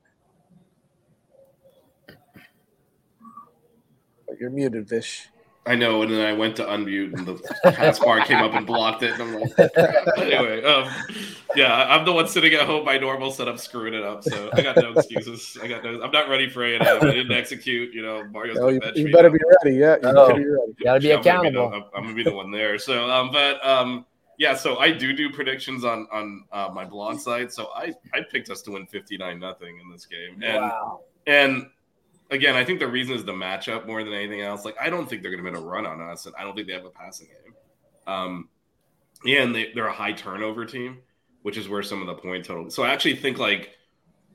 You're 4.39 4.51
muted, 4.51 4.87
Vish. 4.87 5.31
I 5.67 5.75
know, 5.75 6.03
and 6.03 6.11
then 6.13 6.21
I 6.27 6.33
went 6.35 6.57
to 6.57 6.65
unmute, 6.65 7.15
and 7.15 7.27
the 7.27 7.71
pass 7.73 7.99
bar 7.99 8.21
came 8.27 8.37
up 8.39 8.53
and 8.53 8.67
blocked 8.67 9.03
it. 9.03 9.19
And 9.19 9.23
I'm 9.23 9.41
like, 9.41 9.55
crap. 9.55 10.19
anyway, 10.19 10.63
um, 10.63 10.93
yeah, 11.57 11.73
I'm 11.89 12.05
the 12.05 12.13
one 12.13 12.29
sitting 12.29 12.53
at 12.53 12.67
home. 12.67 12.85
My 12.85 12.99
normal 12.99 13.31
setup 13.31 13.59
screwing 13.59 13.95
it 13.95 14.03
up, 14.03 14.23
so 14.25 14.51
I 14.53 14.61
got 14.61 14.77
no 14.77 14.93
excuses. 14.93 15.57
I 15.63 15.69
got 15.69 15.83
no. 15.83 16.03
I'm 16.03 16.11
not 16.11 16.29
ready 16.29 16.51
for 16.51 16.65
A 16.65 16.75
and 16.75 16.87
M. 16.87 16.99
I 17.01 17.13
didn't 17.13 17.33
execute. 17.33 17.95
You 17.95 18.03
know, 18.03 18.25
Mario's 18.25 18.59
Oh, 18.59 18.61
gonna 18.63 18.73
you, 18.75 18.81
bench 18.81 18.97
you 18.99 19.05
me 19.07 19.13
better 19.13 19.31
now. 19.31 19.35
be 19.37 19.41
ready. 19.65 19.77
Yeah, 19.79 19.97
you 19.97 20.01
Oh. 20.19 20.29
better 20.29 20.39
be 20.41 20.47
ready. 20.51 20.75
You 20.79 20.85
got 20.85 20.95
to 20.95 21.01
be 21.01 21.09
Yeah, 21.09 21.15
I'm 21.15 21.23
gonna 21.23 21.39
accountable. 21.39 21.71
the- 21.71 21.77
I'm, 21.77 21.83
I'm 21.97 22.03
gonna 22.03 22.15
be 22.15 22.25
the 22.25 22.35
one 22.35 22.51
there. 22.51 22.79
So, 22.79 23.09
um, 23.11 23.31
but 23.33 23.65
um, 23.67 24.05
yeah, 24.39 24.55
so 24.55 24.77
I 24.79 24.91
do 24.91 25.15
do 25.15 25.31
predictions 25.31 25.83
on 25.85 26.07
on 26.13 26.45
uh, 26.53 26.69
my 26.75 26.85
blog 26.85 27.19
site. 27.21 27.53
So 27.55 27.69
I 27.75 27.95
I 28.13 28.21
picked 28.31 28.51
us 28.51 28.61
to 28.63 28.73
win 28.73 28.85
59 28.87 29.39
nothing 29.39 29.79
in 29.81 29.91
this 29.91 30.05
game, 30.05 30.43
and 30.43 30.57
wow. 30.63 31.01
and 31.27 31.71
again, 32.31 32.57
I 32.57 32.65
think 32.65 32.81
the 32.81 32.89
reason 32.89 33.15
is 33.15 33.25
the 33.25 33.33
matchup 33.33 33.87
more 33.87 34.03
than 34.03 34.13
anything 34.13 34.41
else. 34.41 34.65
Like, 34.65 34.77
I 34.81 34.91
don't 34.91 35.09
think 35.09 35.23
they're 35.23 35.31
going 35.31 35.45
to 35.45 35.51
make 35.51 35.61
a 35.61 35.65
run 35.65 35.87
on 35.87 36.01
us, 36.01 36.27
and 36.27 36.35
I 36.39 36.43
don't 36.43 36.55
think 36.55 36.67
they 36.67 36.75
have 36.75 36.85
a 36.85 36.91
passing 36.91 37.29
game. 37.29 37.55
Um, 38.07 38.49
yeah, 39.25 39.43
and 39.43 39.55
they, 39.55 39.73
they're 39.75 39.87
a 39.87 39.93
high 39.93 40.13
turnover 40.13 40.65
team, 40.65 40.99
which 41.43 41.57
is 41.57 41.69
where 41.69 41.83
some 41.83 42.01
of 42.01 42.07
the 42.07 42.15
point 42.15 42.45
total. 42.45 42.71
So 42.71 42.83
I 42.83 42.91
actually 42.91 43.17
think 43.17 43.39
like 43.39 43.71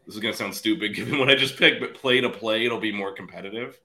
this 0.06 0.15
is 0.15 0.21
going 0.21 0.34
to 0.34 0.38
sound 0.38 0.56
stupid 0.56 0.89
given 0.95 1.19
what 1.19 1.30
I 1.30 1.36
just 1.36 1.58
picked, 1.58 1.80
but 1.80 1.93
play 1.93 2.21
to 2.21 2.30
play, 2.30 2.65
it'll 2.65 2.80
be 2.80 2.91
more 2.91 3.13
competitive. 3.13 3.80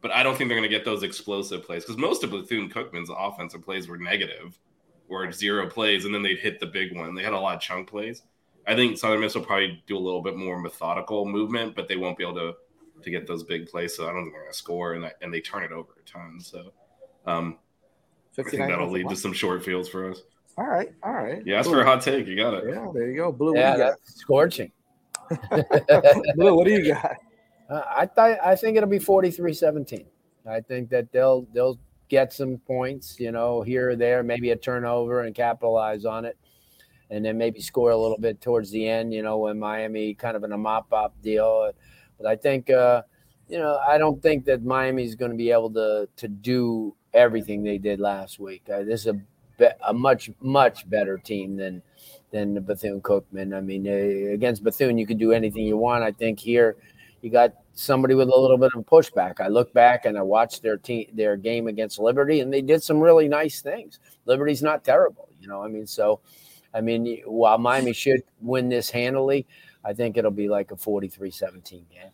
But 0.00 0.10
I 0.10 0.22
don't 0.22 0.36
think 0.36 0.48
they're 0.48 0.58
going 0.58 0.68
to 0.68 0.74
get 0.74 0.84
those 0.84 1.04
explosive 1.04 1.62
plays 1.62 1.84
because 1.84 1.96
most 1.96 2.24
of 2.24 2.30
Bethune 2.30 2.68
Cookman's 2.68 3.10
offensive 3.16 3.62
plays 3.62 3.86
were 3.86 3.98
negative 3.98 4.58
or 5.08 5.30
zero 5.30 5.68
plays, 5.68 6.04
and 6.04 6.14
then 6.14 6.22
they'd 6.22 6.38
hit 6.38 6.58
the 6.58 6.66
big 6.66 6.96
one. 6.96 7.14
They 7.14 7.22
had 7.22 7.34
a 7.34 7.38
lot 7.38 7.54
of 7.54 7.60
chunk 7.60 7.88
plays. 7.88 8.22
I 8.66 8.74
think 8.74 8.96
Southern 8.96 9.20
Miss 9.20 9.34
will 9.34 9.44
probably 9.44 9.82
do 9.86 9.96
a 9.96 10.00
little 10.00 10.22
bit 10.22 10.36
more 10.36 10.58
methodical 10.58 11.26
movement, 11.26 11.74
but 11.74 11.88
they 11.88 11.96
won't 11.96 12.16
be 12.16 12.24
able 12.24 12.34
to 12.36 12.54
to 13.02 13.10
get 13.10 13.26
those 13.26 13.42
big 13.44 13.68
plays. 13.68 13.96
So 13.96 14.04
I 14.08 14.12
don't 14.12 14.22
think 14.22 14.32
they're 14.34 14.42
going 14.42 14.52
to 14.52 14.58
score, 14.58 14.94
and 14.94 15.04
that, 15.04 15.14
and 15.22 15.32
they 15.32 15.40
turn 15.40 15.62
it 15.64 15.72
over 15.72 15.92
a 16.00 16.08
ton. 16.08 16.40
So 16.40 16.72
um, 17.26 17.58
I 18.38 18.42
think 18.42 18.66
that'll 18.68 18.90
lead 18.90 19.08
to 19.08 19.16
some 19.16 19.32
short 19.32 19.64
fields 19.64 19.88
for 19.88 20.10
us. 20.10 20.22
All 20.58 20.66
right, 20.66 20.92
all 21.02 21.12
right. 21.12 21.42
Yeah, 21.46 21.56
that's 21.56 21.68
Blue. 21.68 21.76
for 21.78 21.82
a 21.82 21.86
hot 21.86 22.02
take. 22.02 22.26
You 22.26 22.36
got 22.36 22.54
it. 22.54 22.64
Yeah, 22.68 22.86
there 22.92 23.10
you 23.10 23.16
go. 23.16 23.32
Blue, 23.32 23.56
Yeah, 23.56 23.70
what 23.70 23.76
do 23.76 23.82
you 23.82 23.88
that's 23.88 24.14
scorching. 24.20 24.72
got? 25.50 26.36
Blue, 26.36 26.54
what 26.54 26.66
do 26.66 26.72
you 26.72 26.92
got? 26.92 27.16
Uh, 27.70 27.82
I 27.88 28.06
th- 28.06 28.38
I 28.44 28.54
think 28.54 28.76
it'll 28.76 28.88
be 28.88 28.98
43-17. 28.98 30.04
I 30.46 30.60
think 30.60 30.90
that 30.90 31.10
they'll 31.10 31.46
they'll 31.54 31.78
get 32.08 32.32
some 32.34 32.58
points, 32.58 33.18
you 33.18 33.32
know, 33.32 33.62
here 33.62 33.90
or 33.90 33.96
there, 33.96 34.22
maybe 34.22 34.50
a 34.50 34.56
turnover 34.56 35.22
and 35.22 35.34
capitalize 35.34 36.04
on 36.04 36.26
it, 36.26 36.36
and 37.08 37.24
then 37.24 37.38
maybe 37.38 37.60
score 37.62 37.90
a 37.90 37.96
little 37.96 38.18
bit 38.18 38.42
towards 38.42 38.70
the 38.70 38.86
end, 38.86 39.14
you 39.14 39.22
know, 39.22 39.38
when 39.38 39.58
Miami 39.58 40.12
kind 40.12 40.36
of 40.36 40.44
in 40.44 40.52
a 40.52 40.58
mop 40.58 40.92
up 40.92 41.14
deal. 41.22 41.72
But 42.22 42.30
I 42.30 42.36
think, 42.36 42.70
uh, 42.70 43.02
you 43.48 43.58
know, 43.58 43.78
I 43.86 43.98
don't 43.98 44.22
think 44.22 44.44
that 44.46 44.64
Miami's 44.64 45.14
going 45.14 45.32
to 45.32 45.36
be 45.36 45.50
able 45.50 45.70
to 45.72 46.08
to 46.16 46.28
do 46.28 46.94
everything 47.12 47.62
they 47.62 47.78
did 47.78 48.00
last 48.00 48.38
week. 48.38 48.62
Uh, 48.72 48.82
this 48.84 49.02
is 49.02 49.06
a 49.08 49.20
be- 49.58 49.78
a 49.86 49.92
much 49.92 50.30
much 50.40 50.88
better 50.88 51.18
team 51.18 51.56
than 51.56 51.82
than 52.30 52.60
Bethune 52.62 53.00
Cookman. 53.00 53.54
I 53.56 53.60
mean, 53.60 53.86
uh, 53.86 54.32
against 54.32 54.64
Bethune, 54.64 54.98
you 54.98 55.06
could 55.06 55.18
do 55.18 55.32
anything 55.32 55.66
you 55.66 55.76
want. 55.76 56.02
I 56.04 56.12
think 56.12 56.38
here 56.38 56.76
you 57.20 57.30
got 57.30 57.54
somebody 57.74 58.14
with 58.14 58.28
a 58.28 58.38
little 58.38 58.58
bit 58.58 58.70
of 58.74 58.84
pushback. 58.86 59.40
I 59.40 59.48
look 59.48 59.72
back 59.72 60.04
and 60.04 60.18
I 60.18 60.22
watched 60.22 60.62
their 60.62 60.76
team, 60.76 61.06
their 61.12 61.36
game 61.36 61.68
against 61.68 61.98
Liberty, 61.98 62.40
and 62.40 62.52
they 62.52 62.62
did 62.62 62.82
some 62.82 63.00
really 63.00 63.28
nice 63.28 63.60
things. 63.60 63.98
Liberty's 64.26 64.62
not 64.62 64.84
terrible, 64.84 65.28
you 65.40 65.48
know. 65.48 65.62
I 65.62 65.68
mean, 65.68 65.86
so, 65.86 66.20
I 66.74 66.80
mean, 66.80 67.22
while 67.26 67.58
Miami 67.58 67.92
should 67.92 68.22
win 68.40 68.68
this 68.68 68.90
handily, 68.90 69.46
I 69.84 69.92
think 69.92 70.16
it'll 70.16 70.30
be 70.30 70.48
like 70.48 70.70
a 70.70 70.76
43-17 70.76 71.70
game. 71.70 72.10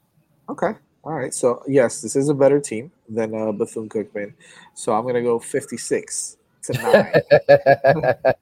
Okay. 0.48 0.72
All 1.04 1.12
right. 1.12 1.32
So 1.32 1.62
yes, 1.66 2.00
this 2.00 2.16
is 2.16 2.28
a 2.28 2.34
better 2.34 2.60
team 2.60 2.90
than 3.08 3.34
uh, 3.34 3.52
Bethune 3.52 3.88
Cookman. 3.88 4.34
So 4.74 4.92
I'm 4.92 5.06
gonna 5.06 5.22
go 5.22 5.38
56 5.38 6.36
to 6.64 6.72
nine. 6.74 7.22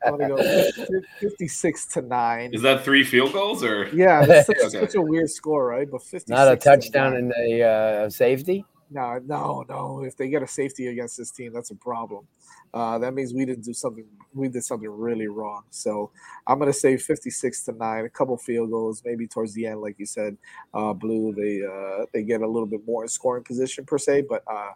I'm 0.05 0.19
gonna 0.19 0.29
go 0.29 0.71
56 1.21 1.87
to 1.87 2.03
nine. 2.03 2.55
Is 2.55 2.63
that 2.63 2.85
three 2.85 3.05
field 3.05 3.33
goals 3.33 3.63
or? 3.63 3.89
Yeah, 3.95 4.25
that's 4.25 4.47
such, 4.47 4.57
okay. 4.65 4.81
such 4.81 4.95
a 4.95 5.03
weird 5.03 5.31
score, 5.31 5.67
right? 5.67 5.91
But 5.91 6.03
56. 6.03 6.29
Not 6.29 6.53
a 6.53 6.57
touchdown 6.57 7.17
in 7.17 7.29
the 7.29 7.63
uh, 7.63 8.11
safety. 8.11 8.65
No, 8.91 9.19
no, 9.25 9.65
no. 9.69 10.03
If 10.05 10.17
they 10.17 10.29
get 10.29 10.43
a 10.43 10.47
safety 10.47 10.87
against 10.89 11.17
this 11.17 11.31
team, 11.31 11.53
that's 11.53 11.71
a 11.71 11.75
problem. 11.75 12.27
Uh, 12.73 12.99
that 12.99 13.15
means 13.15 13.35
we 13.35 13.45
didn't 13.45 13.65
do 13.65 13.73
something. 13.73 14.05
We 14.35 14.49
did 14.49 14.65
something 14.65 14.89
really 14.89 15.27
wrong. 15.27 15.63
So 15.71 16.11
I'm 16.47 16.59
going 16.59 16.73
to 16.73 16.79
say 16.79 16.97
56 16.97 17.65
to 17.65 17.73
nine. 17.73 18.05
A 18.05 18.09
couple 18.09 18.37
field 18.37 18.71
goals, 18.71 19.03
maybe 19.05 19.27
towards 19.27 19.55
the 19.55 19.67
end, 19.67 19.81
like 19.81 19.99
you 19.99 20.07
said, 20.07 20.37
uh, 20.75 20.93
Blue. 20.93 21.35
They 21.35 21.63
uh, 21.67 22.07
they 22.13 22.23
get 22.23 22.43
a 22.43 22.47
little 22.47 22.67
bit 22.67 22.87
more 22.87 23.03
in 23.03 23.09
scoring 23.09 23.45
position 23.45 23.85
per 23.85 23.99
se, 23.99 24.25
but 24.29 24.45
uh, 24.47 24.73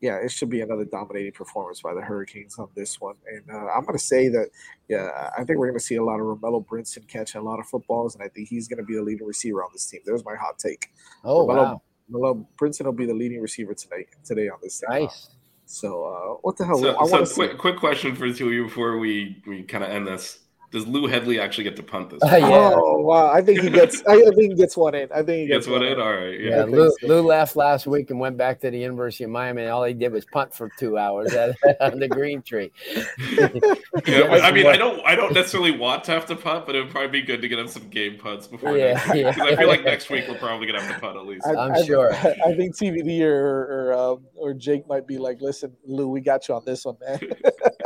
yeah, 0.00 0.16
it 0.16 0.30
should 0.30 0.48
be 0.48 0.62
another 0.62 0.84
dominating 0.84 1.32
performance 1.32 1.82
by 1.82 1.92
the 1.92 2.00
Hurricanes 2.00 2.58
on 2.58 2.68
this 2.74 3.00
one. 3.00 3.16
And 3.30 3.42
uh, 3.50 3.66
I'm 3.66 3.84
going 3.84 3.98
to 3.98 4.04
say 4.04 4.28
that, 4.28 4.48
yeah, 4.88 5.30
I 5.36 5.44
think 5.44 5.58
we're 5.58 5.66
going 5.66 5.78
to 5.78 5.84
see 5.84 5.96
a 5.96 6.04
lot 6.04 6.20
of 6.20 6.26
Romello 6.26 6.64
Brinson 6.64 7.06
catching 7.06 7.40
a 7.40 7.44
lot 7.44 7.58
of 7.58 7.66
footballs, 7.66 8.14
and 8.14 8.24
I 8.24 8.28
think 8.28 8.48
he's 8.48 8.66
going 8.66 8.78
to 8.78 8.84
be 8.84 8.94
the 8.94 9.02
leading 9.02 9.26
receiver 9.26 9.62
on 9.62 9.70
this 9.72 9.86
team. 9.86 10.00
There's 10.06 10.24
my 10.24 10.36
hot 10.36 10.58
take. 10.58 10.90
Oh, 11.24 11.46
Romello, 11.46 11.56
wow. 11.56 11.82
Romello 12.10 12.46
Brinson 12.60 12.84
will 12.84 12.92
be 12.92 13.06
the 13.06 13.14
leading 13.14 13.40
receiver 13.40 13.74
tonight 13.74 14.08
today 14.24 14.48
on 14.48 14.58
this. 14.62 14.80
Team. 14.80 15.02
Nice. 15.02 15.30
So, 15.66 16.04
uh, 16.04 16.38
what 16.42 16.56
the 16.56 16.66
hell? 16.66 16.78
So, 16.78 16.98
I 16.98 17.24
so 17.24 17.34
quick, 17.34 17.58
quick 17.58 17.76
question 17.76 18.16
for 18.16 18.28
the 18.28 18.34
two 18.34 18.48
of 18.48 18.52
you 18.52 18.64
before 18.64 18.98
we, 18.98 19.40
we 19.46 19.62
kind 19.62 19.84
of 19.84 19.90
end 19.90 20.06
this 20.06 20.40
does 20.70 20.86
Lou 20.86 21.08
Hedley 21.08 21.40
actually 21.40 21.64
get 21.64 21.74
to 21.76 21.82
punt 21.82 22.10
this? 22.10 22.22
Uh, 22.22 22.36
yeah. 22.36 22.70
Oh 22.74 22.98
wow! 22.98 23.28
I 23.28 23.42
think 23.42 23.60
he 23.60 23.70
gets. 23.70 24.04
I 24.06 24.16
think 24.16 24.52
he 24.52 24.54
gets 24.54 24.76
one 24.76 24.94
in. 24.94 25.10
I 25.12 25.22
think 25.22 25.42
he 25.42 25.46
gets, 25.46 25.66
gets 25.66 25.68
one 25.68 25.82
in. 25.82 25.94
in. 25.94 26.00
All 26.00 26.12
right. 26.12 26.38
Yeah. 26.38 26.50
yeah 26.58 26.64
Lou, 26.64 26.90
so. 26.90 27.06
Lou, 27.08 27.22
left 27.22 27.56
last 27.56 27.88
week 27.88 28.10
and 28.10 28.20
went 28.20 28.36
back 28.36 28.60
to 28.60 28.70
the 28.70 28.78
University 28.78 29.24
of 29.24 29.30
Miami, 29.30 29.62
and 29.62 29.70
all 29.72 29.82
he 29.82 29.94
did 29.94 30.12
was 30.12 30.24
punt 30.26 30.54
for 30.54 30.70
two 30.78 30.96
hours 30.96 31.32
at, 31.34 31.56
on 31.80 31.98
the 31.98 32.08
Greentree. 32.08 32.70
yeah, 34.06 34.46
I 34.46 34.52
mean, 34.52 34.66
I 34.66 34.76
don't, 34.76 35.04
I 35.04 35.16
don't 35.16 35.32
necessarily 35.32 35.76
want 35.76 36.04
to 36.04 36.12
have 36.12 36.26
to 36.26 36.36
punt, 36.36 36.66
but 36.66 36.76
it 36.76 36.82
would 36.84 36.90
probably 36.90 37.20
be 37.20 37.22
good 37.22 37.42
to 37.42 37.48
get 37.48 37.58
him 37.58 37.68
some 37.68 37.88
game 37.88 38.16
punts 38.16 38.46
before. 38.46 38.76
Yeah, 38.76 38.94
next 38.94 39.14
yeah. 39.14 39.30
Because 39.32 39.52
I 39.52 39.56
feel 39.56 39.68
like 39.68 39.84
next 39.84 40.08
week 40.08 40.26
we're 40.28 40.38
probably 40.38 40.68
gonna 40.68 40.82
have 40.82 40.94
to 40.94 41.00
punt 41.00 41.16
at 41.16 41.26
least. 41.26 41.46
I, 41.46 41.78
am 41.78 41.84
sure. 41.84 42.14
I, 42.14 42.36
I, 42.46 42.54
think 42.54 42.76
TVD 42.76 43.22
or 43.22 43.90
or, 43.90 43.92
um, 43.94 44.24
or 44.36 44.54
Jake 44.54 44.86
might 44.86 45.06
be 45.06 45.18
like, 45.18 45.40
"Listen, 45.40 45.72
Lou, 45.84 46.08
we 46.08 46.20
got 46.20 46.48
you 46.48 46.54
on 46.54 46.62
this 46.64 46.84
one, 46.84 46.96
man. 47.00 47.20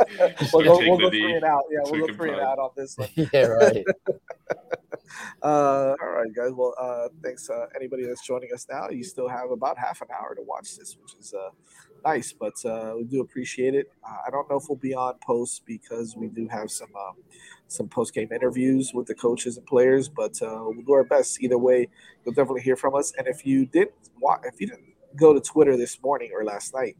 we'll 0.53 0.63
go, 0.63 0.77
we'll 0.79 0.97
go 0.97 1.09
three 1.09 1.33
and 1.33 1.43
out. 1.43 1.63
Yeah, 1.71 1.79
we'll 1.85 2.07
go 2.07 2.13
three 2.13 2.31
and 2.31 2.41
out 2.41 2.59
on 2.59 2.71
this 2.75 2.97
one." 2.97 3.09
yeah 3.15 3.45
right. 3.45 3.85
uh, 5.43 5.95
all 6.01 6.09
right, 6.09 6.33
guys. 6.35 6.51
Well, 6.53 6.73
uh, 6.79 7.09
thanks. 7.23 7.49
Uh, 7.49 7.67
anybody 7.75 8.05
that's 8.05 8.25
joining 8.25 8.49
us 8.53 8.67
now, 8.69 8.89
you 8.89 9.03
still 9.03 9.27
have 9.27 9.51
about 9.51 9.77
half 9.77 10.01
an 10.01 10.07
hour 10.17 10.35
to 10.35 10.41
watch 10.41 10.75
this, 10.77 10.97
which 11.01 11.13
is 11.19 11.33
uh, 11.33 11.49
nice. 12.03 12.33
But 12.33 12.53
uh, 12.65 12.93
we 12.97 13.03
do 13.03 13.21
appreciate 13.21 13.75
it. 13.75 13.91
Uh, 14.03 14.17
I 14.27 14.29
don't 14.29 14.49
know 14.49 14.57
if 14.57 14.63
we'll 14.69 14.77
be 14.77 14.93
on 14.93 15.15
post 15.25 15.63
because 15.65 16.15
we 16.15 16.27
do 16.27 16.47
have 16.47 16.71
some 16.71 16.95
um, 16.95 17.15
some 17.67 17.87
post 17.87 18.13
game 18.13 18.31
interviews 18.31 18.91
with 18.93 19.07
the 19.07 19.15
coaches 19.15 19.57
and 19.57 19.65
players. 19.65 20.09
But 20.09 20.41
uh, 20.41 20.63
we'll 20.65 20.85
do 20.85 20.93
our 20.93 21.03
best. 21.03 21.41
Either 21.41 21.57
way, 21.57 21.87
you'll 22.23 22.35
definitely 22.35 22.61
hear 22.61 22.75
from 22.75 22.95
us. 22.95 23.13
And 23.17 23.27
if 23.27 23.45
you 23.45 23.65
didn't, 23.65 23.91
if 24.43 24.59
you 24.59 24.67
didn't 24.67 24.93
go 25.15 25.33
to 25.33 25.39
Twitter 25.39 25.77
this 25.77 26.01
morning 26.03 26.31
or 26.33 26.43
last 26.43 26.73
night, 26.73 26.97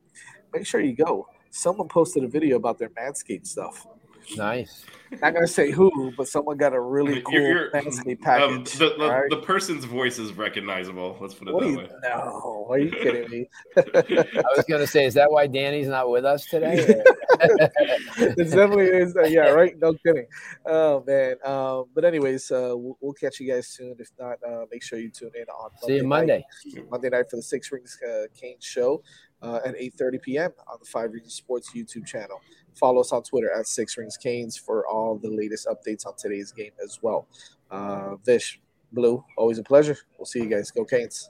make 0.54 0.66
sure 0.66 0.82
you 0.82 0.96
go. 0.96 1.28
Someone 1.56 1.88
posted 1.88 2.22
a 2.26 2.28
video 2.28 2.58
about 2.58 2.78
their 2.78 2.90
Manscaped 2.90 3.48
stuff. 3.48 3.88
Nice. 4.36 4.84
Not 5.22 5.34
gonna 5.34 5.48
say 5.48 5.72
who, 5.72 6.12
but 6.18 6.28
someone 6.28 6.58
got 6.58 6.74
a 6.74 6.82
really 6.82 7.22
cool 7.22 7.34
you're, 7.34 7.72
fancy 7.72 8.12
um, 8.12 8.18
package. 8.18 8.82
Um, 8.82 8.90
the, 8.90 8.96
the, 8.98 9.10
right? 9.10 9.30
the, 9.30 9.38
person's 9.38 9.86
voice 9.86 10.20
is 10.20 10.34
recognizable. 10.34 11.18
Let's 11.22 11.34
put 11.34 11.48
it 11.48 11.54
what 11.54 11.64
that 11.64 11.70
you, 11.70 11.78
way. 11.78 11.88
No, 12.04 12.68
are 12.70 12.80
you 12.80 12.92
kidding 12.92 13.30
me? 13.30 13.50
I 13.78 14.44
was 14.58 14.66
gonna 14.68 14.88
say, 14.88 15.06
is 15.06 15.14
that 15.14 15.32
why 15.32 15.48
Danny's 15.48 15.88
not 15.88 16.10
with 16.10 16.26
us 16.26 16.46
today? 16.46 16.76
it 17.40 18.36
definitely 18.36 18.88
is. 18.88 19.16
Uh, 19.16 19.24
yeah, 19.24 19.52
right. 19.52 19.78
No 19.80 19.94
kidding. 19.94 20.26
Oh 20.66 21.06
man. 21.08 21.36
Um, 21.46 21.86
but 21.94 22.04
anyways, 22.04 22.52
uh, 22.52 22.74
we'll, 22.76 22.98
we'll, 23.00 23.14
catch 23.14 23.40
you 23.40 23.50
guys 23.50 23.70
soon. 23.70 23.96
If 23.98 24.10
not, 24.20 24.40
uh, 24.46 24.66
make 24.70 24.84
sure 24.84 25.00
you 25.00 25.10
tune 25.10 25.32
in 25.36 25.46
on 25.48 25.72
Monday 25.82 25.88
See 25.88 26.02
you 26.02 26.08
Monday. 26.08 26.46
Night, 26.74 26.90
Monday 26.90 27.10
night 27.10 27.30
for 27.30 27.38
the 27.38 27.44
Six 27.44 27.72
Rings 27.72 27.98
uh, 28.06 28.24
Kane 28.34 28.58
show 28.60 29.02
uh, 29.46 29.60
at 29.66 29.76
8:30 29.76 30.22
p.m. 30.22 30.52
on 30.68 30.78
the 30.80 30.86
Five 30.86 31.12
Rings 31.12 31.34
Sports 31.34 31.72
YouTube 31.76 32.06
channel. 32.06 32.42
Follow 32.80 33.02
us 33.02 33.12
on 33.12 33.24
Twitter 33.24 33.52
at 33.52 33.68
Six 33.68 33.98
Rings 33.98 34.18
Canes 34.18 34.58
for 34.58 34.86
all 34.88 35.18
the 35.18 35.30
latest 35.30 35.68
updates 35.68 36.06
on 36.06 36.14
today's 36.18 36.52
game 36.52 36.72
as 36.84 37.00
well. 37.02 37.28
Uh, 37.72 38.16
Vish, 38.26 38.60
Blue, 38.92 39.24
always 39.38 39.60
a 39.60 39.64
pleasure. 39.64 39.98
We'll 40.18 40.26
see 40.26 40.40
you 40.40 40.50
guys. 40.50 40.72
Go 40.72 40.84
Canes. 40.84 41.30